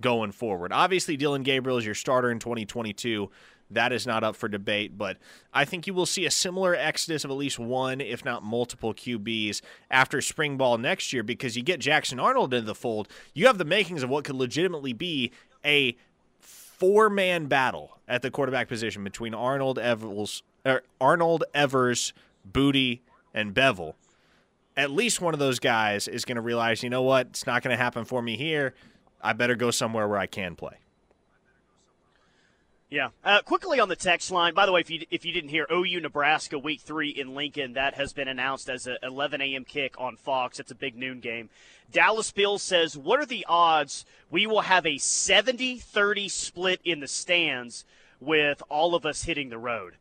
going 0.00 0.32
forward. 0.32 0.72
Obviously, 0.72 1.16
Dillon 1.16 1.42
Gabriel 1.42 1.78
is 1.78 1.86
your 1.86 1.94
starter 1.94 2.30
in 2.30 2.38
2022. 2.38 3.30
That 3.70 3.92
is 3.92 4.06
not 4.06 4.22
up 4.22 4.36
for 4.36 4.48
debate, 4.48 4.98
but 4.98 5.16
I 5.52 5.64
think 5.64 5.86
you 5.86 5.94
will 5.94 6.06
see 6.06 6.26
a 6.26 6.30
similar 6.30 6.74
exodus 6.74 7.24
of 7.24 7.30
at 7.30 7.36
least 7.36 7.58
one, 7.58 8.00
if 8.00 8.24
not 8.24 8.42
multiple 8.42 8.92
QBs 8.92 9.62
after 9.90 10.20
spring 10.20 10.56
ball 10.56 10.78
next 10.78 11.12
year 11.12 11.22
because 11.22 11.56
you 11.56 11.62
get 11.62 11.80
Jackson 11.80 12.20
Arnold 12.20 12.52
into 12.52 12.66
the 12.66 12.74
fold. 12.74 13.08
You 13.32 13.46
have 13.46 13.58
the 13.58 13.64
makings 13.64 14.02
of 14.02 14.10
what 14.10 14.24
could 14.24 14.36
legitimately 14.36 14.92
be 14.92 15.32
a 15.64 15.96
four 16.40 17.08
man 17.08 17.46
battle 17.46 17.98
at 18.06 18.22
the 18.22 18.30
quarterback 18.30 18.68
position 18.68 19.02
between 19.02 19.32
Arnold 19.34 19.78
Evers, 19.78 20.42
er, 20.66 20.82
Arnold 21.00 21.44
Evers, 21.54 22.12
Booty, 22.44 23.02
and 23.32 23.54
Beville. 23.54 23.96
At 24.76 24.90
least 24.90 25.20
one 25.20 25.34
of 25.34 25.40
those 25.40 25.58
guys 25.58 26.08
is 26.08 26.24
going 26.24 26.36
to 26.36 26.42
realize, 26.42 26.82
you 26.82 26.90
know 26.90 27.02
what, 27.02 27.28
it's 27.28 27.46
not 27.46 27.62
going 27.62 27.76
to 27.76 27.82
happen 27.82 28.04
for 28.04 28.20
me 28.20 28.36
here. 28.36 28.74
I 29.22 29.32
better 29.32 29.54
go 29.54 29.70
somewhere 29.70 30.08
where 30.08 30.18
I 30.18 30.26
can 30.26 30.56
play. 30.56 30.78
Yeah. 32.94 33.08
Uh, 33.24 33.40
quickly 33.42 33.80
on 33.80 33.88
the 33.88 33.96
text 33.96 34.30
line. 34.30 34.54
By 34.54 34.66
the 34.66 34.72
way, 34.72 34.80
if 34.80 34.88
you 34.88 35.04
if 35.10 35.24
you 35.24 35.32
didn't 35.32 35.50
hear, 35.50 35.66
OU 35.68 36.00
Nebraska 36.00 36.58
Week 36.58 36.80
Three 36.80 37.08
in 37.08 37.34
Lincoln 37.34 37.72
that 37.72 37.94
has 37.94 38.12
been 38.12 38.28
announced 38.28 38.68
as 38.68 38.86
a 38.86 38.98
11 39.02 39.40
a.m. 39.40 39.64
kick 39.64 39.94
on 39.98 40.16
Fox. 40.16 40.60
It's 40.60 40.70
a 40.70 40.76
big 40.76 40.96
noon 40.96 41.18
game. 41.18 41.50
Dallas 41.90 42.30
Bill 42.30 42.56
says, 42.56 42.96
"What 42.96 43.18
are 43.18 43.26
the 43.26 43.44
odds 43.48 44.04
we 44.30 44.46
will 44.46 44.60
have 44.60 44.86
a 44.86 44.94
70-30 44.94 46.30
split 46.30 46.80
in 46.84 47.00
the 47.00 47.08
stands 47.08 47.84
with 48.20 48.62
all 48.68 48.94
of 48.94 49.04
us 49.04 49.24
hitting 49.24 49.48
the 49.48 49.58
road?" 49.58 49.94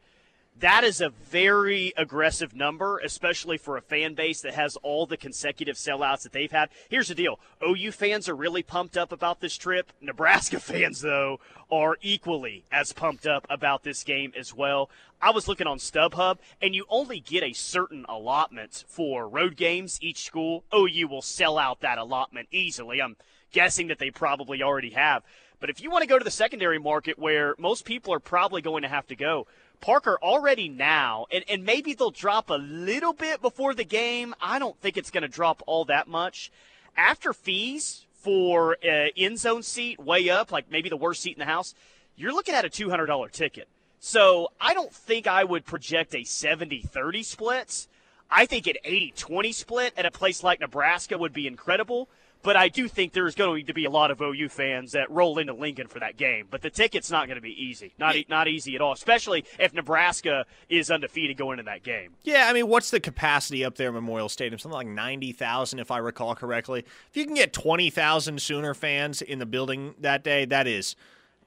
That 0.60 0.84
is 0.84 1.02
a 1.02 1.10
very 1.10 1.94
aggressive 1.98 2.56
number, 2.56 3.00
especially 3.00 3.58
for 3.58 3.76
a 3.76 3.82
fan 3.82 4.14
base 4.14 4.42
that 4.42 4.54
has 4.54 4.76
all 4.78 5.06
the 5.06 5.18
consecutive 5.18 5.76
sellouts 5.76 6.22
that 6.24 6.32
they've 6.32 6.52
had. 6.52 6.70
Here's 6.90 7.08
the 7.08 7.16
deal 7.16 7.40
OU 7.68 7.92
fans 7.92 8.30
are 8.30 8.36
really 8.36 8.64
pumped 8.64 8.96
up 8.96 9.12
about 9.12 9.42
this 9.42 9.58
trip. 9.58 9.92
Nebraska 10.00 10.60
fans, 10.62 11.02
though, 11.02 11.40
are 11.72 11.98
equally 12.02 12.66
as 12.72 12.94
pumped 12.94 13.26
up 13.26 13.48
about 13.50 13.84
this 13.84 14.04
game 14.04 14.32
as 14.38 14.54
well. 14.54 14.90
I 15.22 15.32
was 15.32 15.48
looking 15.48 15.68
on 15.68 15.78
StubHub, 15.78 16.38
and 16.62 16.76
you 16.76 16.86
only 16.90 17.20
get 17.20 17.44
a 17.44 17.54
certain 17.54 18.06
allotment 18.08 18.84
for 18.88 19.28
road 19.28 19.56
games. 19.56 19.98
Each 20.02 20.24
school, 20.24 20.66
OU 20.74 21.08
will 21.08 21.22
sell 21.22 21.58
out 21.58 21.82
that 21.82 21.98
allotment 21.98 22.50
easily. 22.52 23.02
I'm 23.02 23.16
guessing 23.52 23.88
that 23.88 24.00
they 24.00 24.12
probably 24.12 24.62
already 24.62 24.92
have. 24.92 25.24
But 25.60 25.70
if 25.70 25.82
you 25.82 25.90
want 25.90 26.02
to 26.02 26.10
go 26.10 26.20
to 26.20 26.26
the 26.26 26.32
secondary 26.32 26.78
market 26.78 27.18
where 27.18 27.56
most 27.58 27.86
people 27.86 28.14
are 28.14 28.20
probably 28.20 28.62
going 28.62 28.82
to 28.84 28.90
have 28.90 29.08
to 29.08 29.16
go, 29.16 29.48
Parker 29.84 30.18
already 30.24 30.70
now, 30.70 31.26
and, 31.30 31.44
and 31.50 31.66
maybe 31.66 31.94
they'll 31.94 32.10
drop 32.10 32.50
a 32.50 32.54
little 32.54 33.12
bit 33.12 33.42
before 33.42 33.74
the 33.74 33.84
game. 33.84 34.34
I 34.42 34.58
don't 34.58 34.80
think 34.80 34.96
it's 34.96 35.12
going 35.12 35.24
to 35.24 35.28
drop 35.28 35.62
all 35.68 35.84
that 35.86 36.08
much. 36.08 36.54
After 36.96 37.34
fees 37.34 38.06
for 38.14 38.78
uh, 38.82 39.08
end 39.18 39.40
zone 39.40 39.62
seat, 39.62 40.00
way 40.00 40.30
up, 40.30 40.54
like 40.54 40.72
maybe 40.72 40.88
the 40.88 40.96
worst 40.96 41.22
seat 41.22 41.34
in 41.34 41.40
the 41.40 41.46
house, 41.46 41.76
you're 42.16 42.32
looking 42.32 42.56
at 42.56 42.64
a 42.64 42.70
$200 42.70 43.30
ticket. 43.32 43.68
So 44.00 44.54
I 44.62 44.74
don't 44.74 44.94
think 44.94 45.28
I 45.28 45.44
would 45.44 45.66
project 45.66 46.16
a 46.16 46.24
70 46.24 46.84
30 46.84 47.24
split. 47.24 47.88
I 48.32 48.46
think 48.46 48.68
an 48.68 48.76
80 48.86 49.14
20 49.18 49.52
split 49.52 49.94
at 49.98 50.06
a 50.06 50.12
place 50.12 50.44
like 50.44 50.62
Nebraska 50.62 51.18
would 51.18 51.34
be 51.34 51.46
incredible. 51.46 52.08
But 52.44 52.58
I 52.58 52.68
do 52.68 52.90
think 52.90 53.14
there's 53.14 53.36
going 53.36 53.66
to 53.66 53.74
be 53.74 53.86
a 53.86 53.90
lot 53.90 54.12
of 54.12 54.22
OU 54.22 54.50
fans 54.50 54.92
that 54.92 55.10
roll 55.10 55.40
into 55.40 55.54
Lincoln 55.54 55.88
for 55.88 56.00
that 56.00 56.18
game. 56.18 56.48
But 56.52 56.62
the 56.62 56.70
ticket's 56.70 57.10
not 57.10 57.28
going 57.28 57.38
to 57.38 57.42
be 57.42 57.52
easy. 57.52 57.94
Not 57.98 58.16
not 58.30 58.48
easy 58.50 58.76
at 58.76 58.82
all, 58.82 58.92
especially 58.92 59.46
if 59.58 59.74
Nebraska 59.74 60.46
is 60.70 60.92
undefeated 60.92 61.38
going 61.38 61.60
into 61.60 61.72
that 61.72 61.84
game. 61.84 62.12
Yeah, 62.24 62.48
I 62.50 62.54
mean, 62.54 62.68
what's 62.68 62.92
the 62.92 63.00
capacity 63.00 63.64
up 63.64 63.76
there 63.76 63.88
at 63.88 63.94
Memorial 63.94 64.30
Stadium? 64.30 64.60
Something 64.60 64.78
like 64.78 64.88
90,000 64.88 65.80
if 65.80 65.90
I 65.90 65.98
recall 66.00 66.36
correctly. 66.36 66.86
If 67.10 67.16
you 67.18 67.26
can 67.26 67.36
get 67.36 67.54
20,000 67.54 68.42
Sooner 68.42 68.74
fans 68.74 69.22
in 69.22 69.40
the 69.40 69.46
building 69.46 69.96
that 70.00 70.24
day, 70.24 70.44
that 70.46 70.68
is 70.68 70.96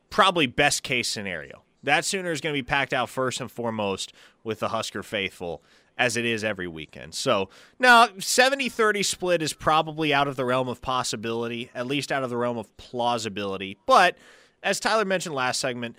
probably 0.09 0.47
best 0.47 0.83
case 0.83 1.09
scenario. 1.09 1.63
That 1.83 2.05
Sooner 2.05 2.33
is 2.33 2.41
going 2.41 2.55
to 2.55 2.59
be 2.59 2.67
packed 2.67 2.95
out 2.95 3.11
first 3.11 3.41
and 3.41 3.51
foremost 3.51 4.13
with 4.43 4.61
the 4.61 4.69
Husker 4.69 5.03
faithful 5.03 5.63
as 5.99 6.17
it 6.17 6.25
is 6.25 6.45
every 6.45 6.67
weekend. 6.67 7.15
So 7.15 7.49
now 7.79 8.09
70 8.19 8.69
30 8.69 9.03
split 9.03 9.43
is 9.43 9.53
probably 9.53 10.13
out 10.13 10.29
of 10.29 10.37
the 10.37 10.45
realm 10.45 10.69
of 10.69 10.83
possibility, 10.83 11.71
at 11.75 11.87
least 11.87 12.13
out 12.13 12.23
of 12.23 12.31
the 12.31 12.37
realm 12.37 12.59
of 12.59 12.75
plausibility. 12.77 13.79
But 13.87 14.17
as 14.63 14.81
Tyler 14.81 15.05
mentioned 15.05 15.35
last 15.35 15.61
segment, 15.61 15.97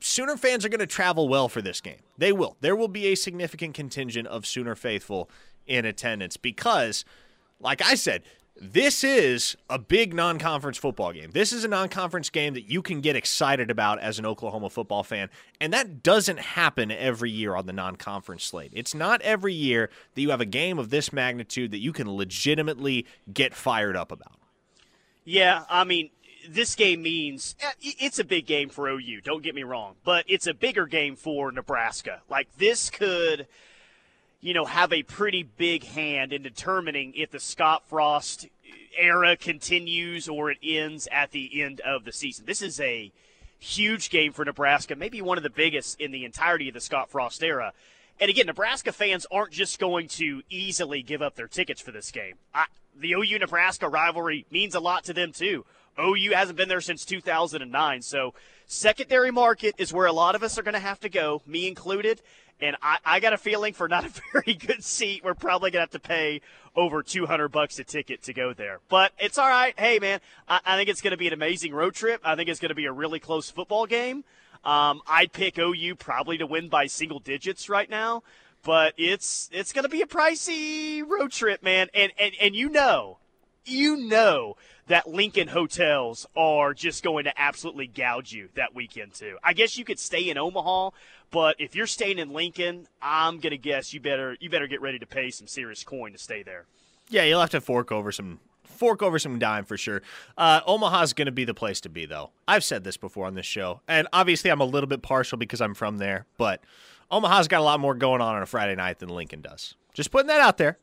Sooner 0.00 0.36
fans 0.36 0.64
are 0.64 0.68
going 0.68 0.80
to 0.80 0.86
travel 0.86 1.28
well 1.28 1.48
for 1.48 1.62
this 1.62 1.80
game. 1.80 2.00
They 2.18 2.32
will. 2.32 2.56
There 2.60 2.76
will 2.76 2.88
be 2.88 3.06
a 3.06 3.14
significant 3.14 3.74
contingent 3.74 4.28
of 4.28 4.44
Sooner 4.44 4.74
faithful 4.74 5.30
in 5.66 5.84
attendance 5.86 6.36
because, 6.36 7.04
like 7.58 7.80
I 7.82 7.94
said, 7.94 8.22
this 8.60 9.02
is 9.02 9.56
a 9.68 9.78
big 9.78 10.14
non 10.14 10.38
conference 10.38 10.78
football 10.78 11.12
game. 11.12 11.30
This 11.32 11.52
is 11.52 11.64
a 11.64 11.68
non 11.68 11.88
conference 11.88 12.30
game 12.30 12.54
that 12.54 12.70
you 12.70 12.82
can 12.82 13.00
get 13.00 13.16
excited 13.16 13.70
about 13.70 13.98
as 13.98 14.18
an 14.18 14.26
Oklahoma 14.26 14.70
football 14.70 15.02
fan. 15.02 15.28
And 15.60 15.72
that 15.72 16.02
doesn't 16.02 16.38
happen 16.38 16.90
every 16.90 17.30
year 17.30 17.56
on 17.56 17.66
the 17.66 17.72
non 17.72 17.96
conference 17.96 18.44
slate. 18.44 18.70
It's 18.72 18.94
not 18.94 19.20
every 19.22 19.52
year 19.52 19.90
that 20.14 20.20
you 20.20 20.30
have 20.30 20.40
a 20.40 20.46
game 20.46 20.78
of 20.78 20.90
this 20.90 21.12
magnitude 21.12 21.72
that 21.72 21.78
you 21.78 21.92
can 21.92 22.10
legitimately 22.10 23.06
get 23.32 23.54
fired 23.54 23.96
up 23.96 24.12
about. 24.12 24.38
Yeah, 25.24 25.64
I 25.68 25.84
mean, 25.84 26.10
this 26.48 26.74
game 26.74 27.02
means 27.02 27.56
it's 27.80 28.18
a 28.18 28.24
big 28.24 28.46
game 28.46 28.68
for 28.68 28.88
OU, 28.88 29.22
don't 29.22 29.42
get 29.42 29.54
me 29.54 29.62
wrong, 29.62 29.94
but 30.04 30.24
it's 30.28 30.46
a 30.46 30.54
bigger 30.54 30.86
game 30.86 31.16
for 31.16 31.50
Nebraska. 31.50 32.20
Like, 32.28 32.48
this 32.58 32.90
could 32.90 33.46
you 34.44 34.52
know, 34.52 34.66
have 34.66 34.92
a 34.92 35.02
pretty 35.02 35.42
big 35.42 35.84
hand 35.84 36.30
in 36.30 36.42
determining 36.42 37.14
if 37.16 37.30
the 37.30 37.40
Scott 37.40 37.82
Frost 37.88 38.46
era 38.94 39.38
continues 39.38 40.28
or 40.28 40.50
it 40.50 40.58
ends 40.62 41.08
at 41.10 41.30
the 41.30 41.62
end 41.62 41.80
of 41.80 42.04
the 42.04 42.12
season. 42.12 42.44
This 42.44 42.60
is 42.60 42.78
a 42.78 43.10
huge 43.58 44.10
game 44.10 44.34
for 44.34 44.44
Nebraska, 44.44 44.96
maybe 44.96 45.22
one 45.22 45.38
of 45.38 45.44
the 45.44 45.50
biggest 45.50 45.98
in 45.98 46.12
the 46.12 46.26
entirety 46.26 46.68
of 46.68 46.74
the 46.74 46.82
Scott 46.82 47.08
Frost 47.08 47.42
era. 47.42 47.72
And 48.20 48.28
again, 48.28 48.44
Nebraska 48.44 48.92
fans 48.92 49.26
aren't 49.32 49.50
just 49.50 49.78
going 49.78 50.08
to 50.08 50.42
easily 50.50 51.00
give 51.00 51.22
up 51.22 51.36
their 51.36 51.48
tickets 51.48 51.80
for 51.80 51.90
this 51.90 52.10
game. 52.10 52.34
I, 52.54 52.66
the 52.94 53.14
OU 53.14 53.38
Nebraska 53.38 53.88
rivalry 53.88 54.44
means 54.50 54.74
a 54.74 54.80
lot 54.80 55.04
to 55.04 55.14
them, 55.14 55.32
too. 55.32 55.64
OU 55.98 56.32
hasn't 56.32 56.56
been 56.56 56.68
there 56.68 56.80
since 56.80 57.04
2009. 57.04 58.02
So, 58.02 58.34
secondary 58.66 59.30
market 59.30 59.74
is 59.78 59.92
where 59.92 60.06
a 60.06 60.12
lot 60.12 60.34
of 60.34 60.42
us 60.42 60.58
are 60.58 60.62
going 60.62 60.74
to 60.74 60.80
have 60.80 61.00
to 61.00 61.08
go, 61.08 61.42
me 61.46 61.68
included. 61.68 62.20
And 62.60 62.76
I, 62.82 62.98
I 63.04 63.20
got 63.20 63.32
a 63.32 63.38
feeling 63.38 63.72
for 63.74 63.88
not 63.88 64.04
a 64.04 64.08
very 64.32 64.54
good 64.54 64.82
seat, 64.84 65.22
we're 65.24 65.34
probably 65.34 65.70
gonna 65.70 65.82
have 65.82 65.90
to 65.90 65.98
pay 65.98 66.40
over 66.76 67.02
200 67.02 67.48
bucks 67.48 67.78
a 67.78 67.84
ticket 67.84 68.22
to 68.24 68.32
go 68.32 68.52
there. 68.52 68.80
But 68.88 69.12
it's 69.18 69.38
all 69.38 69.48
right. 69.48 69.78
Hey, 69.78 69.98
man, 69.98 70.20
I, 70.48 70.60
I 70.64 70.76
think 70.76 70.88
it's 70.88 71.00
gonna 71.00 71.16
be 71.16 71.26
an 71.26 71.32
amazing 71.32 71.74
road 71.74 71.94
trip. 71.94 72.20
I 72.24 72.36
think 72.36 72.48
it's 72.48 72.60
gonna 72.60 72.74
be 72.74 72.86
a 72.86 72.92
really 72.92 73.20
close 73.20 73.50
football 73.50 73.86
game. 73.86 74.24
Um, 74.64 75.02
I'd 75.06 75.32
pick 75.32 75.58
OU 75.58 75.96
probably 75.96 76.38
to 76.38 76.46
win 76.46 76.68
by 76.68 76.86
single 76.86 77.18
digits 77.18 77.68
right 77.68 77.90
now, 77.90 78.22
but 78.62 78.94
it's 78.96 79.50
it's 79.52 79.72
gonna 79.72 79.88
be 79.88 80.02
a 80.02 80.06
pricey 80.06 81.06
road 81.06 81.32
trip, 81.32 81.62
man. 81.62 81.88
And 81.92 82.12
and 82.18 82.34
and 82.40 82.54
you 82.54 82.70
know, 82.70 83.18
you 83.66 83.96
know 83.96 84.56
that 84.86 85.08
Lincoln 85.08 85.48
hotels 85.48 86.26
are 86.36 86.74
just 86.74 87.02
going 87.02 87.24
to 87.24 87.40
absolutely 87.40 87.86
gouge 87.86 88.32
you 88.32 88.48
that 88.54 88.74
weekend 88.74 89.14
too. 89.14 89.38
I 89.42 89.52
guess 89.52 89.78
you 89.78 89.84
could 89.84 89.98
stay 89.98 90.28
in 90.28 90.36
Omaha, 90.36 90.90
but 91.30 91.56
if 91.58 91.74
you're 91.74 91.86
staying 91.86 92.18
in 92.18 92.32
Lincoln, 92.32 92.86
I'm 93.00 93.40
gonna 93.40 93.56
guess 93.56 93.94
you 93.94 94.00
better 94.00 94.36
you 94.40 94.50
better 94.50 94.66
get 94.66 94.80
ready 94.80 94.98
to 94.98 95.06
pay 95.06 95.30
some 95.30 95.46
serious 95.46 95.84
coin 95.84 96.12
to 96.12 96.18
stay 96.18 96.42
there. 96.42 96.66
Yeah, 97.08 97.24
you'll 97.24 97.40
have 97.40 97.50
to 97.50 97.60
fork 97.60 97.92
over 97.92 98.12
some 98.12 98.40
fork 98.64 99.02
over 99.02 99.18
some 99.18 99.38
dime 99.38 99.64
for 99.64 99.76
sure. 99.76 100.02
Uh, 100.36 100.60
Omaha's 100.66 101.12
going 101.12 101.26
to 101.26 101.32
be 101.32 101.44
the 101.44 101.54
place 101.54 101.80
to 101.82 101.88
be, 101.88 102.06
though. 102.06 102.30
I've 102.48 102.64
said 102.64 102.84
this 102.84 102.96
before 102.96 103.26
on 103.26 103.34
this 103.34 103.46
show, 103.46 103.80
and 103.88 104.08
obviously 104.12 104.50
I'm 104.50 104.60
a 104.60 104.64
little 104.64 104.88
bit 104.88 105.00
partial 105.00 105.38
because 105.38 105.60
I'm 105.60 105.74
from 105.74 105.98
there, 105.98 106.26
but 106.38 106.62
Omaha's 107.10 107.48
got 107.48 107.60
a 107.60 107.64
lot 107.64 107.80
more 107.80 107.94
going 107.94 108.20
on 108.20 108.34
on 108.34 108.42
a 108.42 108.46
Friday 108.46 108.74
night 108.74 108.98
than 108.98 109.08
Lincoln 109.08 109.40
does. 109.40 109.74
Just 109.92 110.10
putting 110.10 110.26
that 110.28 110.40
out 110.40 110.58
there. 110.58 110.78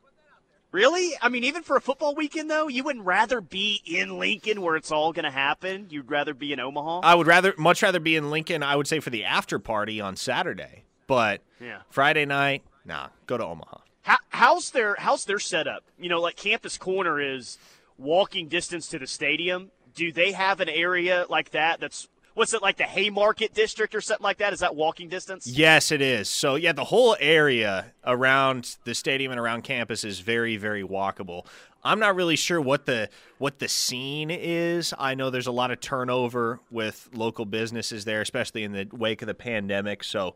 Really? 0.72 1.12
I 1.22 1.30
mean, 1.30 1.44
even 1.44 1.64
for 1.64 1.76
a 1.76 1.82
football 1.82 2.16
weekend, 2.16 2.50
though, 2.50 2.68
you 2.70 2.84
wouldn't 2.84 3.06
rather 3.06 3.42
be 3.42 3.82
in 3.86 4.18
Lincoln 4.18 4.62
where 4.62 4.76
it's 4.78 4.92
all 4.92 5.12
going 5.12 5.26
to 5.26 5.32
happen. 5.32 5.88
You'd 5.90 6.10
rather 6.10 6.34
be 6.34 6.54
in 6.54 6.60
Omaha. 6.60 7.02
I 7.04 7.16
would 7.16 7.28
rather, 7.28 7.54
much 7.58 7.84
rather 7.84 8.00
be 8.00 8.16
in 8.16 8.30
Lincoln. 8.30 8.64
I 8.64 8.76
would 8.76 8.88
say 8.88 9.00
for 9.02 9.10
the 9.10 9.26
after 9.26 9.60
party 9.60 10.00
on 10.00 10.16
Saturday, 10.16 10.84
but 11.08 11.42
yeah. 11.60 11.82
Friday 11.90 12.26
night, 12.26 12.64
nah, 12.86 13.10
go 13.28 13.38
to 13.38 13.46
Omaha. 13.46 13.80
How, 14.04 14.18
how's 14.30 14.72
their 14.72 14.96
How's 14.98 15.26
their 15.26 15.40
setup? 15.40 15.84
You 16.00 16.10
know, 16.10 16.22
like 16.22 16.38
Campus 16.38 16.78
Corner 16.78 17.20
is 17.20 17.58
walking 17.98 18.48
distance 18.48 18.88
to 18.88 19.00
the 19.00 19.08
stadium. 19.08 19.72
Do 19.94 20.12
they 20.14 20.32
have 20.32 20.62
an 20.62 20.70
area 20.70 21.26
like 21.30 21.52
that 21.52 21.82
that's 21.82 22.08
what's 22.34 22.54
it 22.54 22.62
like 22.62 22.78
the 22.78 22.84
Haymarket 22.84 23.54
district 23.54 23.96
or 23.96 24.02
something 24.02 24.24
like 24.24 24.38
that? 24.38 24.54
Is 24.54 24.60
that 24.60 24.76
walking 24.76 25.10
distance? 25.10 25.48
Yes, 25.48 25.92
it 25.92 26.02
is. 26.02 26.30
So 26.30 26.56
yeah, 26.56 26.72
the 26.72 26.86
whole 26.86 27.16
area 27.20 27.94
around 28.06 28.78
the 28.84 28.96
stadium 28.96 29.32
and 29.32 29.40
around 29.40 29.64
campus 29.64 30.04
is 30.04 30.20
very, 30.20 30.58
very 30.58 30.84
walkable. 30.84 31.46
I'm 31.84 32.00
not 32.00 32.16
really 32.16 32.36
sure 32.36 32.62
what 32.62 32.86
the 32.86 33.10
what 33.40 33.60
the 33.60 33.68
scene 33.68 34.30
is. 34.30 34.94
I 34.98 35.16
know 35.16 35.30
there's 35.30 35.48
a 35.48 35.52
lot 35.52 35.72
of 35.72 35.80
turnover 35.80 36.60
with 36.70 37.10
local 37.14 37.46
businesses 37.46 38.06
there, 38.06 38.22
especially 38.22 38.64
in 38.64 38.72
the 38.72 38.88
wake 38.92 39.22
of 39.22 39.28
the 39.28 39.34
pandemic. 39.34 40.04
So 40.04 40.36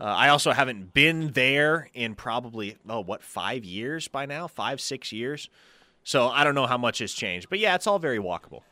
uh, 0.00 0.04
I 0.04 0.30
also 0.30 0.52
haven't 0.52 0.94
been 0.94 1.32
there 1.32 1.90
in 1.92 2.14
probably 2.14 2.76
oh 2.88 3.00
what 3.00 3.22
five 3.22 3.64
years 3.64 4.08
by 4.08 4.24
now, 4.24 4.46
five 4.46 4.80
six 4.80 5.12
years. 5.12 5.50
So 6.02 6.28
I 6.28 6.44
don't 6.44 6.54
know 6.54 6.66
how 6.66 6.78
much 6.78 6.98
has 7.00 7.12
changed, 7.12 7.48
but 7.50 7.58
yeah, 7.58 7.74
it's 7.74 7.86
all 7.86 7.98
very 7.98 8.18
walkable 8.18 8.62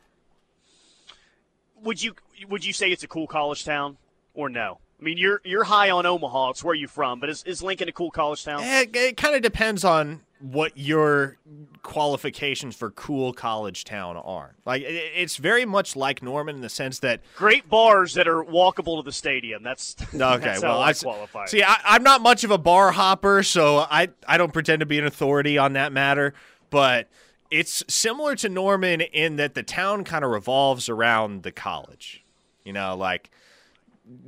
would 1.85 2.03
you 2.03 2.15
would 2.49 2.65
you 2.65 2.73
say 2.73 2.91
it's 2.91 3.03
a 3.03 3.07
cool 3.07 3.27
college 3.27 3.63
town 3.63 3.97
or 4.33 4.49
no? 4.49 4.79
I 4.99 5.03
mean, 5.03 5.17
you're 5.17 5.41
you're 5.43 5.65
high 5.65 5.89
on 5.89 6.05
Omaha. 6.05 6.51
It's 6.51 6.63
where 6.63 6.75
you're 6.75 6.89
from, 6.89 7.19
but 7.19 7.29
is, 7.29 7.43
is 7.43 7.61
Lincoln 7.61 7.87
a 7.87 7.91
cool 7.91 8.11
college 8.11 8.43
town? 8.43 8.63
Eh, 8.63 8.81
it, 8.81 8.95
it 8.95 9.17
kind 9.17 9.35
of 9.35 9.41
depends 9.41 9.83
on 9.83 10.21
what 10.39 10.77
your 10.77 11.37
qualifications 11.81 12.75
for 12.75 12.91
cool 12.91 13.33
college 13.33 13.83
town 13.83 14.17
are. 14.17 14.55
Like, 14.65 14.83
it, 14.83 15.11
it's 15.15 15.37
very 15.37 15.65
much 15.65 15.95
like 15.95 16.21
Norman 16.21 16.55
in 16.55 16.61
the 16.61 16.69
sense 16.69 16.99
that 16.99 17.21
great 17.35 17.69
bars 17.69 18.13
that 18.13 18.27
are 18.27 18.43
walkable 18.43 18.97
to 18.97 19.03
the 19.03 19.11
stadium. 19.11 19.63
That's 19.63 19.95
okay. 20.13 20.19
That's 20.19 20.63
well, 20.63 20.81
I 20.81 20.93
qualify. 20.93 21.45
See, 21.45 21.63
I, 21.63 21.77
I'm 21.85 22.03
not 22.03 22.21
much 22.21 22.43
of 22.43 22.51
a 22.51 22.57
bar 22.57 22.91
hopper, 22.91 23.43
so 23.43 23.79
I 23.79 24.09
I 24.27 24.37
don't 24.37 24.53
pretend 24.53 24.79
to 24.79 24.85
be 24.85 24.97
an 24.97 25.05
authority 25.05 25.57
on 25.57 25.73
that 25.73 25.91
matter, 25.91 26.33
but 26.69 27.09
it's 27.51 27.83
similar 27.87 28.35
to 28.37 28.49
Norman 28.49 29.01
in 29.01 29.35
that 29.37 29.53
the 29.53 29.63
town 29.63 30.03
kind 30.03 30.25
of 30.25 30.31
revolves 30.31 30.89
around 30.89 31.43
the 31.43 31.51
college. 31.51 32.23
You 32.63 32.73
know, 32.73 32.95
like 32.95 33.29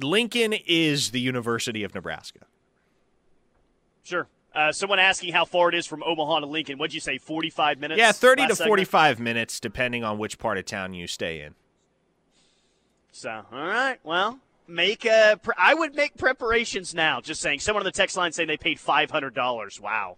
Lincoln 0.02 0.54
is 0.66 1.12
the 1.12 1.20
University 1.20 1.84
of 1.84 1.94
Nebraska. 1.94 2.42
Sure. 4.04 4.28
Uh, 4.56 4.72
someone 4.72 4.98
asking 4.98 5.34
how 5.34 5.46
far 5.46 5.70
it 5.70 5.76
is 5.76 5.86
from 5.86 6.02
Omaha 6.04 6.40
to 6.40 6.46
Lincoln. 6.46 6.78
What'd 6.80 6.94
you 6.94 7.00
say, 7.00 7.18
45 7.18 7.80
minutes? 7.80 8.00
Yeah, 8.00 8.12
30 8.12 8.48
to 8.48 8.56
45 8.56 9.18
segment? 9.18 9.24
minutes, 9.24 9.60
depending 9.60 10.04
on 10.04 10.18
which 10.18 10.40
part 10.40 10.58
of 10.58 10.66
town 10.66 10.94
you 10.94 11.06
stay 11.06 11.42
in. 11.42 11.54
So, 13.12 13.44
all 13.52 13.68
right. 13.68 13.98
Well, 14.04 14.40
make 14.68 15.06
a. 15.06 15.40
I 15.58 15.74
would 15.74 15.96
make 15.96 16.18
preparations 16.18 16.94
now. 16.94 17.22
Just 17.22 17.42
saying. 17.42 17.60
Someone 17.60 17.82
on 17.82 17.86
the 17.86 17.92
text 17.92 18.16
line 18.18 18.32
saying 18.32 18.48
they 18.48 18.58
paid 18.58 18.80
five 18.80 19.12
hundred 19.12 19.34
dollars. 19.34 19.80
Wow. 19.80 20.18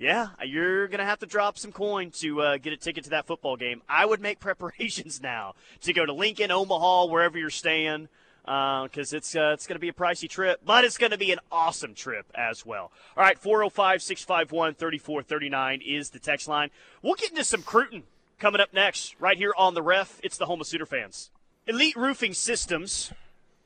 Yeah, 0.00 0.28
you're 0.42 0.88
gonna 0.88 1.04
have 1.04 1.18
to 1.18 1.26
drop 1.26 1.58
some 1.58 1.72
coin 1.72 2.10
to 2.20 2.40
uh, 2.40 2.56
get 2.56 2.72
a 2.72 2.78
ticket 2.78 3.04
to 3.04 3.10
that 3.10 3.26
football 3.26 3.58
game. 3.58 3.82
I 3.86 4.06
would 4.06 4.22
make 4.22 4.40
preparations 4.46 5.20
now 5.20 5.52
to 5.82 5.92
go 5.92 6.06
to 6.06 6.14
Lincoln, 6.14 6.50
Omaha, 6.50 7.04
wherever 7.04 7.36
you're 7.36 7.50
staying, 7.50 8.08
because 8.42 9.12
uh, 9.12 9.18
it's 9.18 9.36
uh, 9.36 9.50
it's 9.52 9.66
gonna 9.66 9.78
be 9.78 9.90
a 9.90 9.92
pricey 9.92 10.26
trip, 10.26 10.62
but 10.64 10.84
it's 10.84 10.96
gonna 10.96 11.18
be 11.18 11.32
an 11.32 11.40
awesome 11.52 11.94
trip 11.94 12.24
as 12.34 12.64
well. 12.64 12.92
All 13.14 13.22
right, 13.22 13.38
405-651-3439 13.38 15.82
is 15.86 16.08
the 16.08 16.18
text 16.18 16.48
line. 16.48 16.70
We'll 17.02 17.16
get 17.16 17.32
into 17.32 17.44
some 17.44 17.62
Cruton 17.62 18.04
coming 18.38 18.62
up 18.62 18.72
next, 18.72 19.16
right 19.20 19.36
here 19.36 19.52
on 19.54 19.74
the 19.74 19.82
Ref. 19.82 20.18
It's 20.24 20.38
the 20.38 20.46
home 20.46 20.62
of 20.62 20.66
Sooner 20.66 20.86
fans. 20.86 21.30
Elite 21.66 21.96
Roofing 21.96 22.32
Systems 22.32 23.12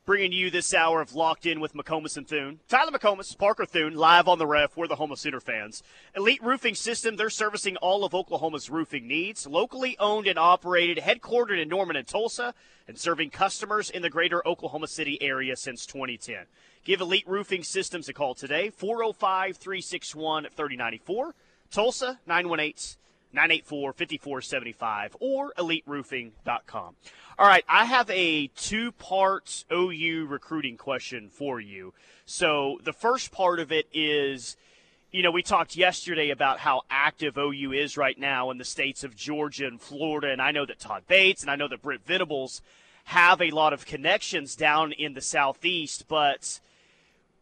bringing 0.05 0.33
you 0.33 0.51
this 0.51 0.75
hour 0.75 1.01
of 1.01 1.15
Locked 1.15 1.47
In 1.47 1.61
with 1.61 1.75
McComas 1.75 2.19
and 2.19 2.29
Thune. 2.29 2.61
Tyler 2.69 2.93
McComas, 2.93 3.37
Parker 3.39 3.65
Thune, 3.65 3.95
live 3.95 4.29
on 4.29 4.39
the 4.39 4.47
ref. 4.47 4.77
We're 4.77 4.87
the 4.87 4.97
home 4.97 5.13
of 5.13 5.19
Sooner 5.19 5.41
fans. 5.41 5.83
Elite 6.15 6.43
Roofing 6.43 6.75
System, 6.75 7.17
they're 7.17 7.31
servicing 7.31 7.77
all 7.79 8.05
of 8.05 8.15
Oklahoma's 8.15 8.69
roofing 8.69 9.09
needs. 9.09 9.47
Locally 9.47 9.97
owned 9.99 10.27
and 10.27 10.39
operated, 10.39 11.03
headquartered 11.03 11.61
in 11.61 11.69
Norman 11.69 11.97
and 11.97 12.07
Tulsa, 12.07 12.53
and 12.87 12.99
serving 12.99 13.31
customers 13.31 13.89
in 13.89 14.03
the 14.03 14.11
greater 14.11 14.47
Oklahoma 14.47 14.89
City 14.89 15.17
area 15.23 15.57
since 15.57 15.87
2010. 15.87 16.45
Give 16.85 17.01
Elite 17.01 17.27
Roofing 17.27 17.63
Systems 17.63 18.09
a 18.11 18.13
call 18.13 18.35
today, 18.35 18.69
405 18.69 19.57
361 19.57 20.49
3094. 20.55 21.35
Tulsa, 21.71 22.19
918 22.27 22.97
984 23.35 23.93
5475 23.93 25.17
or 25.21 25.53
eliteroofing.com. 25.59 26.97
All 27.39 27.47
right, 27.47 27.65
I 27.69 27.85
have 27.85 28.09
a 28.11 28.47
two 28.49 28.93
part 28.93 29.65
OU 29.73 30.27
recruiting 30.27 30.77
question 30.77 31.29
for 31.29 31.61
you. 31.61 31.93
So 32.27 32.79
the 32.85 32.93
first 32.93 33.33
part 33.33 33.61
of 33.61 33.73
it 33.73 33.89
is 33.93 34.57
you 35.15 35.23
know, 35.23 35.31
we 35.31 35.45
talked 35.45 35.77
yesterday 35.77 36.31
about 36.31 36.59
how 36.59 36.83
active 36.91 37.39
OU 37.39 37.71
is 37.71 37.97
right 37.97 38.19
now 38.19 38.51
in 38.51 38.59
the 38.59 38.65
states 38.65 39.05
of 39.05 39.15
Georgia 39.15 39.65
and 39.65 39.81
Florida, 39.81 40.33
and 40.33 40.43
I 40.43 40.51
know 40.51 40.67
that 40.67 40.81
Todd 40.81 41.05
Bates 41.07 41.41
and 41.41 41.49
I 41.49 41.55
know 41.55 41.69
that 41.69 41.83
Brent 41.83 42.05
Venables 42.05 42.63
have 43.05 43.41
a 43.41 43.53
lot 43.53 43.73
of 43.73 43.87
connections 43.87 44.57
down 44.57 44.91
in 44.91 45.15
the 45.15 45.21
southeast, 45.21 46.09
but 46.09 46.59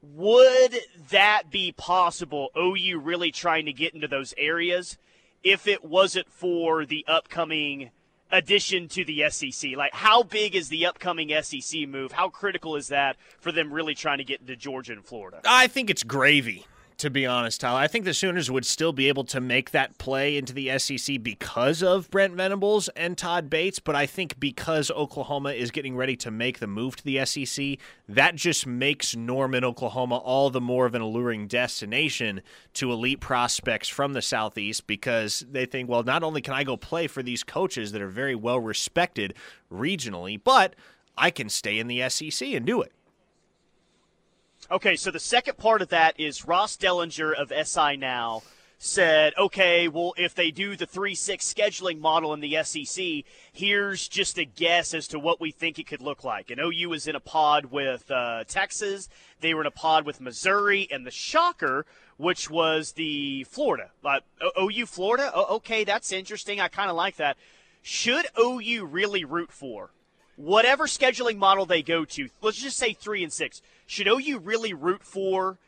would 0.02 0.76
that 1.08 1.50
be 1.50 1.72
possible? 1.72 2.50
OU 2.58 2.98
really 2.98 3.30
trying 3.30 3.64
to 3.64 3.72
get 3.72 3.94
into 3.94 4.08
those 4.08 4.34
areas? 4.36 4.98
If 5.44 5.66
it 5.66 5.84
wasn't 5.84 6.30
for 6.30 6.84
the 6.84 7.04
upcoming 7.08 7.90
addition 8.30 8.88
to 8.88 9.04
the 9.04 9.24
SEC? 9.30 9.72
Like, 9.76 9.94
how 9.94 10.22
big 10.22 10.54
is 10.54 10.68
the 10.68 10.86
upcoming 10.86 11.30
SEC 11.42 11.88
move? 11.88 12.12
How 12.12 12.28
critical 12.28 12.76
is 12.76 12.88
that 12.88 13.16
for 13.40 13.52
them 13.52 13.72
really 13.72 13.94
trying 13.94 14.18
to 14.18 14.24
get 14.24 14.40
into 14.40 14.56
Georgia 14.56 14.92
and 14.92 15.04
Florida? 15.04 15.40
I 15.46 15.66
think 15.66 15.90
it's 15.90 16.02
gravy 16.02 16.66
to 17.02 17.10
be 17.10 17.26
honest, 17.26 17.60
Tyler. 17.60 17.80
I 17.80 17.88
think 17.88 18.04
the 18.04 18.14
Sooners 18.14 18.48
would 18.48 18.64
still 18.64 18.92
be 18.92 19.08
able 19.08 19.24
to 19.24 19.40
make 19.40 19.72
that 19.72 19.98
play 19.98 20.36
into 20.36 20.52
the 20.52 20.78
SEC 20.78 21.20
because 21.20 21.82
of 21.82 22.08
Brent 22.12 22.34
Venables 22.34 22.88
and 22.90 23.18
Todd 23.18 23.50
Bates, 23.50 23.80
but 23.80 23.96
I 23.96 24.06
think 24.06 24.38
because 24.38 24.88
Oklahoma 24.88 25.50
is 25.50 25.72
getting 25.72 25.96
ready 25.96 26.14
to 26.18 26.30
make 26.30 26.60
the 26.60 26.68
move 26.68 26.94
to 26.94 27.02
the 27.02 27.26
SEC, 27.26 27.78
that 28.08 28.36
just 28.36 28.68
makes 28.68 29.16
Norman, 29.16 29.64
Oklahoma 29.64 30.18
all 30.18 30.48
the 30.48 30.60
more 30.60 30.86
of 30.86 30.94
an 30.94 31.02
alluring 31.02 31.48
destination 31.48 32.40
to 32.74 32.92
elite 32.92 33.18
prospects 33.18 33.88
from 33.88 34.12
the 34.12 34.22
Southeast 34.22 34.86
because 34.86 35.44
they 35.50 35.66
think, 35.66 35.88
well, 35.88 36.04
not 36.04 36.22
only 36.22 36.40
can 36.40 36.54
I 36.54 36.62
go 36.62 36.76
play 36.76 37.08
for 37.08 37.24
these 37.24 37.42
coaches 37.42 37.90
that 37.90 38.00
are 38.00 38.06
very 38.06 38.36
well 38.36 38.60
respected 38.60 39.34
regionally, 39.72 40.40
but 40.42 40.76
I 41.18 41.32
can 41.32 41.48
stay 41.48 41.80
in 41.80 41.88
the 41.88 42.08
SEC 42.08 42.46
and 42.50 42.64
do 42.64 42.80
it. 42.80 42.92
Okay, 44.70 44.96
so 44.96 45.10
the 45.10 45.20
second 45.20 45.58
part 45.58 45.82
of 45.82 45.88
that 45.88 46.18
is 46.18 46.46
Ross 46.46 46.76
Dellenger 46.76 47.34
of 47.34 47.52
SI 47.66 47.96
Now 47.96 48.42
said, 48.78 49.32
okay, 49.38 49.86
well, 49.86 50.12
if 50.16 50.34
they 50.34 50.50
do 50.50 50.76
the 50.76 50.86
3 50.86 51.14
6 51.14 51.54
scheduling 51.54 52.00
model 52.00 52.32
in 52.32 52.40
the 52.40 52.56
SEC, 52.64 53.24
here's 53.52 54.08
just 54.08 54.38
a 54.38 54.44
guess 54.44 54.94
as 54.94 55.06
to 55.08 55.18
what 55.18 55.40
we 55.40 55.50
think 55.50 55.78
it 55.78 55.86
could 55.86 56.02
look 56.02 56.24
like. 56.24 56.50
And 56.50 56.60
OU 56.60 56.88
was 56.88 57.06
in 57.06 57.14
a 57.14 57.20
pod 57.20 57.66
with 57.66 58.10
uh, 58.10 58.44
Texas, 58.48 59.08
they 59.40 59.54
were 59.54 59.60
in 59.60 59.66
a 59.66 59.72
pod 59.72 60.04
with 60.04 60.20
Missouri, 60.20 60.88
and 60.90 61.06
the 61.06 61.10
shocker, 61.10 61.84
which 62.16 62.48
was 62.48 62.92
the 62.92 63.44
Florida. 63.44 63.90
Uh, 64.04 64.20
OU 64.60 64.86
Florida? 64.86 65.32
okay, 65.36 65.84
that's 65.84 66.12
interesting. 66.12 66.60
I 66.60 66.68
kind 66.68 66.90
of 66.90 66.96
like 66.96 67.16
that. 67.16 67.36
Should 67.82 68.26
OU 68.38 68.86
really 68.86 69.24
root 69.24 69.52
for 69.52 69.90
whatever 70.36 70.86
scheduling 70.86 71.36
model 71.36 71.66
they 71.66 71.82
go 71.82 72.04
to? 72.04 72.28
Let's 72.40 72.60
just 72.60 72.78
say 72.78 72.94
3 72.94 73.24
and 73.24 73.32
6 73.32 73.62
should 73.92 74.08
OU 74.08 74.38
really 74.38 74.72
root 74.72 75.02
for 75.02 75.58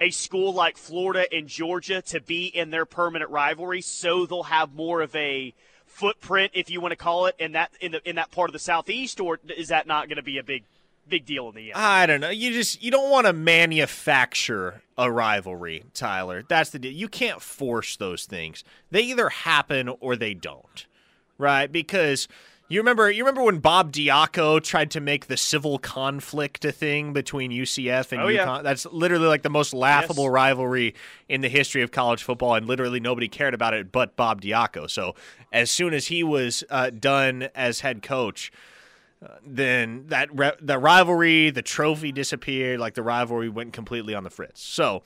a 0.00 0.10
school 0.10 0.54
like 0.54 0.76
Florida 0.76 1.26
and 1.32 1.48
Georgia 1.48 2.00
to 2.02 2.20
be 2.20 2.46
in 2.46 2.70
their 2.70 2.84
permanent 2.84 3.28
rivalry 3.30 3.80
so 3.80 4.24
they'll 4.24 4.44
have 4.44 4.72
more 4.72 5.00
of 5.00 5.14
a 5.16 5.52
footprint, 5.84 6.52
if 6.54 6.70
you 6.70 6.80
want 6.80 6.92
to 6.92 6.96
call 6.96 7.26
it, 7.26 7.34
in 7.40 7.52
that 7.52 7.72
in 7.80 7.92
the 7.92 8.08
in 8.08 8.16
that 8.16 8.30
part 8.30 8.48
of 8.48 8.52
the 8.52 8.60
southeast, 8.60 9.18
or 9.18 9.40
is 9.56 9.68
that 9.68 9.88
not 9.88 10.08
going 10.08 10.16
to 10.16 10.22
be 10.22 10.38
a 10.38 10.44
big 10.44 10.62
big 11.08 11.26
deal 11.26 11.48
in 11.48 11.56
the 11.56 11.72
end? 11.72 11.74
I 11.74 12.06
don't 12.06 12.20
know. 12.20 12.30
You 12.30 12.52
just 12.52 12.80
you 12.84 12.92
don't 12.92 13.10
want 13.10 13.26
to 13.26 13.32
manufacture 13.32 14.82
a 14.96 15.10
rivalry, 15.10 15.82
Tyler. 15.92 16.44
That's 16.46 16.70
the 16.70 16.78
deal. 16.78 16.92
You 16.92 17.08
can't 17.08 17.42
force 17.42 17.96
those 17.96 18.26
things. 18.26 18.62
They 18.92 19.02
either 19.02 19.28
happen 19.28 19.88
or 20.00 20.14
they 20.14 20.34
don't, 20.34 20.86
right? 21.36 21.70
Because 21.70 22.28
you 22.74 22.80
remember 22.80 23.10
you 23.10 23.22
remember 23.22 23.42
when 23.42 23.58
Bob 23.58 23.92
Diaco 23.92 24.62
tried 24.62 24.90
to 24.92 25.00
make 25.00 25.26
the 25.26 25.36
civil 25.36 25.78
conflict 25.78 26.64
a 26.64 26.72
thing 26.72 27.12
between 27.12 27.50
UCF 27.50 28.12
and 28.12 28.22
oh, 28.22 28.26
UConn? 28.26 28.56
Yeah. 28.56 28.62
That's 28.62 28.86
literally 28.86 29.26
like 29.26 29.42
the 29.42 29.50
most 29.50 29.74
laughable 29.74 30.24
yes. 30.24 30.32
rivalry 30.32 30.94
in 31.28 31.40
the 31.40 31.48
history 31.48 31.82
of 31.82 31.90
college 31.90 32.22
football, 32.22 32.54
and 32.54 32.66
literally 32.66 33.00
nobody 33.00 33.28
cared 33.28 33.54
about 33.54 33.74
it 33.74 33.92
but 33.92 34.16
Bob 34.16 34.40
Diaco. 34.40 34.88
So 34.88 35.14
as 35.52 35.70
soon 35.70 35.94
as 35.94 36.06
he 36.06 36.24
was 36.24 36.64
uh, 36.70 36.90
done 36.90 37.48
as 37.54 37.80
head 37.80 38.02
coach, 38.02 38.50
uh, 39.24 39.36
then 39.46 40.06
that 40.08 40.34
re- 40.36 40.56
the 40.60 40.78
rivalry, 40.78 41.50
the 41.50 41.62
trophy 41.62 42.10
disappeared. 42.10 42.80
Like 42.80 42.94
the 42.94 43.02
rivalry 43.02 43.48
went 43.48 43.72
completely 43.72 44.14
on 44.14 44.24
the 44.24 44.30
fritz. 44.30 44.62
So 44.62 45.02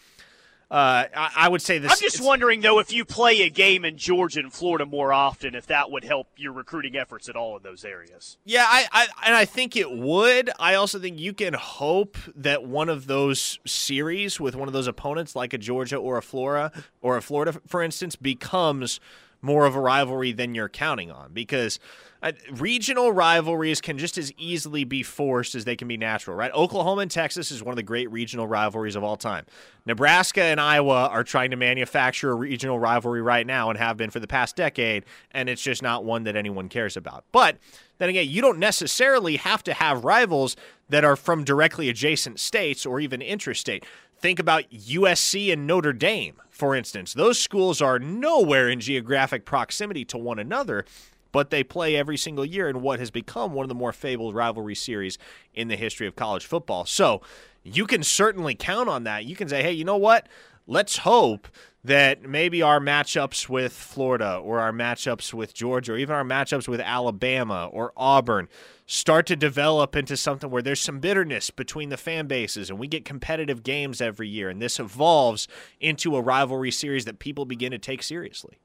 uh, 0.69 1.05
I, 1.15 1.31
I, 1.37 1.49
would 1.49 1.63
say 1.63 1.79
this. 1.79 1.93
I'm 1.93 1.99
just 1.99 2.21
wondering 2.21 2.61
though 2.61 2.81
if 2.81 2.93
you 2.93 3.05
play 3.05 3.43
a 3.43 3.49
game 3.49 3.85
in 3.85 3.97
Georgia 3.97 4.41
and 4.41 4.53
Florida 4.53 4.85
more 4.85 5.13
often, 5.13 5.55
if 5.55 5.67
that 5.69 5.93
would 5.93 6.03
help 6.03 6.27
your 6.37 6.53
recruiting 6.53 6.97
efforts 6.97 7.29
at 7.29 7.37
all 7.37 7.57
in 7.57 7.63
those 7.63 7.85
areas. 7.85 8.37
Yeah, 8.45 8.65
I, 8.67 8.87
I 8.91 9.07
and 9.27 9.37
I 9.37 9.45
think 9.45 9.77
it 9.77 9.93
would. 9.93 10.51
I 10.59 10.75
also 10.75 10.99
think 10.99 11.21
you 11.21 11.33
can 11.33 11.55
hope 11.55 12.17
that 12.35 12.65
one 12.65 12.89
of 12.89 13.07
those 13.07 13.61
series 13.65 14.41
with 14.41 14.57
one 14.57 14.67
of 14.67 14.73
those 14.73 14.89
opponents, 14.89 15.37
like 15.37 15.53
a 15.53 15.59
Georgia 15.59 15.97
or 15.97 16.19
a 16.19 16.23
Florida 16.23 16.73
or 17.01 17.17
a 17.17 17.23
Florida, 17.23 17.61
for 17.69 17.81
instance, 17.81 18.17
becomes 18.17 18.99
more 19.43 19.67
of 19.67 19.75
a 19.75 19.81
rivalry 19.81 20.33
than 20.33 20.55
you're 20.55 20.69
counting 20.69 21.11
on 21.11 21.33
because 21.33 21.79
uh, 22.23 22.33
regional 22.51 23.13
rivalries 23.13 23.81
can 23.81 23.99
just 23.99 24.17
as 24.19 24.33
easily 24.39 24.85
be 24.85 25.03
forced 25.03 25.55
as 25.55 25.65
they 25.65 25.77
can 25.77 25.87
be 25.87 25.97
natural, 25.97 26.37
right? 26.37 26.53
Oklahoma 26.53 27.03
and 27.03 27.11
Texas 27.11 27.51
is 27.51 27.63
one 27.63 27.73
of 27.73 27.77
the 27.77 27.83
great 27.83 28.11
regional 28.11 28.47
rivalries 28.47 28.97
of 28.97 29.05
all 29.05 29.17
time. 29.17 29.45
Nebraska 29.85 30.43
and 30.43 30.61
Iowa 30.61 31.09
are 31.09 31.23
trying 31.23 31.51
to 31.51 31.57
manufacture 31.57 32.33
a 32.33 32.35
regional 32.35 32.79
rivalry 32.79 33.23
right 33.23 33.47
now 33.47 33.71
and 33.71 33.79
have 33.79 33.97
been 33.97 34.11
for 34.11 34.19
the 34.19 34.27
past 34.27 34.57
decade, 34.57 35.05
and 35.31 35.49
it's 35.49 35.63
just 35.63 35.83
not 35.83 36.05
one 36.05 36.25
that 36.25 36.37
anyone 36.37 36.69
cares 36.69 36.97
about. 36.97 37.25
But 37.33 37.59
then 37.99 38.09
again, 38.09 38.29
you 38.29 38.41
don't 38.43 38.59
necessarily 38.59 39.37
have 39.37 39.63
to 39.65 39.75
have 39.75 40.05
rivals 40.05 40.57
that 40.89 41.05
are 41.05 41.17
from 41.17 41.45
directly 41.45 41.89
adjacent 41.89 42.41
states 42.41 42.87
or 42.87 42.99
even 42.99 43.23
interstate. 43.23 43.85
Think 44.19 44.39
about 44.39 44.71
USC 44.71 45.53
and 45.53 45.67
Notre 45.67 45.93
Dame, 45.93 46.41
for 46.57 46.75
instance. 46.75 47.13
Those 47.13 47.39
schools 47.39 47.83
are 47.83 47.99
nowhere 47.99 48.69
in 48.71 48.81
geographic 48.81 49.45
proximity 49.45 50.07
to 50.07 50.17
one 50.17 50.39
another, 50.39 50.87
but 51.31 51.51
they 51.51 51.63
play 51.63 51.97
every 51.97 52.17
single 52.17 52.47
year 52.47 52.67
in 52.67 52.81
what 52.81 52.99
has 52.99 53.11
become 53.11 53.53
one 53.53 53.65
of 53.65 53.69
the 53.69 53.75
more 53.75 53.93
fabled 53.93 54.35
rivalry 54.35 54.75
series 54.75 55.19
in 55.53 55.69
the 55.69 55.77
history 55.77 56.07
of 56.07 56.17
college 56.17 56.47
football. 56.47 56.87
So 56.87 57.21
you 57.63 57.87
can 57.87 58.03
certainly 58.03 58.55
count 58.55 58.89
on 58.89 59.05
that. 59.05 59.27
You 59.27 59.37
can 59.37 59.51
say, 59.51 59.63
hey, 59.63 59.73
you 59.73 59.85
know 59.85 59.99
what? 59.99 60.31
Let's 60.67 60.99
hope 60.99 61.47
that 61.85 62.23
maybe 62.23 62.63
our 62.63 62.81
matchups 62.81 63.51
with 63.51 63.75
Florida 63.75 64.37
or 64.37 64.59
our 64.59 64.73
matchups 64.73 65.35
with 65.35 65.53
Georgia 65.53 65.93
or 65.93 65.99
even 65.99 66.15
our 66.15 66.25
matchups 66.25 66.67
with 66.67 66.81
Alabama 66.81 67.69
or 67.71 67.93
Auburn 67.99 68.49
start 68.87 69.27
to 69.27 69.37
develop 69.37 69.97
into 69.97 70.17
something 70.17 70.49
where 70.49 70.63
there's 70.63 70.81
some 70.81 71.01
bitterness 71.01 71.51
between 71.51 71.89
the 71.89 71.97
fan 71.97 72.27
bases 72.27 72.71
and 72.71 72.79
we 72.79 72.87
get 72.87 73.05
competitive 73.05 73.63
games 73.65 74.01
every 74.01 74.29
year 74.29 74.49
and 74.49 74.63
this 74.63 74.79
evolves 74.79 75.49
into 75.81 76.17
a 76.17 76.21
rivalry 76.21 76.71
series 76.71 77.05
that 77.05 77.19
people 77.19 77.45
begin 77.45 77.73
to 77.73 77.79
take 77.79 78.03
seriously. 78.03 78.59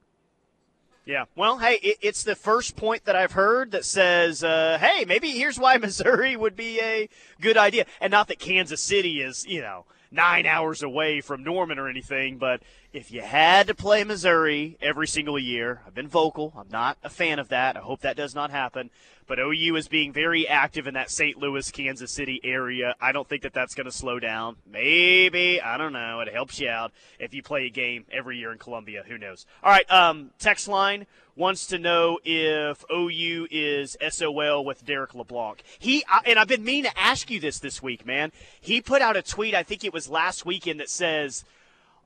Yeah. 1.04 1.24
Well, 1.34 1.58
hey, 1.58 1.80
it, 1.82 1.98
it's 2.00 2.22
the 2.22 2.36
first 2.36 2.76
point 2.76 3.04
that 3.06 3.16
I've 3.16 3.32
heard 3.32 3.72
that 3.72 3.84
says, 3.84 4.44
uh, 4.44 4.78
hey, 4.80 5.04
maybe 5.04 5.30
here's 5.30 5.58
why 5.58 5.76
Missouri 5.78 6.36
would 6.36 6.54
be 6.54 6.80
a 6.80 7.08
good 7.40 7.56
idea. 7.56 7.86
And 8.00 8.12
not 8.12 8.28
that 8.28 8.38
Kansas 8.38 8.80
City 8.80 9.20
is, 9.20 9.44
you 9.46 9.60
know, 9.60 9.84
nine 10.12 10.46
hours 10.46 10.82
away 10.82 11.20
from 11.20 11.42
Norman 11.42 11.78
or 11.78 11.88
anything, 11.88 12.38
but 12.38 12.62
if 12.92 13.10
you 13.10 13.22
had 13.22 13.68
to 13.68 13.74
play 13.74 14.04
Missouri 14.04 14.76
every 14.82 15.06
single 15.06 15.38
year, 15.38 15.80
I've 15.86 15.94
been 15.94 16.08
vocal. 16.08 16.52
I'm 16.56 16.68
not 16.70 16.98
a 17.02 17.08
fan 17.08 17.38
of 17.38 17.48
that. 17.48 17.76
I 17.76 17.80
hope 17.80 18.02
that 18.02 18.16
does 18.16 18.34
not 18.34 18.50
happen. 18.50 18.90
But 19.26 19.38
OU 19.38 19.76
is 19.76 19.88
being 19.88 20.12
very 20.12 20.46
active 20.46 20.86
in 20.86 20.94
that 20.94 21.10
St. 21.10 21.38
Louis, 21.38 21.70
Kansas 21.70 22.12
City 22.12 22.38
area. 22.44 22.94
I 23.00 23.12
don't 23.12 23.26
think 23.26 23.42
that 23.42 23.54
that's 23.54 23.74
going 23.74 23.86
to 23.86 23.92
slow 23.92 24.20
down. 24.20 24.56
Maybe 24.70 25.60
I 25.60 25.78
don't 25.78 25.94
know. 25.94 26.20
It 26.20 26.32
helps 26.32 26.60
you 26.60 26.68
out 26.68 26.92
if 27.18 27.32
you 27.32 27.42
play 27.42 27.64
a 27.64 27.70
game 27.70 28.04
every 28.12 28.36
year 28.36 28.52
in 28.52 28.58
Columbia. 28.58 29.04
Who 29.06 29.16
knows? 29.16 29.46
All 29.62 29.70
right. 29.72 29.90
Um, 29.90 30.30
text 30.38 30.68
line 30.68 31.06
wants 31.34 31.66
to 31.68 31.78
know 31.78 32.18
if 32.24 32.84
OU 32.92 33.46
is 33.50 33.96
SOL 34.06 34.64
with 34.66 34.84
Derek 34.84 35.14
LeBlanc. 35.14 35.62
He 35.78 36.04
and 36.26 36.38
I've 36.38 36.48
been 36.48 36.64
meaning 36.64 36.90
to 36.90 36.98
ask 36.98 37.30
you 37.30 37.40
this 37.40 37.58
this 37.58 37.82
week, 37.82 38.04
man. 38.04 38.32
He 38.60 38.82
put 38.82 39.00
out 39.00 39.16
a 39.16 39.22
tweet. 39.22 39.54
I 39.54 39.62
think 39.62 39.82
it 39.82 39.94
was 39.94 40.10
last 40.10 40.44
weekend 40.44 40.80
that 40.80 40.90
says 40.90 41.44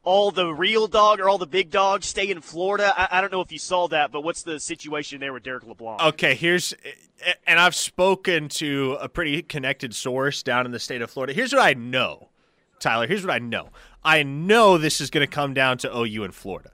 all 0.06 0.30
the 0.30 0.54
real 0.54 0.86
dog 0.86 1.18
or 1.18 1.28
all 1.28 1.36
the 1.36 1.48
big 1.48 1.68
dogs 1.68 2.06
stay 2.06 2.30
in 2.30 2.40
Florida. 2.40 2.94
I, 2.96 3.18
I, 3.18 3.20
don't 3.20 3.32
know 3.32 3.40
if 3.40 3.50
you 3.50 3.58
saw 3.58 3.88
that, 3.88 4.12
but 4.12 4.22
what's 4.22 4.44
the 4.44 4.60
situation 4.60 5.18
there 5.18 5.32
with 5.32 5.42
Derek 5.42 5.66
LeBlanc? 5.66 6.00
Okay, 6.00 6.36
here's, 6.36 6.72
and 7.44 7.58
I've 7.58 7.74
spoken 7.74 8.48
to 8.50 8.96
a 9.00 9.08
pretty 9.08 9.42
connected 9.42 9.96
source 9.96 10.44
down 10.44 10.64
in 10.64 10.70
the 10.70 10.78
state 10.78 11.02
of 11.02 11.10
Florida. 11.10 11.32
Here's 11.32 11.52
what 11.52 11.60
I 11.60 11.74
know, 11.74 12.28
Tyler. 12.78 13.08
Here's 13.08 13.26
what 13.26 13.34
I 13.34 13.40
know. 13.40 13.70
I 14.04 14.22
know 14.22 14.78
this 14.78 15.00
is 15.00 15.10
going 15.10 15.26
to 15.26 15.30
come 15.30 15.54
down 15.54 15.76
to 15.78 15.94
OU 15.94 16.22
in 16.22 16.30
Florida. 16.30 16.70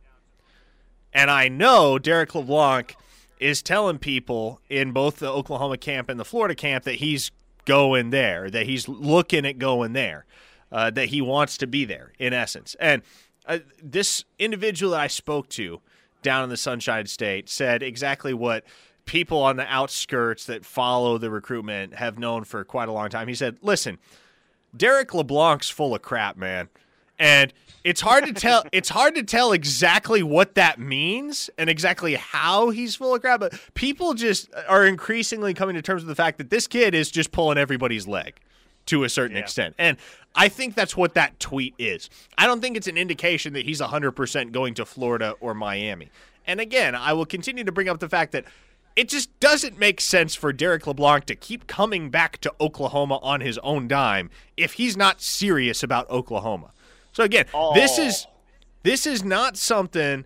And 1.14 1.30
I 1.30 1.48
know 1.48 1.98
Derek 1.98 2.34
LeBlanc 2.34 2.94
is 3.40 3.62
telling 3.62 3.98
people 3.98 4.60
in 4.68 4.92
both 4.92 5.20
the 5.20 5.32
Oklahoma 5.32 5.78
camp 5.78 6.10
and 6.10 6.20
the 6.20 6.24
Florida 6.24 6.54
camp 6.54 6.84
that 6.84 6.96
he's 6.96 7.30
going 7.64 8.10
there, 8.10 8.50
that 8.50 8.66
he's 8.66 8.90
looking 8.90 9.46
at 9.46 9.58
going 9.58 9.94
there 9.94 10.26
uh, 10.72 10.90
that 10.90 11.06
he 11.06 11.20
wants 11.20 11.56
to 11.58 11.66
be 11.66 11.84
there, 11.84 12.12
in 12.18 12.32
essence. 12.32 12.74
And 12.80 13.02
uh, 13.46 13.58
this 13.82 14.24
individual 14.38 14.92
that 14.92 15.00
I 15.00 15.06
spoke 15.06 15.48
to 15.50 15.80
down 16.22 16.44
in 16.44 16.50
the 16.50 16.56
Sunshine 16.56 17.06
State 17.06 17.48
said 17.48 17.82
exactly 17.82 18.32
what 18.32 18.64
people 19.04 19.38
on 19.42 19.56
the 19.56 19.66
outskirts 19.66 20.46
that 20.46 20.64
follow 20.64 21.18
the 21.18 21.30
recruitment 21.30 21.94
have 21.94 22.18
known 22.18 22.44
for 22.44 22.64
quite 22.64 22.88
a 22.88 22.92
long 22.92 23.10
time. 23.10 23.28
He 23.28 23.34
said, 23.34 23.58
"Listen, 23.60 23.98
Derek 24.76 25.12
LeBlanc's 25.12 25.70
full 25.70 25.94
of 25.94 26.02
crap, 26.02 26.36
man." 26.36 26.68
And 27.18 27.52
it's 27.84 28.00
hard 28.00 28.26
to 28.26 28.32
tell 28.32 28.64
it's 28.72 28.88
hard 28.88 29.14
to 29.16 29.22
tell 29.22 29.52
exactly 29.52 30.22
what 30.22 30.54
that 30.54 30.78
means 30.78 31.50
and 31.58 31.68
exactly 31.68 32.14
how 32.14 32.70
he's 32.70 32.94
full 32.94 33.14
of 33.14 33.20
crap, 33.20 33.40
but 33.40 33.58
people 33.74 34.14
just 34.14 34.48
are 34.68 34.86
increasingly 34.86 35.52
coming 35.52 35.74
to 35.74 35.82
terms 35.82 36.02
with 36.02 36.08
the 36.08 36.14
fact 36.14 36.38
that 36.38 36.50
this 36.50 36.66
kid 36.66 36.94
is 36.94 37.10
just 37.10 37.32
pulling 37.32 37.58
everybody's 37.58 38.06
leg 38.06 38.40
to 38.86 39.04
a 39.04 39.08
certain 39.08 39.36
yeah. 39.36 39.42
extent. 39.42 39.74
And 39.78 39.96
I 40.34 40.48
think 40.48 40.74
that's 40.74 40.96
what 40.96 41.14
that 41.14 41.38
tweet 41.38 41.74
is. 41.78 42.08
I 42.38 42.46
don't 42.46 42.60
think 42.60 42.76
it's 42.76 42.86
an 42.86 42.96
indication 42.96 43.52
that 43.52 43.66
he's 43.66 43.80
100% 43.80 44.52
going 44.52 44.74
to 44.74 44.84
Florida 44.84 45.34
or 45.40 45.54
Miami. 45.54 46.10
And 46.46 46.60
again, 46.60 46.94
I 46.94 47.12
will 47.12 47.26
continue 47.26 47.64
to 47.64 47.72
bring 47.72 47.88
up 47.88 48.00
the 48.00 48.08
fact 48.08 48.32
that 48.32 48.44
it 48.96 49.08
just 49.08 49.38
doesn't 49.40 49.78
make 49.78 50.00
sense 50.00 50.34
for 50.34 50.52
Derek 50.52 50.86
LeBlanc 50.86 51.24
to 51.26 51.34
keep 51.34 51.66
coming 51.66 52.10
back 52.10 52.38
to 52.38 52.52
Oklahoma 52.60 53.18
on 53.22 53.40
his 53.40 53.58
own 53.58 53.88
dime 53.88 54.30
if 54.56 54.74
he's 54.74 54.96
not 54.96 55.20
serious 55.20 55.82
about 55.82 56.08
Oklahoma. 56.10 56.72
So 57.12 57.24
again, 57.24 57.46
oh. 57.54 57.74
this 57.74 57.98
is 57.98 58.26
oh. 58.28 58.32
this 58.82 59.06
is 59.06 59.24
not 59.24 59.56
something 59.56 60.24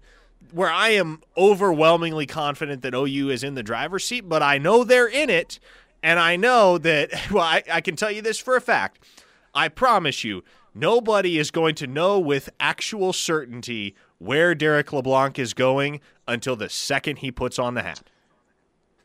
where 0.53 0.71
I 0.71 0.91
am 0.91 1.23
overwhelmingly 1.37 2.27
confident 2.27 2.83
that 2.83 2.95
OU 2.95 3.31
is 3.31 3.45
in 3.45 3.55
the 3.55 3.63
driver's 3.63 4.05
seat, 4.05 4.29
but 4.29 4.43
I 4.43 4.59
know 4.59 4.85
they're 4.85 5.09
in 5.09 5.31
it 5.31 5.59
and 6.03 6.19
I 6.19 6.37
know 6.37 6.79
that, 6.79 7.11
well, 7.31 7.45
I, 7.45 7.63
I 7.71 7.81
can 7.81 7.97
tell 7.97 8.11
you 8.11 8.23
this 8.23 8.39
for 8.39 8.57
a 8.57 8.61
fact. 8.61 9.05
I 9.57 9.69
promise 9.69 10.23
you, 10.23 10.45
nobody 10.75 11.39
is 11.39 11.51
going 11.51 11.77
to 11.77 11.87
know 11.87 12.19
with 12.21 12.51
actual 12.61 13.15
certainty 13.15 13.97
where 14.19 14.55
Derek 14.55 14.93
LeBlanc 14.93 15.39
is 15.39 15.55
going 15.55 16.01
until 16.29 16.57
the 16.57 16.69
second 16.69 17.21
he 17.21 17.33
puts 17.33 17.59
on 17.59 17.73
the 17.73 17.83
hat. 17.83 18.03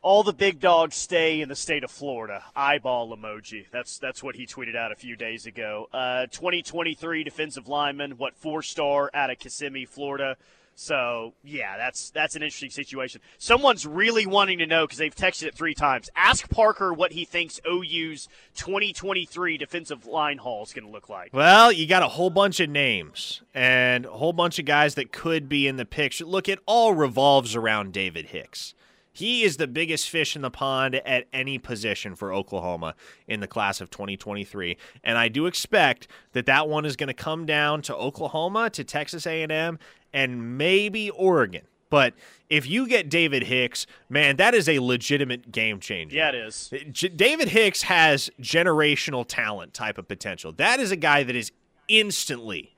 All 0.02 0.22
the 0.22 0.34
big 0.34 0.60
dogs 0.60 0.94
stay 0.94 1.40
in 1.40 1.48
the 1.48 1.56
state 1.56 1.84
of 1.84 1.90
Florida. 1.90 2.44
Eyeball 2.54 3.16
emoji. 3.16 3.64
That's 3.70 3.98
that's 3.98 4.22
what 4.22 4.36
he 4.36 4.46
tweeted 4.46 4.76
out 4.76 4.92
a 4.92 4.96
few 4.96 5.16
days 5.16 5.46
ago. 5.46 5.88
Uh, 5.90 6.26
2023 6.26 7.24
defensive 7.24 7.66
lineman, 7.66 8.18
what 8.18 8.36
four 8.36 8.62
star 8.62 9.10
out 9.14 9.30
of 9.30 9.38
Kissimmee, 9.38 9.86
Florida. 9.86 10.36
So 10.74 11.34
yeah, 11.44 11.76
that's 11.76 12.10
that's 12.10 12.34
an 12.34 12.42
interesting 12.42 12.70
situation. 12.70 13.20
Someone's 13.38 13.86
really 13.86 14.26
wanting 14.26 14.58
to 14.58 14.66
know 14.66 14.84
because 14.84 14.98
they've 14.98 15.14
texted 15.14 15.44
it 15.44 15.54
three 15.54 15.74
times. 15.74 16.10
Ask 16.16 16.48
Parker 16.50 16.92
what 16.92 17.12
he 17.12 17.24
thinks 17.24 17.60
OU's 17.68 18.28
2023 18.54 19.58
defensive 19.58 20.06
line 20.06 20.38
haul 20.38 20.62
is 20.62 20.72
going 20.72 20.86
to 20.86 20.90
look 20.90 21.08
like. 21.08 21.30
Well, 21.32 21.70
you 21.70 21.86
got 21.86 22.02
a 22.02 22.08
whole 22.08 22.30
bunch 22.30 22.58
of 22.60 22.70
names 22.70 23.42
and 23.54 24.06
a 24.06 24.10
whole 24.10 24.32
bunch 24.32 24.58
of 24.58 24.64
guys 24.64 24.94
that 24.94 25.12
could 25.12 25.48
be 25.48 25.66
in 25.68 25.76
the 25.76 25.84
picture. 25.84 26.24
Look, 26.24 26.48
it 26.48 26.58
all 26.66 26.94
revolves 26.94 27.54
around 27.54 27.92
David 27.92 28.26
Hicks. 28.26 28.74
He 29.14 29.42
is 29.42 29.58
the 29.58 29.66
biggest 29.66 30.08
fish 30.08 30.34
in 30.34 30.40
the 30.40 30.50
pond 30.50 30.94
at 30.94 31.26
any 31.34 31.58
position 31.58 32.14
for 32.14 32.32
Oklahoma 32.32 32.94
in 33.28 33.40
the 33.40 33.46
class 33.46 33.82
of 33.82 33.90
2023, 33.90 34.78
and 35.04 35.18
I 35.18 35.28
do 35.28 35.44
expect 35.44 36.08
that 36.32 36.46
that 36.46 36.66
one 36.66 36.86
is 36.86 36.96
going 36.96 37.08
to 37.08 37.14
come 37.14 37.44
down 37.44 37.82
to 37.82 37.94
Oklahoma, 37.94 38.70
to 38.70 38.84
Texas 38.84 39.26
A&M, 39.26 39.78
and 40.12 40.58
maybe 40.58 41.10
Oregon. 41.10 41.62
But 41.90 42.14
if 42.48 42.66
you 42.66 42.88
get 42.88 43.10
David 43.10 43.44
Hicks, 43.44 43.86
man, 44.08 44.36
that 44.36 44.54
is 44.54 44.66
a 44.66 44.78
legitimate 44.78 45.52
game 45.52 45.78
changer. 45.78 46.16
Yeah, 46.16 46.30
it 46.30 46.34
is. 46.34 46.72
David 47.16 47.48
Hicks 47.48 47.82
has 47.82 48.30
generational 48.40 49.26
talent 49.28 49.74
type 49.74 49.98
of 49.98 50.08
potential. 50.08 50.52
That 50.52 50.80
is 50.80 50.90
a 50.90 50.96
guy 50.96 51.22
that 51.22 51.36
is 51.36 51.52
instantly 51.88 52.74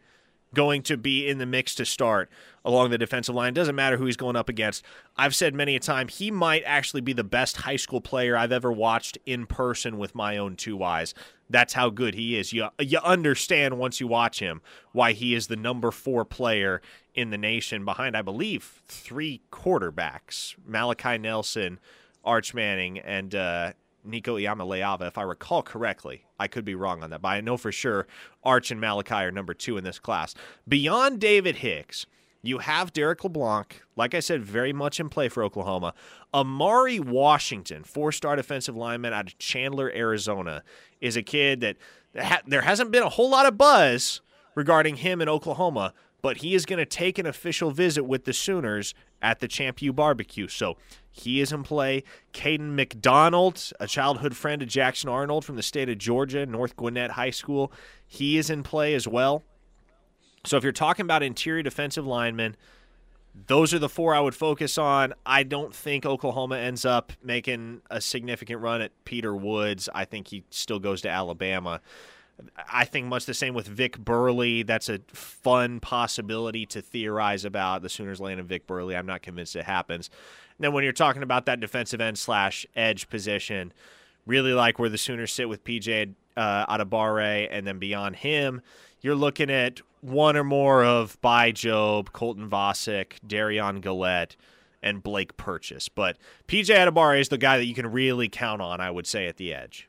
going 0.52 0.82
to 0.82 0.96
be 0.96 1.28
in 1.28 1.38
the 1.38 1.46
mix 1.46 1.74
to 1.74 1.84
start 1.84 2.30
along 2.64 2.90
the 2.90 2.98
defensive 2.98 3.34
line. 3.34 3.52
Doesn't 3.52 3.74
matter 3.74 3.96
who 3.96 4.06
he's 4.06 4.16
going 4.16 4.36
up 4.36 4.48
against. 4.48 4.84
I've 5.16 5.34
said 5.34 5.54
many 5.54 5.76
a 5.76 5.80
time 5.80 6.08
he 6.08 6.30
might 6.30 6.62
actually 6.64 7.02
be 7.02 7.12
the 7.12 7.24
best 7.24 7.58
high 7.58 7.76
school 7.76 8.00
player 8.00 8.36
I've 8.36 8.52
ever 8.52 8.72
watched 8.72 9.18
in 9.26 9.46
person 9.46 9.98
with 9.98 10.14
my 10.14 10.38
own 10.38 10.56
two 10.56 10.82
eyes. 10.82 11.14
That's 11.50 11.74
how 11.74 11.90
good 11.90 12.14
he 12.14 12.38
is. 12.38 12.52
You 12.52 12.68
you 12.78 12.98
understand 12.98 13.78
once 13.78 14.00
you 14.00 14.06
watch 14.06 14.40
him 14.40 14.62
why 14.92 15.12
he 15.12 15.34
is 15.34 15.46
the 15.46 15.56
number 15.56 15.90
4 15.90 16.24
player 16.24 16.80
in 17.14 17.30
the 17.30 17.38
nation 17.38 17.84
behind 17.84 18.16
I 18.16 18.22
believe 18.22 18.82
three 18.86 19.42
quarterbacks, 19.52 20.54
Malachi 20.66 21.18
Nelson, 21.18 21.78
Arch 22.24 22.54
Manning 22.54 22.98
and 22.98 23.34
uh, 23.34 23.72
Nico 24.04 24.36
Iamaleava, 24.36 25.06
if 25.06 25.18
I 25.18 25.22
recall 25.22 25.62
correctly. 25.62 26.24
I 26.38 26.48
could 26.48 26.64
be 26.64 26.74
wrong 26.74 27.02
on 27.02 27.10
that, 27.10 27.22
but 27.22 27.28
I 27.28 27.40
know 27.40 27.56
for 27.56 27.72
sure 27.72 28.06
Arch 28.42 28.70
and 28.70 28.80
Malachi 28.80 29.14
are 29.14 29.30
number 29.30 29.54
two 29.54 29.76
in 29.76 29.84
this 29.84 29.98
class. 29.98 30.34
Beyond 30.68 31.20
David 31.20 31.56
Hicks, 31.56 32.06
you 32.46 32.58
have 32.58 32.92
Derek 32.92 33.24
LeBlanc, 33.24 33.82
like 33.96 34.14
I 34.14 34.20
said, 34.20 34.44
very 34.44 34.72
much 34.72 35.00
in 35.00 35.08
play 35.08 35.28
for 35.28 35.42
Oklahoma. 35.42 35.94
Amari 36.32 37.00
Washington, 37.00 37.84
four 37.84 38.12
star 38.12 38.36
defensive 38.36 38.76
lineman 38.76 39.12
out 39.12 39.28
of 39.28 39.38
Chandler, 39.38 39.90
Arizona, 39.94 40.62
is 41.00 41.16
a 41.16 41.22
kid 41.22 41.60
that 41.60 41.76
ha- 42.18 42.42
there 42.46 42.62
hasn't 42.62 42.90
been 42.90 43.02
a 43.02 43.08
whole 43.08 43.30
lot 43.30 43.46
of 43.46 43.56
buzz 43.56 44.20
regarding 44.54 44.96
him 44.96 45.20
in 45.20 45.28
Oklahoma, 45.28 45.94
but 46.22 46.38
he 46.38 46.54
is 46.54 46.66
going 46.66 46.78
to 46.78 46.86
take 46.86 47.18
an 47.18 47.26
official 47.26 47.70
visit 47.70 48.04
with 48.04 48.24
the 48.24 48.32
Sooners 48.32 48.94
at 49.22 49.40
the 49.40 49.48
Champ 49.48 49.80
U 49.80 49.92
barbecue. 49.92 50.48
So 50.48 50.76
he 51.10 51.40
is 51.40 51.52
in 51.52 51.62
play. 51.62 52.04
Caden 52.32 52.74
McDonald, 52.74 53.72
a 53.80 53.86
childhood 53.86 54.36
friend 54.36 54.60
of 54.60 54.68
Jackson 54.68 55.08
Arnold 55.08 55.44
from 55.44 55.56
the 55.56 55.62
state 55.62 55.88
of 55.88 55.98
Georgia, 55.98 56.44
North 56.44 56.76
Gwinnett 56.76 57.12
High 57.12 57.30
School, 57.30 57.72
he 58.06 58.36
is 58.36 58.50
in 58.50 58.62
play 58.62 58.94
as 58.94 59.08
well. 59.08 59.44
So 60.44 60.56
if 60.56 60.62
you're 60.62 60.72
talking 60.72 61.04
about 61.04 61.22
interior 61.22 61.62
defensive 61.62 62.06
linemen, 62.06 62.56
those 63.46 63.74
are 63.74 63.78
the 63.78 63.88
four 63.88 64.14
I 64.14 64.20
would 64.20 64.34
focus 64.34 64.78
on. 64.78 65.14
I 65.26 65.42
don't 65.42 65.74
think 65.74 66.06
Oklahoma 66.06 66.58
ends 66.58 66.84
up 66.84 67.12
making 67.22 67.82
a 67.90 68.00
significant 68.00 68.60
run 68.60 68.80
at 68.80 68.92
Peter 69.04 69.34
Woods. 69.34 69.88
I 69.94 70.04
think 70.04 70.28
he 70.28 70.44
still 70.50 70.78
goes 70.78 71.00
to 71.02 71.08
Alabama. 71.08 71.80
I 72.72 72.84
think 72.84 73.06
much 73.06 73.26
the 73.26 73.34
same 73.34 73.54
with 73.54 73.66
Vic 73.66 73.98
Burley. 73.98 74.62
That's 74.62 74.88
a 74.88 75.00
fun 75.08 75.80
possibility 75.80 76.66
to 76.66 76.82
theorize 76.82 77.44
about. 77.44 77.82
The 77.82 77.88
Sooners 77.88 78.20
landing 78.20 78.46
Vic 78.46 78.66
Burley. 78.66 78.96
I'm 78.96 79.06
not 79.06 79.22
convinced 79.22 79.56
it 79.56 79.64
happens. 79.64 80.10
And 80.58 80.64
then 80.64 80.72
when 80.72 80.84
you're 80.84 80.92
talking 80.92 81.22
about 81.22 81.46
that 81.46 81.60
defensive 81.60 82.00
end 82.00 82.18
slash 82.18 82.66
edge 82.76 83.08
position, 83.08 83.72
really 84.26 84.52
like 84.52 84.78
where 84.78 84.88
the 84.88 84.98
Sooners 84.98 85.32
sit 85.32 85.48
with 85.48 85.64
PJ 85.64 86.14
uh, 86.36 86.66
Adebawore, 86.66 87.48
and 87.50 87.66
then 87.66 87.78
beyond 87.78 88.16
him, 88.16 88.62
you're 89.00 89.14
looking 89.14 89.50
at 89.50 89.80
one 90.04 90.36
or 90.36 90.44
more 90.44 90.84
of 90.84 91.20
by 91.20 91.50
Job, 91.50 92.12
Colton 92.12 92.48
Vasek, 92.48 93.14
Darian 93.26 93.80
Gillette, 93.80 94.36
and 94.82 95.02
Blake 95.02 95.36
Purchase. 95.36 95.88
But 95.88 96.18
PJ 96.46 96.66
Adebawore 96.66 97.18
is 97.18 97.30
the 97.30 97.38
guy 97.38 97.56
that 97.56 97.64
you 97.64 97.74
can 97.74 97.90
really 97.90 98.28
count 98.28 98.60
on, 98.60 98.80
I 98.80 98.90
would 98.90 99.06
say, 99.06 99.26
at 99.26 99.38
the 99.38 99.54
edge. 99.54 99.88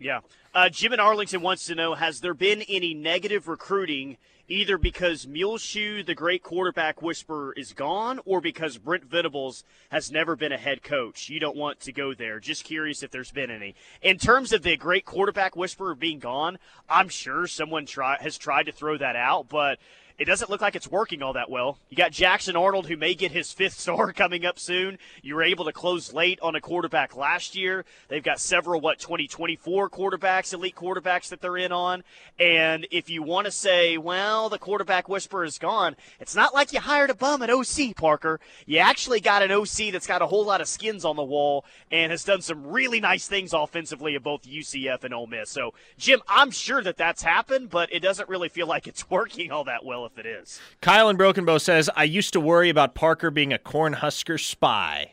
Yeah. 0.00 0.20
Uh, 0.54 0.70
Jim 0.70 0.92
in 0.92 1.00
Arlington 1.00 1.42
wants 1.42 1.66
to 1.66 1.74
know 1.74 1.94
Has 1.94 2.20
there 2.20 2.34
been 2.34 2.62
any 2.62 2.94
negative 2.94 3.46
recruiting 3.46 4.16
either 4.52 4.76
because 4.76 5.26
Muleshoe, 5.26 6.02
the 6.02 6.14
great 6.14 6.42
quarterback 6.42 7.00
whisperer, 7.00 7.54
is 7.56 7.72
gone, 7.72 8.20
or 8.26 8.40
because 8.40 8.76
Brent 8.76 9.04
Venables 9.04 9.64
has 9.90 10.12
never 10.12 10.36
been 10.36 10.52
a 10.52 10.58
head 10.58 10.82
coach. 10.82 11.30
You 11.30 11.40
don't 11.40 11.56
want 11.56 11.80
to 11.80 11.92
go 11.92 12.12
there. 12.12 12.38
Just 12.38 12.64
curious 12.64 13.02
if 13.02 13.10
there's 13.10 13.32
been 13.32 13.50
any. 13.50 13.74
In 14.02 14.18
terms 14.18 14.52
of 14.52 14.62
the 14.62 14.76
great 14.76 15.06
quarterback 15.06 15.56
whisperer 15.56 15.94
being 15.94 16.18
gone, 16.18 16.58
I'm 16.88 17.08
sure 17.08 17.46
someone 17.46 17.86
try, 17.86 18.18
has 18.20 18.36
tried 18.36 18.64
to 18.64 18.72
throw 18.72 18.98
that 18.98 19.16
out, 19.16 19.48
but 19.48 19.78
it 20.18 20.24
doesn't 20.26 20.50
look 20.50 20.60
like 20.60 20.76
it's 20.76 20.90
working 20.90 21.22
all 21.22 21.32
that 21.32 21.50
well. 21.50 21.78
You 21.88 21.96
got 21.96 22.12
Jackson 22.12 22.56
Arnold, 22.56 22.86
who 22.86 22.96
may 22.96 23.14
get 23.14 23.32
his 23.32 23.52
fifth 23.52 23.72
star 23.80 24.12
coming 24.12 24.44
up 24.44 24.58
soon. 24.58 24.98
You 25.22 25.34
were 25.34 25.42
able 25.42 25.64
to 25.64 25.72
close 25.72 26.12
late 26.12 26.38
on 26.42 26.54
a 26.54 26.60
quarterback 26.60 27.16
last 27.16 27.56
year. 27.56 27.84
They've 28.08 28.22
got 28.22 28.40
several, 28.40 28.80
what, 28.80 28.98
2024 28.98 29.90
quarterbacks, 29.90 30.52
elite 30.52 30.76
quarterbacks 30.76 31.28
that 31.28 31.40
they're 31.40 31.56
in 31.56 31.72
on. 31.72 32.04
And 32.38 32.86
if 32.90 33.10
you 33.10 33.22
want 33.22 33.46
to 33.46 33.50
say, 33.50 33.98
well, 33.98 34.48
the 34.48 34.58
quarterback 34.58 35.08
whisperer 35.08 35.44
is 35.44 35.58
gone, 35.58 35.96
it's 36.20 36.34
not 36.34 36.54
like 36.54 36.72
you 36.72 36.80
hired 36.80 37.10
a 37.10 37.14
bum 37.14 37.42
at 37.42 37.50
OC, 37.50 37.96
Parker. 37.96 38.40
You 38.66 38.78
actually 38.78 39.20
got 39.20 39.42
an 39.42 39.50
OC 39.50 39.92
that's 39.92 40.06
got 40.06 40.22
a 40.22 40.26
whole 40.26 40.44
lot 40.44 40.60
of 40.60 40.68
skins 40.68 41.04
on 41.04 41.16
the 41.16 41.24
wall 41.24 41.64
and 41.90 42.10
has 42.10 42.24
done 42.24 42.42
some 42.42 42.66
really 42.66 43.00
nice 43.00 43.26
things 43.26 43.52
offensively 43.52 44.14
at 44.14 44.22
both 44.22 44.42
UCF 44.42 45.04
and 45.04 45.14
Ole 45.14 45.26
Miss. 45.26 45.50
So, 45.50 45.74
Jim, 45.98 46.20
I'm 46.28 46.50
sure 46.50 46.82
that 46.82 46.96
that's 46.96 47.22
happened, 47.22 47.70
but 47.70 47.92
it 47.92 48.00
doesn't 48.00 48.28
really 48.28 48.48
feel 48.48 48.66
like 48.66 48.86
it's 48.86 49.10
working 49.10 49.50
all 49.50 49.64
that 49.64 49.84
well 49.84 50.01
if 50.06 50.18
it 50.18 50.26
is. 50.26 50.60
Kyle 50.80 51.08
in 51.08 51.16
Broken 51.16 51.44
Bow 51.44 51.58
says, 51.58 51.90
I 51.96 52.04
used 52.04 52.32
to 52.32 52.40
worry 52.40 52.68
about 52.68 52.94
Parker 52.94 53.30
being 53.30 53.52
a 53.52 53.58
Cornhusker 53.58 54.38
spy. 54.40 55.12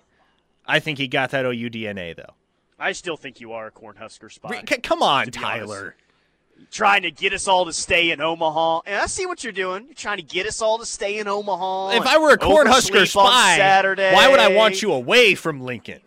I 0.66 0.80
think 0.80 0.98
he 0.98 1.08
got 1.08 1.32
that 1.32 1.46
OU 1.46 1.70
DNA, 1.70 2.16
though. 2.16 2.34
I 2.78 2.92
still 2.94 3.18
think 3.18 3.42
you 3.42 3.52
are 3.54 3.68
a 3.68 3.72
Cornhusker 3.72 4.32
spy. 4.32 4.64
C- 4.68 4.78
come 4.78 5.02
on, 5.04 5.28
Tyler. 5.28 5.96
Honest. 6.60 6.72
Trying 6.72 7.04
to 7.04 7.12
get 7.12 7.34
us 7.34 7.48
all 7.48 7.66
to 7.66 7.74
stay 7.74 8.12
in 8.12 8.20
Omaha. 8.20 8.82
And 8.86 9.02
I 9.02 9.06
see 9.06 9.26
what 9.26 9.44
you're 9.44 9.54
doing. 9.54 9.86
You're 9.86 9.94
trying 9.94 10.18
to 10.18 10.24
get 10.24 10.46
us 10.46 10.62
all 10.62 10.78
to 10.78 10.86
stay 10.86 11.20
in 11.20 11.28
Omaha. 11.28 11.92
If 11.92 12.06
I 12.06 12.18
were 12.18 12.32
a 12.32 12.38
Cornhusker 12.38 13.08
spy, 13.08 13.56
Saturday. 13.58 14.14
why 14.14 14.28
would 14.28 14.40
I 14.40 14.54
want 14.54 14.82
you 14.82 14.92
away 14.92 15.36
from 15.36 15.62
Lincoln? 15.62 16.02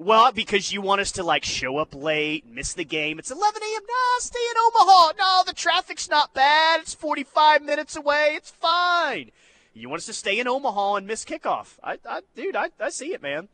Well, 0.00 0.32
because 0.32 0.72
you 0.72 0.80
want 0.80 1.02
us 1.02 1.12
to 1.12 1.22
like 1.22 1.44
show 1.44 1.76
up 1.76 1.94
late, 1.94 2.46
miss 2.50 2.72
the 2.72 2.86
game. 2.86 3.18
It's 3.18 3.30
11 3.30 3.62
a.m. 3.62 3.82
No, 3.86 4.18
stay 4.18 4.38
in 4.38 4.56
Omaha. 4.66 5.12
No, 5.18 5.42
the 5.46 5.52
traffic's 5.52 6.08
not 6.08 6.32
bad. 6.32 6.80
It's 6.80 6.94
45 6.94 7.60
minutes 7.60 7.96
away. 7.96 8.30
It's 8.32 8.50
fine. 8.50 9.30
You 9.74 9.90
want 9.90 10.00
us 10.00 10.06
to 10.06 10.14
stay 10.14 10.40
in 10.40 10.48
Omaha 10.48 10.94
and 10.94 11.06
miss 11.06 11.26
kickoff? 11.26 11.76
I, 11.84 11.98
I 12.08 12.22
dude, 12.34 12.56
I, 12.56 12.70
I 12.80 12.88
see 12.88 13.12
it, 13.12 13.20
man. 13.20 13.48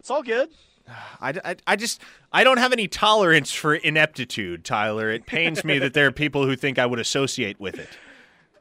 It's 0.00 0.08
all 0.10 0.22
good. 0.22 0.48
I, 1.20 1.34
I, 1.44 1.56
I 1.66 1.76
just 1.76 2.00
I 2.32 2.42
don't 2.42 2.58
have 2.58 2.72
any 2.72 2.88
tolerance 2.88 3.52
for 3.52 3.74
ineptitude, 3.74 4.64
Tyler. 4.64 5.10
It 5.10 5.26
pains 5.26 5.62
me 5.62 5.78
that 5.80 5.92
there 5.92 6.06
are 6.06 6.12
people 6.12 6.46
who 6.46 6.56
think 6.56 6.78
I 6.78 6.86
would 6.86 7.00
associate 7.00 7.60
with 7.60 7.78
it. 7.78 7.90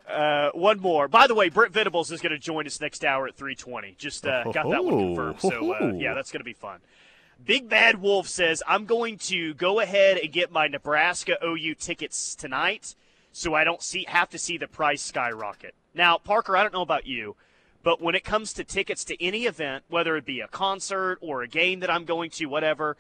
Uh, 0.05 0.49
one 0.51 0.82
more. 0.82 1.07
By 1.07 1.28
the 1.28 1.34
way, 1.34 1.47
Brent 1.47 1.72
Venables 1.72 2.11
is 2.11 2.20
going 2.20 2.34
to 2.34 2.38
join 2.38 2.68
us 2.68 2.82
next 2.82 3.05
hour 3.05 3.26
at 3.26 3.38
3:20. 3.38 3.97
Just 3.97 4.28
uh, 4.28 4.43
got 4.51 4.70
that 4.70 4.84
one 4.84 4.97
confirmed. 4.99 5.39
So 5.39 5.74
uh, 5.74 5.93
yeah, 5.95 6.13
that's 6.13 6.34
going 6.34 6.41
to 6.41 6.43
be 6.43 6.51
fun. 6.51 6.82
Big 7.46 7.70
Bad 7.70 8.02
Wolf 8.02 8.28
says, 8.28 8.64
I'm 8.68 8.86
going 8.86 9.20
to 9.20 9.54
go 9.54 9.80
ahead 9.80 10.18
and 10.18 10.34
get 10.34 10.52
my 10.52 10.68
Nebraska 10.68 11.38
OU 11.46 11.76
tickets 11.76 12.34
tonight 12.34 12.96
so 13.32 13.54
I 13.54 13.64
don't 13.64 13.84
see 13.84 14.06
have 14.08 14.32
to 14.32 14.39
see 14.39 14.58
the 14.58 14.68
price 14.68 15.04
skyrocket. 15.04 15.76
Now, 15.93 16.18
Parker, 16.18 16.58
I 16.58 16.64
don't 16.64 16.74
know 16.74 16.82
about 16.82 17.06
you, 17.06 17.36
but 17.84 18.02
when 18.02 18.16
it 18.16 18.24
comes 18.24 18.52
to 18.54 18.64
tickets 18.64 19.06
to 19.06 19.24
any 19.24 19.43
event, 19.43 19.84
whether 19.89 20.18
it 20.18 20.26
be 20.26 20.39
a 20.39 20.48
concert 20.48 21.20
or 21.22 21.43
a 21.43 21.48
game 21.48 21.82
that 21.82 21.91
I'm 21.91 22.06
going 22.06 22.32
to, 22.32 22.48
whatever, 22.48 22.98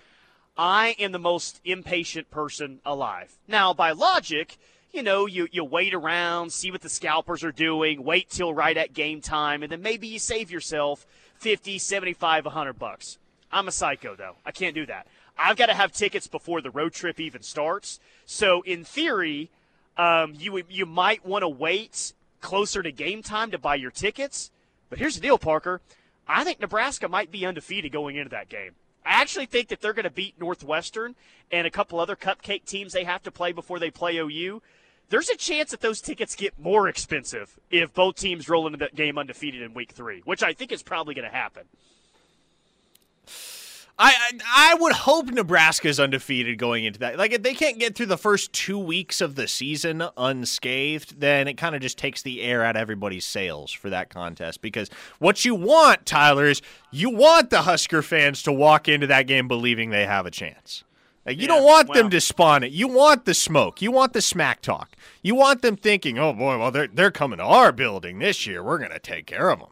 I 0.55 0.95
am 0.99 1.11
the 1.11 1.17
most 1.17 1.59
impatient 1.65 2.29
person 2.29 2.81
alive. 2.85 3.39
Now, 3.47 3.73
by 3.73 3.93
logic, 3.93 4.57
you 4.93 5.01
know, 5.01 5.25
you, 5.25 5.47
you 5.51 5.63
wait 5.63 5.95
around, 5.95 6.53
see 6.53 6.69
what 6.69 6.81
the 6.81 6.89
scalpers 6.89 7.43
are 7.43 7.51
doing, 7.51 8.03
wait 8.03 8.29
till 8.29 8.53
right 8.53 8.77
at 8.77 8.93
game 8.93 9.21
time, 9.21 9.63
and 9.63 9.71
then 9.71 9.81
maybe 9.81 10.07
you 10.07 10.19
save 10.19 10.51
yourself 10.51 11.07
50, 11.39 11.79
75, 11.79 12.45
100 12.45 12.73
bucks. 12.73 13.17
I'm 13.51 13.67
a 13.67 13.71
psycho, 13.71 14.15
though. 14.15 14.35
I 14.45 14.51
can't 14.51 14.75
do 14.75 14.85
that. 14.85 15.07
I've 15.37 15.57
got 15.57 15.67
to 15.67 15.73
have 15.73 15.91
tickets 15.91 16.27
before 16.27 16.61
the 16.61 16.71
road 16.71 16.93
trip 16.93 17.19
even 17.19 17.41
starts. 17.41 17.99
So, 18.25 18.61
in 18.61 18.83
theory, 18.83 19.49
um, 19.97 20.33
you 20.37 20.63
you 20.69 20.85
might 20.85 21.25
want 21.25 21.43
to 21.43 21.49
wait 21.49 22.13
closer 22.41 22.83
to 22.83 22.91
game 22.91 23.21
time 23.21 23.51
to 23.51 23.57
buy 23.57 23.75
your 23.75 23.91
tickets. 23.91 24.51
But 24.89 24.99
here's 24.99 25.15
the 25.15 25.21
deal, 25.21 25.37
Parker. 25.37 25.81
I 26.27 26.43
think 26.43 26.59
Nebraska 26.59 27.07
might 27.07 27.31
be 27.31 27.45
undefeated 27.45 27.91
going 27.91 28.15
into 28.15 28.29
that 28.29 28.49
game. 28.49 28.71
I 29.05 29.21
actually 29.21 29.45
think 29.45 29.67
that 29.69 29.81
they're 29.81 29.93
going 29.93 30.05
to 30.05 30.09
beat 30.09 30.39
Northwestern 30.39 31.15
and 31.51 31.67
a 31.67 31.71
couple 31.71 31.99
other 31.99 32.15
cupcake 32.15 32.65
teams 32.65 32.93
they 32.93 33.03
have 33.03 33.21
to 33.23 33.31
play 33.31 33.51
before 33.51 33.77
they 33.77 33.91
play 33.91 34.17
OU. 34.17 34.61
There's 35.09 35.29
a 35.29 35.37
chance 35.37 35.69
that 35.71 35.81
those 35.81 36.01
tickets 36.01 36.35
get 36.35 36.57
more 36.57 36.87
expensive 36.87 37.59
if 37.69 37.93
both 37.93 38.15
teams 38.15 38.49
roll 38.49 38.65
into 38.65 38.79
that 38.79 38.95
game 38.95 39.19
undefeated 39.19 39.61
in 39.61 39.75
week 39.75 39.91
three, 39.91 40.21
which 40.25 40.41
I 40.41 40.53
think 40.53 40.71
is 40.71 40.81
probably 40.81 41.13
going 41.13 41.29
to 41.29 41.35
happen. 41.35 41.63
I, 43.97 44.13
I, 44.13 44.71
I 44.71 44.75
would 44.75 44.91
hope 44.91 45.27
Nebraska 45.27 45.87
is 45.87 46.01
undefeated 46.01 46.57
going 46.57 46.83
into 46.83 46.99
that. 46.99 47.17
Like 47.17 47.31
if 47.31 47.43
they 47.43 47.53
can't 47.53 47.79
get 47.79 47.95
through 47.95 48.07
the 48.07 48.17
first 48.17 48.51
two 48.51 48.77
weeks 48.77 49.21
of 49.21 49.35
the 49.35 49.47
season 49.47 50.03
unscathed, 50.17 51.21
then 51.21 51.47
it 51.47 51.53
kind 51.53 51.75
of 51.75 51.81
just 51.81 51.97
takes 51.97 52.21
the 52.21 52.41
air 52.41 52.63
out 52.63 52.75
of 52.75 52.81
everybody's 52.81 53.25
sails 53.25 53.71
for 53.71 53.89
that 53.89 54.09
contest. 54.09 54.61
Because 54.61 54.89
what 55.19 55.45
you 55.45 55.55
want, 55.55 56.05
Tyler, 56.05 56.45
is 56.45 56.61
you 56.91 57.09
want 57.09 57.51
the 57.51 57.61
Husker 57.61 58.01
fans 58.01 58.43
to 58.43 58.51
walk 58.51 58.89
into 58.89 59.07
that 59.07 59.27
game 59.27 59.47
believing 59.47 59.91
they 59.91 60.05
have 60.05 60.25
a 60.25 60.31
chance. 60.31 60.83
Like, 61.25 61.37
you 61.37 61.43
yeah, 61.43 61.47
don't 61.47 61.63
want 61.63 61.89
well, 61.89 61.97
them 61.97 62.09
to 62.11 62.21
spawn 62.21 62.63
it. 62.63 62.71
You 62.71 62.87
want 62.87 63.25
the 63.25 63.33
smoke. 63.33 63.81
You 63.81 63.91
want 63.91 64.13
the 64.13 64.21
smack 64.21 64.61
talk. 64.61 64.91
You 65.23 65.35
want 65.35 65.63
them 65.63 65.75
thinking, 65.75 66.19
"Oh 66.19 66.33
boy, 66.33 66.59
well 66.59 66.69
they're 66.69 66.87
they're 66.87 67.09
coming 67.09 67.39
to 67.39 67.43
our 67.43 67.71
building 67.71 68.19
this 68.19 68.45
year. 68.45 68.61
We're 68.61 68.77
going 68.77 68.91
to 68.91 68.99
take 68.99 69.25
care 69.25 69.49
of 69.49 69.59
them." 69.59 69.69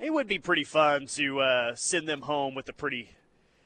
It 0.00 0.12
would 0.12 0.28
be 0.28 0.38
pretty 0.38 0.64
fun 0.64 1.06
to 1.08 1.40
uh, 1.40 1.74
send 1.74 2.06
them 2.08 2.22
home 2.22 2.54
with 2.54 2.68
a 2.68 2.72
pretty 2.72 3.10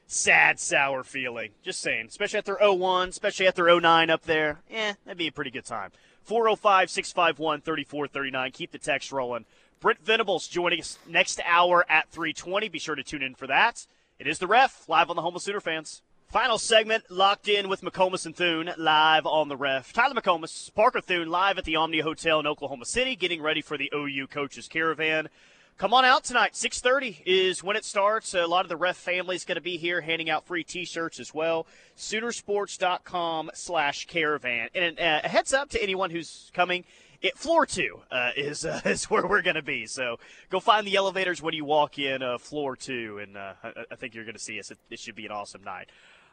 sad, 0.07 0.59
sour 0.59 1.03
feeling. 1.03 1.51
Just 1.61 1.79
saying. 1.79 2.07
Especially 2.07 2.39
after 2.39 2.57
01, 2.59 3.09
especially 3.09 3.47
after 3.47 3.79
09 3.79 4.09
up 4.09 4.23
there. 4.23 4.61
Eh, 4.71 4.93
that'd 5.05 5.17
be 5.17 5.27
a 5.27 5.31
pretty 5.31 5.51
good 5.51 5.65
time. 5.65 5.91
405 6.23 6.89
651 6.89 7.61
3439. 7.61 8.51
Keep 8.51 8.71
the 8.71 8.77
text 8.79 9.11
rolling. 9.11 9.45
Brent 9.79 10.03
Venables 10.03 10.47
joining 10.47 10.79
us 10.79 10.97
next 11.07 11.39
hour 11.45 11.85
at 11.89 12.09
320. 12.09 12.69
Be 12.69 12.79
sure 12.79 12.95
to 12.95 13.03
tune 13.03 13.21
in 13.21 13.35
for 13.35 13.47
that. 13.47 13.85
It 14.17 14.27
is 14.27 14.39
the 14.39 14.47
ref, 14.47 14.87
live 14.87 15.09
on 15.09 15.15
the 15.15 15.21
Home 15.21 15.35
of 15.35 15.41
Sooner 15.41 15.59
fans. 15.59 16.01
Final 16.29 16.57
segment 16.57 17.03
locked 17.11 17.47
in 17.47 17.69
with 17.69 17.81
McComas 17.81 18.25
and 18.25 18.35
Thune 18.35 18.71
live 18.77 19.27
on 19.27 19.49
the 19.49 19.57
ref. 19.57 19.93
Tyler 19.93 20.15
McComas, 20.15 20.73
Parker 20.73 21.01
Thune 21.01 21.29
live 21.29 21.59
at 21.59 21.65
the 21.65 21.75
Omnia 21.75 22.01
Hotel 22.01 22.39
in 22.39 22.47
Oklahoma 22.47 22.85
City, 22.85 23.15
getting 23.15 23.41
ready 23.41 23.61
for 23.61 23.77
the 23.77 23.91
OU 23.93 24.27
Coaches 24.27 24.67
Caravan. 24.67 25.29
Come 25.77 25.93
on 25.93 26.03
out 26.05 26.23
tonight. 26.23 26.53
6:30 26.53 27.23
is 27.25 27.61
when 27.63 27.75
it 27.75 27.83
starts. 27.83 28.35
A 28.35 28.45
lot 28.45 28.63
of 28.63 28.69
the 28.69 28.77
ref 28.77 28.95
family 28.95 29.35
is 29.35 29.43
going 29.43 29.55
to 29.55 29.61
be 29.61 29.77
here, 29.77 30.01
handing 30.01 30.29
out 30.29 30.45
free 30.45 30.63
T-shirts 30.63 31.19
as 31.19 31.33
well. 31.33 31.65
Soonersports.com/caravan. 31.97 34.69
And 34.75 34.99
uh, 34.99 35.21
a 35.23 35.27
heads 35.27 35.51
up 35.51 35.71
to 35.71 35.81
anyone 35.81 36.11
who's 36.11 36.51
coming. 36.53 36.85
It, 37.23 37.35
floor 37.37 37.65
two 37.65 38.01
uh, 38.11 38.33
is 38.37 38.65
uh, 38.65 38.81
is 38.85 39.05
where 39.05 39.25
we're 39.25 39.41
going 39.41 39.55
to 39.55 39.63
be. 39.63 39.87
So 39.87 40.19
go 40.51 40.59
find 40.59 40.85
the 40.85 40.95
elevators 40.95 41.41
when 41.41 41.55
you 41.55 41.65
walk 41.65 41.97
in 41.97 42.21
uh, 42.21 42.37
floor 42.37 42.75
two, 42.75 43.17
and 43.17 43.35
uh, 43.35 43.53
I, 43.63 43.85
I, 43.91 43.95
think 43.95 44.13
you're 44.13 44.25
going 44.25 44.35
to 44.35 44.41
see 44.41 44.59
us. 44.59 44.69
It, 44.69 44.77
it, 44.91 44.99
should 44.99 45.15
be 45.15 45.25
an 45.25 45.31
awesome 45.31 45.63
night. 45.63 45.89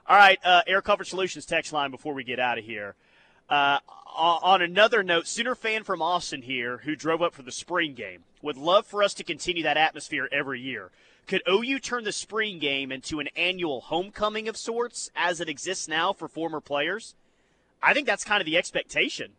All 0.07 0.18
right, 0.18 0.38
uh, 0.45 0.61
Air 0.66 0.82
Comfort 0.82 1.07
Solutions 1.07 1.47
text 1.47 1.72
line 1.72 1.91
before 1.91 2.12
we 2.12 2.24
get 2.24 2.38
out 2.38 2.59
of 2.59 2.64
here. 2.64 2.95
On 3.49 4.61
another 4.62 5.03
note, 5.03 5.26
Sooner 5.26 5.55
fan 5.55 5.82
from 5.82 6.03
Austin 6.03 6.43
here 6.43 6.82
who 6.84 6.95
drove 6.95 7.22
up 7.22 7.32
for 7.32 7.41
the 7.43 7.51
spring 7.51 7.95
game 7.95 8.24
would 8.43 8.57
love 8.57 8.86
for 8.86 9.03
us 9.03 9.14
to 9.14 9.24
continue 9.24 9.62
that 9.62 9.76
atmosphere 9.76 10.28
every 10.32 10.61
year. 10.61 10.91
Could 11.26 11.43
OU 11.49 11.78
turn 11.80 12.05
the 12.05 12.12
spring 12.12 12.59
game 12.59 12.91
into 12.91 13.20
an 13.20 13.28
annual 13.36 13.82
homecoming 13.82 14.49
of 14.49 14.57
sorts 14.57 15.11
as 15.14 15.41
it 15.41 15.49
exists 15.49 15.86
now 15.86 16.12
for 16.12 16.28
former 16.28 16.61
players? 16.61 17.14
I 17.82 17.95
think 17.95 18.07
that's 18.07 18.24
kind 18.24 18.41
of 18.41 18.47
the 18.47 18.57
expectation 18.57 19.32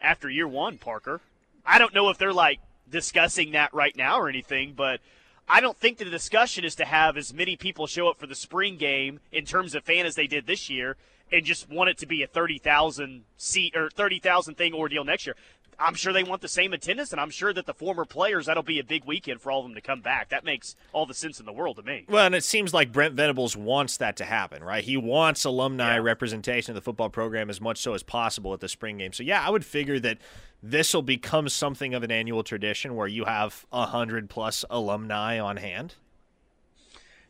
after 0.00 0.28
year 0.28 0.48
one, 0.48 0.78
Parker. 0.78 1.20
I 1.66 1.78
don't 1.78 1.94
know 1.94 2.10
if 2.10 2.18
they're 2.18 2.32
like 2.32 2.60
discussing 2.90 3.52
that 3.52 3.72
right 3.74 3.96
now 3.96 4.18
or 4.18 4.28
anything, 4.28 4.74
but 4.76 5.00
I 5.48 5.60
don't 5.60 5.76
think 5.76 5.98
the 5.98 6.04
discussion 6.04 6.64
is 6.64 6.74
to 6.76 6.84
have 6.84 7.16
as 7.16 7.34
many 7.34 7.56
people 7.56 7.86
show 7.86 8.08
up 8.08 8.18
for 8.18 8.26
the 8.26 8.34
spring 8.34 8.76
game 8.76 9.20
in 9.32 9.44
terms 9.44 9.74
of 9.74 9.84
fan 9.84 10.06
as 10.06 10.14
they 10.14 10.26
did 10.26 10.46
this 10.46 10.70
year 10.70 10.96
and 11.32 11.44
just 11.44 11.68
want 11.68 11.90
it 11.90 11.98
to 11.98 12.06
be 12.06 12.22
a 12.22 12.26
30,000 12.26 13.24
seat 13.36 13.76
or 13.76 13.90
30,000 13.90 14.56
thing 14.56 14.74
ordeal 14.74 15.04
next 15.04 15.26
year. 15.26 15.36
I'm 15.78 15.94
sure 15.94 16.12
they 16.12 16.24
want 16.24 16.42
the 16.42 16.48
same 16.48 16.72
attendance, 16.72 17.12
and 17.12 17.20
I'm 17.20 17.30
sure 17.30 17.52
that 17.52 17.66
the 17.66 17.74
former 17.74 18.04
players, 18.04 18.46
that'll 18.46 18.62
be 18.62 18.78
a 18.78 18.84
big 18.84 19.04
weekend 19.04 19.40
for 19.40 19.50
all 19.50 19.60
of 19.60 19.66
them 19.66 19.74
to 19.74 19.80
come 19.80 20.00
back. 20.00 20.30
That 20.30 20.44
makes 20.44 20.76
all 20.92 21.06
the 21.06 21.14
sense 21.14 21.40
in 21.40 21.46
the 21.46 21.52
world 21.52 21.76
to 21.76 21.82
me. 21.82 22.06
Well, 22.08 22.26
and 22.26 22.34
it 22.34 22.44
seems 22.44 22.72
like 22.72 22.92
Brent 22.92 23.14
Venables 23.14 23.56
wants 23.56 23.96
that 23.98 24.16
to 24.16 24.24
happen, 24.24 24.62
right? 24.62 24.84
He 24.84 24.96
wants 24.96 25.44
alumni 25.44 25.94
yeah. 25.94 26.02
representation 26.02 26.72
of 26.72 26.74
the 26.74 26.82
football 26.82 27.10
program 27.10 27.50
as 27.50 27.60
much 27.60 27.78
so 27.78 27.94
as 27.94 28.02
possible 28.02 28.52
at 28.54 28.60
the 28.60 28.68
spring 28.68 28.98
game. 28.98 29.12
So, 29.12 29.22
yeah, 29.22 29.46
I 29.46 29.50
would 29.50 29.64
figure 29.64 30.00
that 30.00 30.18
this 30.62 30.94
will 30.94 31.02
become 31.02 31.48
something 31.48 31.94
of 31.94 32.02
an 32.02 32.10
annual 32.10 32.42
tradition 32.42 32.96
where 32.96 33.06
you 33.06 33.24
have 33.26 33.66
a 33.70 33.80
100 33.80 34.30
plus 34.30 34.64
alumni 34.70 35.38
on 35.38 35.58
hand. 35.58 35.94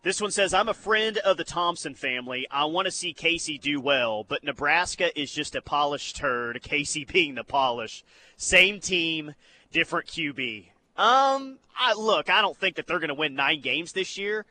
This 0.04 0.20
one 0.20 0.30
says, 0.30 0.52
I'm 0.52 0.68
a 0.68 0.74
friend 0.74 1.16
of 1.16 1.38
the 1.38 1.44
Thompson 1.44 1.94
family. 1.94 2.46
I 2.50 2.66
want 2.66 2.84
to 2.84 2.90
see 2.90 3.14
Casey 3.14 3.56
do 3.56 3.80
well, 3.80 4.22
but 4.22 4.44
Nebraska 4.44 5.18
is 5.18 5.32
just 5.32 5.56
a 5.56 5.62
polished 5.62 6.16
turd, 6.16 6.62
Casey 6.62 7.04
being 7.10 7.36
the 7.36 7.42
polish. 7.42 8.04
Same 8.36 8.80
team, 8.80 9.34
different 9.72 10.06
QB. 10.06 10.66
Um, 10.98 11.56
I, 11.74 11.94
look, 11.96 12.28
I 12.28 12.42
don't 12.42 12.56
think 12.56 12.76
that 12.76 12.86
they're 12.86 12.98
going 12.98 13.08
to 13.08 13.14
win 13.14 13.34
nine 13.34 13.62
games 13.62 13.92
this 13.92 14.18
year, 14.18 14.44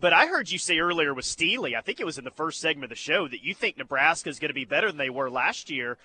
but 0.00 0.14
I 0.14 0.26
heard 0.26 0.50
you 0.50 0.58
say 0.58 0.78
earlier 0.78 1.12
with 1.12 1.26
Steely, 1.26 1.76
I 1.76 1.82
think 1.82 2.00
it 2.00 2.06
was 2.06 2.16
in 2.16 2.24
the 2.24 2.30
first 2.30 2.58
segment 2.58 2.84
of 2.84 2.96
the 2.96 2.96
show, 2.96 3.28
that 3.28 3.44
you 3.44 3.52
think 3.52 3.76
Nebraska 3.76 4.30
is 4.30 4.38
going 4.38 4.48
to 4.48 4.54
be 4.54 4.64
better 4.64 4.86
than 4.86 4.96
they 4.96 5.10
were 5.10 5.28
last 5.28 5.68
year 5.70 5.98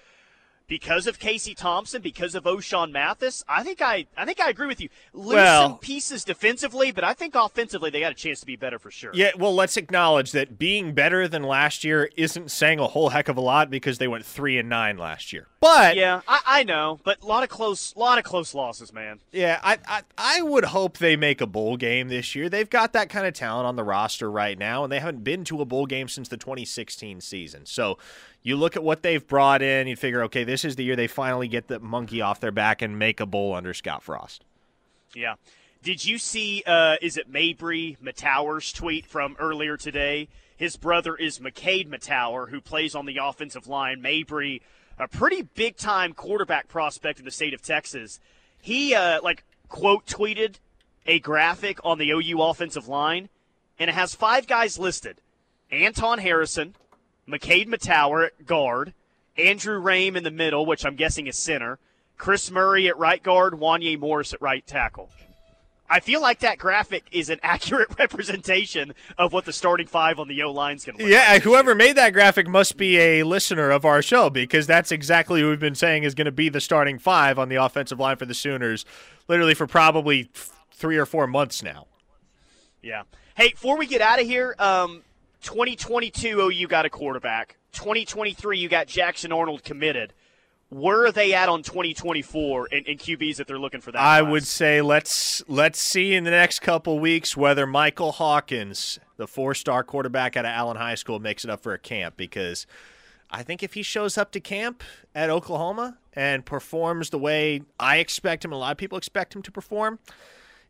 because 0.69 1.07
of 1.07 1.19
Casey 1.19 1.53
Thompson, 1.53 2.01
because 2.01 2.35
of 2.35 2.45
Ochaun 2.45 2.91
Mathis, 2.91 3.43
I 3.49 3.63
think 3.63 3.81
I 3.81 4.05
I 4.15 4.23
think 4.23 4.39
I 4.39 4.49
agree 4.49 4.67
with 4.67 4.79
you. 4.79 4.87
Lose 5.11 5.33
Well- 5.35 5.69
some 5.69 5.77
pieces 5.79 6.23
defensively, 6.23 6.91
but 6.91 7.03
I 7.03 7.13
think 7.13 7.35
offensively 7.35 7.89
they 7.89 7.99
got 7.99 8.11
a 8.13 8.15
chance 8.15 8.39
to 8.39 8.45
be 8.45 8.55
better 8.55 8.79
for 8.79 8.91
sure. 8.91 9.11
Yeah, 9.13 9.31
well, 9.37 9.53
let's 9.53 9.75
acknowledge 9.75 10.31
that 10.31 10.57
being 10.57 10.93
better 10.93 11.27
than 11.27 11.43
last 11.43 11.83
year 11.83 12.09
isn't 12.15 12.51
saying 12.51 12.79
a 12.79 12.87
whole 12.87 13.09
heck 13.09 13.27
of 13.27 13.35
a 13.35 13.41
lot 13.41 13.69
because 13.69 13.97
they 13.97 14.07
went 14.07 14.25
three 14.25 14.57
and 14.57 14.69
nine 14.69 14.97
last 14.97 15.33
year. 15.33 15.47
But 15.61 15.97
Yeah, 15.97 16.21
I, 16.27 16.39
I 16.45 16.63
know, 16.63 16.99
but 17.03 17.21
a 17.21 17.25
lot 17.25 17.43
of 17.43 17.49
close, 17.49 17.93
lot 17.97 18.17
of 18.17 18.23
close 18.23 18.53
losses, 18.53 18.93
man. 18.93 19.19
Yeah, 19.31 19.59
I, 19.61 19.77
I 19.87 20.01
I 20.17 20.41
would 20.41 20.65
hope 20.65 20.97
they 20.97 21.17
make 21.17 21.41
a 21.41 21.47
bowl 21.47 21.75
game 21.75 22.07
this 22.07 22.33
year. 22.33 22.47
They've 22.47 22.69
got 22.69 22.93
that 22.93 23.09
kind 23.09 23.27
of 23.27 23.33
talent 23.33 23.67
on 23.67 23.75
the 23.75 23.83
roster 23.83 24.31
right 24.31 24.57
now, 24.57 24.83
and 24.83 24.91
they 24.91 24.99
haven't 24.99 25.23
been 25.23 25.43
to 25.45 25.61
a 25.61 25.65
bowl 25.65 25.85
game 25.85 26.07
since 26.07 26.29
the 26.29 26.37
2016 26.37 27.19
season. 27.19 27.65
So 27.65 27.97
you 28.41 28.55
look 28.55 28.77
at 28.77 28.83
what 28.83 29.03
they've 29.03 29.25
brought 29.25 29.61
in, 29.61 29.87
you 29.87 29.97
figure, 29.97 30.23
okay, 30.23 30.45
this 30.45 30.63
is 30.63 30.77
the 30.77 30.83
year 30.83 30.95
they 30.95 31.07
finally 31.07 31.49
get 31.49 31.67
the 31.67 31.79
monkey 31.79 32.21
off 32.21 32.39
their 32.39 32.51
back 32.51 32.81
and 32.81 32.97
make 32.97 33.19
a 33.19 33.25
bowl 33.25 33.53
under 33.53 33.73
Scott 33.73 34.01
Frost. 34.01 34.45
Yeah. 35.13 35.35
Did 35.81 36.05
you 36.05 36.17
see? 36.17 36.63
Uh, 36.65 36.95
is 37.01 37.17
it 37.17 37.31
Mabrey 37.31 37.97
Mettauer's 37.99 38.71
tweet 38.73 39.05
from 39.05 39.35
earlier 39.39 39.77
today? 39.77 40.27
His 40.55 40.75
brother 40.75 41.15
is 41.15 41.39
McKade 41.39 41.87
Mettauer, 41.87 42.49
who 42.49 42.59
plays 42.59 42.93
on 42.93 43.05
the 43.05 43.17
offensive 43.21 43.65
line. 43.67 44.01
Mabrey, 44.01 44.59
a 44.99 45.07
pretty 45.07 45.41
big 45.41 45.77
time 45.77 46.13
quarterback 46.13 46.67
prospect 46.67 47.19
in 47.19 47.25
the 47.25 47.31
state 47.31 47.53
of 47.53 47.61
Texas. 47.61 48.19
He 48.61 48.93
uh, 48.93 49.21
like 49.23 49.43
quote 49.69 50.05
tweeted 50.05 50.55
a 51.07 51.19
graphic 51.19 51.79
on 51.83 51.97
the 51.97 52.11
OU 52.11 52.41
offensive 52.41 52.87
line, 52.87 53.29
and 53.79 53.89
it 53.89 53.93
has 53.93 54.13
five 54.13 54.45
guys 54.45 54.77
listed: 54.77 55.21
Anton 55.71 56.19
Harrison, 56.19 56.75
McKade 57.27 57.67
Mettauer 57.67 58.27
at 58.27 58.45
guard, 58.45 58.93
Andrew 59.37 59.81
Raym 59.81 60.15
in 60.15 60.23
the 60.23 60.31
middle, 60.31 60.65
which 60.65 60.85
I'm 60.85 60.95
guessing 60.95 61.27
is 61.27 61.37
center, 61.37 61.79
Chris 62.17 62.51
Murray 62.51 62.87
at 62.89 62.97
right 62.97 63.23
guard, 63.23 63.53
Wanye 63.53 63.97
Morris 63.97 64.33
at 64.33 64.41
right 64.41 64.65
tackle. 64.67 65.09
I 65.89 65.99
feel 65.99 66.21
like 66.21 66.39
that 66.39 66.57
graphic 66.57 67.05
is 67.11 67.29
an 67.29 67.39
accurate 67.43 67.89
representation 67.97 68.93
of 69.17 69.33
what 69.33 69.45
the 69.45 69.53
starting 69.53 69.87
five 69.87 70.19
on 70.19 70.27
the 70.27 70.41
O 70.43 70.51
line's 70.51 70.85
going 70.85 70.97
to 70.97 71.03
look 71.03 71.11
like. 71.11 71.21
Yeah, 71.21 71.33
like. 71.33 71.43
whoever 71.43 71.73
made 71.73 71.97
that 71.97 72.13
graphic 72.13 72.47
must 72.47 72.77
be 72.77 72.97
a 72.97 73.23
listener 73.23 73.71
of 73.71 73.85
our 73.85 74.01
show 74.01 74.29
because 74.29 74.67
that's 74.67 74.91
exactly 74.91 75.43
what 75.43 75.49
we've 75.49 75.59
been 75.59 75.75
saying 75.75 76.03
is 76.03 76.13
going 76.13 76.25
to 76.25 76.31
be 76.31 76.49
the 76.49 76.61
starting 76.61 76.99
five 76.99 77.39
on 77.39 77.49
the 77.49 77.55
offensive 77.55 77.99
line 77.99 78.17
for 78.17 78.25
the 78.25 78.33
Sooners, 78.33 78.85
literally 79.27 79.53
for 79.53 79.67
probably 79.67 80.29
three 80.71 80.97
or 80.97 81.05
four 81.05 81.27
months 81.27 81.63
now. 81.63 81.87
Yeah. 82.81 83.03
Hey, 83.35 83.49
before 83.49 83.77
we 83.77 83.87
get 83.87 84.01
out 84.01 84.19
of 84.19 84.27
here, 84.27 84.55
um, 84.59 85.03
2022 85.41 86.39
OU 86.39 86.67
got 86.67 86.85
a 86.85 86.89
quarterback. 86.89 87.57
2023 87.73 88.57
you 88.57 88.69
got 88.69 88.87
Jackson 88.87 89.31
Arnold 89.31 89.63
committed. 89.63 90.13
Where 90.69 91.05
are 91.05 91.11
they 91.11 91.33
at 91.33 91.49
on 91.49 91.63
2024 91.63 92.67
in, 92.67 92.83
in 92.85 92.97
QBs 92.97 93.37
that 93.37 93.47
they're 93.47 93.59
looking 93.59 93.81
for 93.81 93.91
that? 93.91 93.99
I 93.99 94.19
class? 94.19 94.31
would 94.31 94.45
say 94.45 94.81
let's 94.81 95.41
let's 95.47 95.79
see 95.79 96.13
in 96.13 96.23
the 96.23 96.31
next 96.31 96.59
couple 96.59 96.99
weeks 96.99 97.35
whether 97.35 97.65
Michael 97.65 98.11
Hawkins, 98.11 98.99
the 99.17 99.27
four-star 99.27 99.83
quarterback 99.83 100.37
out 100.37 100.45
of 100.45 100.51
Allen 100.51 100.77
High 100.77 100.95
School, 100.95 101.19
makes 101.19 101.43
it 101.43 101.49
up 101.49 101.63
for 101.63 101.73
a 101.73 101.79
camp 101.79 102.17
because 102.17 102.67
I 103.31 103.41
think 103.41 103.63
if 103.63 103.73
he 103.73 103.81
shows 103.81 104.17
up 104.17 104.31
to 104.31 104.39
camp 104.39 104.83
at 105.15 105.31
Oklahoma 105.31 105.97
and 106.13 106.45
performs 106.45 107.09
the 107.09 107.19
way 107.19 107.63
I 107.79 107.97
expect 107.97 108.45
him 108.45 108.51
a 108.51 108.57
lot 108.57 108.71
of 108.71 108.77
people 108.77 108.97
expect 108.97 109.35
him 109.35 109.41
to 109.43 109.51
perform, 109.51 109.97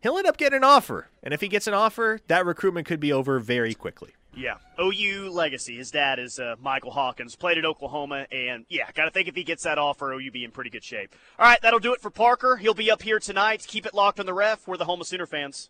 he'll 0.01 0.17
end 0.17 0.27
up 0.27 0.37
getting 0.37 0.57
an 0.57 0.63
offer. 0.63 1.09
And 1.21 1.33
if 1.33 1.41
he 1.41 1.49
gets 1.49 1.67
an 1.67 1.73
offer, 1.73 2.19
that 2.27 2.45
recruitment 2.45 2.87
could 2.87 2.99
be 3.01 3.11
over 3.11 3.39
very 3.39 3.73
quickly. 3.73 4.11
Yeah, 4.39 4.55
OU 4.79 5.31
legacy. 5.31 5.75
His 5.75 5.91
dad 5.91 6.17
is 6.17 6.39
uh, 6.39 6.55
Michael 6.61 6.91
Hawkins. 6.91 7.35
Played 7.35 7.57
at 7.57 7.65
Oklahoma, 7.65 8.25
and 8.31 8.65
yeah, 8.69 8.89
got 8.93 9.03
to 9.03 9.11
think 9.11 9.27
if 9.27 9.35
he 9.35 9.43
gets 9.43 9.63
that 9.63 9.77
offer, 9.77 10.13
OU 10.13 10.31
be 10.31 10.45
in 10.45 10.51
pretty 10.51 10.69
good 10.69 10.83
shape. 10.83 11.13
All 11.37 11.45
right, 11.45 11.61
that'll 11.61 11.79
do 11.79 11.93
it 11.93 11.99
for 11.99 12.09
Parker. 12.09 12.55
He'll 12.55 12.73
be 12.73 12.89
up 12.89 13.01
here 13.01 13.19
tonight. 13.19 13.65
Keep 13.67 13.85
it 13.85 13.93
locked 13.93 14.17
on 14.17 14.25
the 14.25 14.33
ref. 14.33 14.65
We're 14.65 14.77
the 14.77 14.85
home 14.85 15.01
of 15.01 15.07
Sooner 15.07 15.25
fans. 15.25 15.69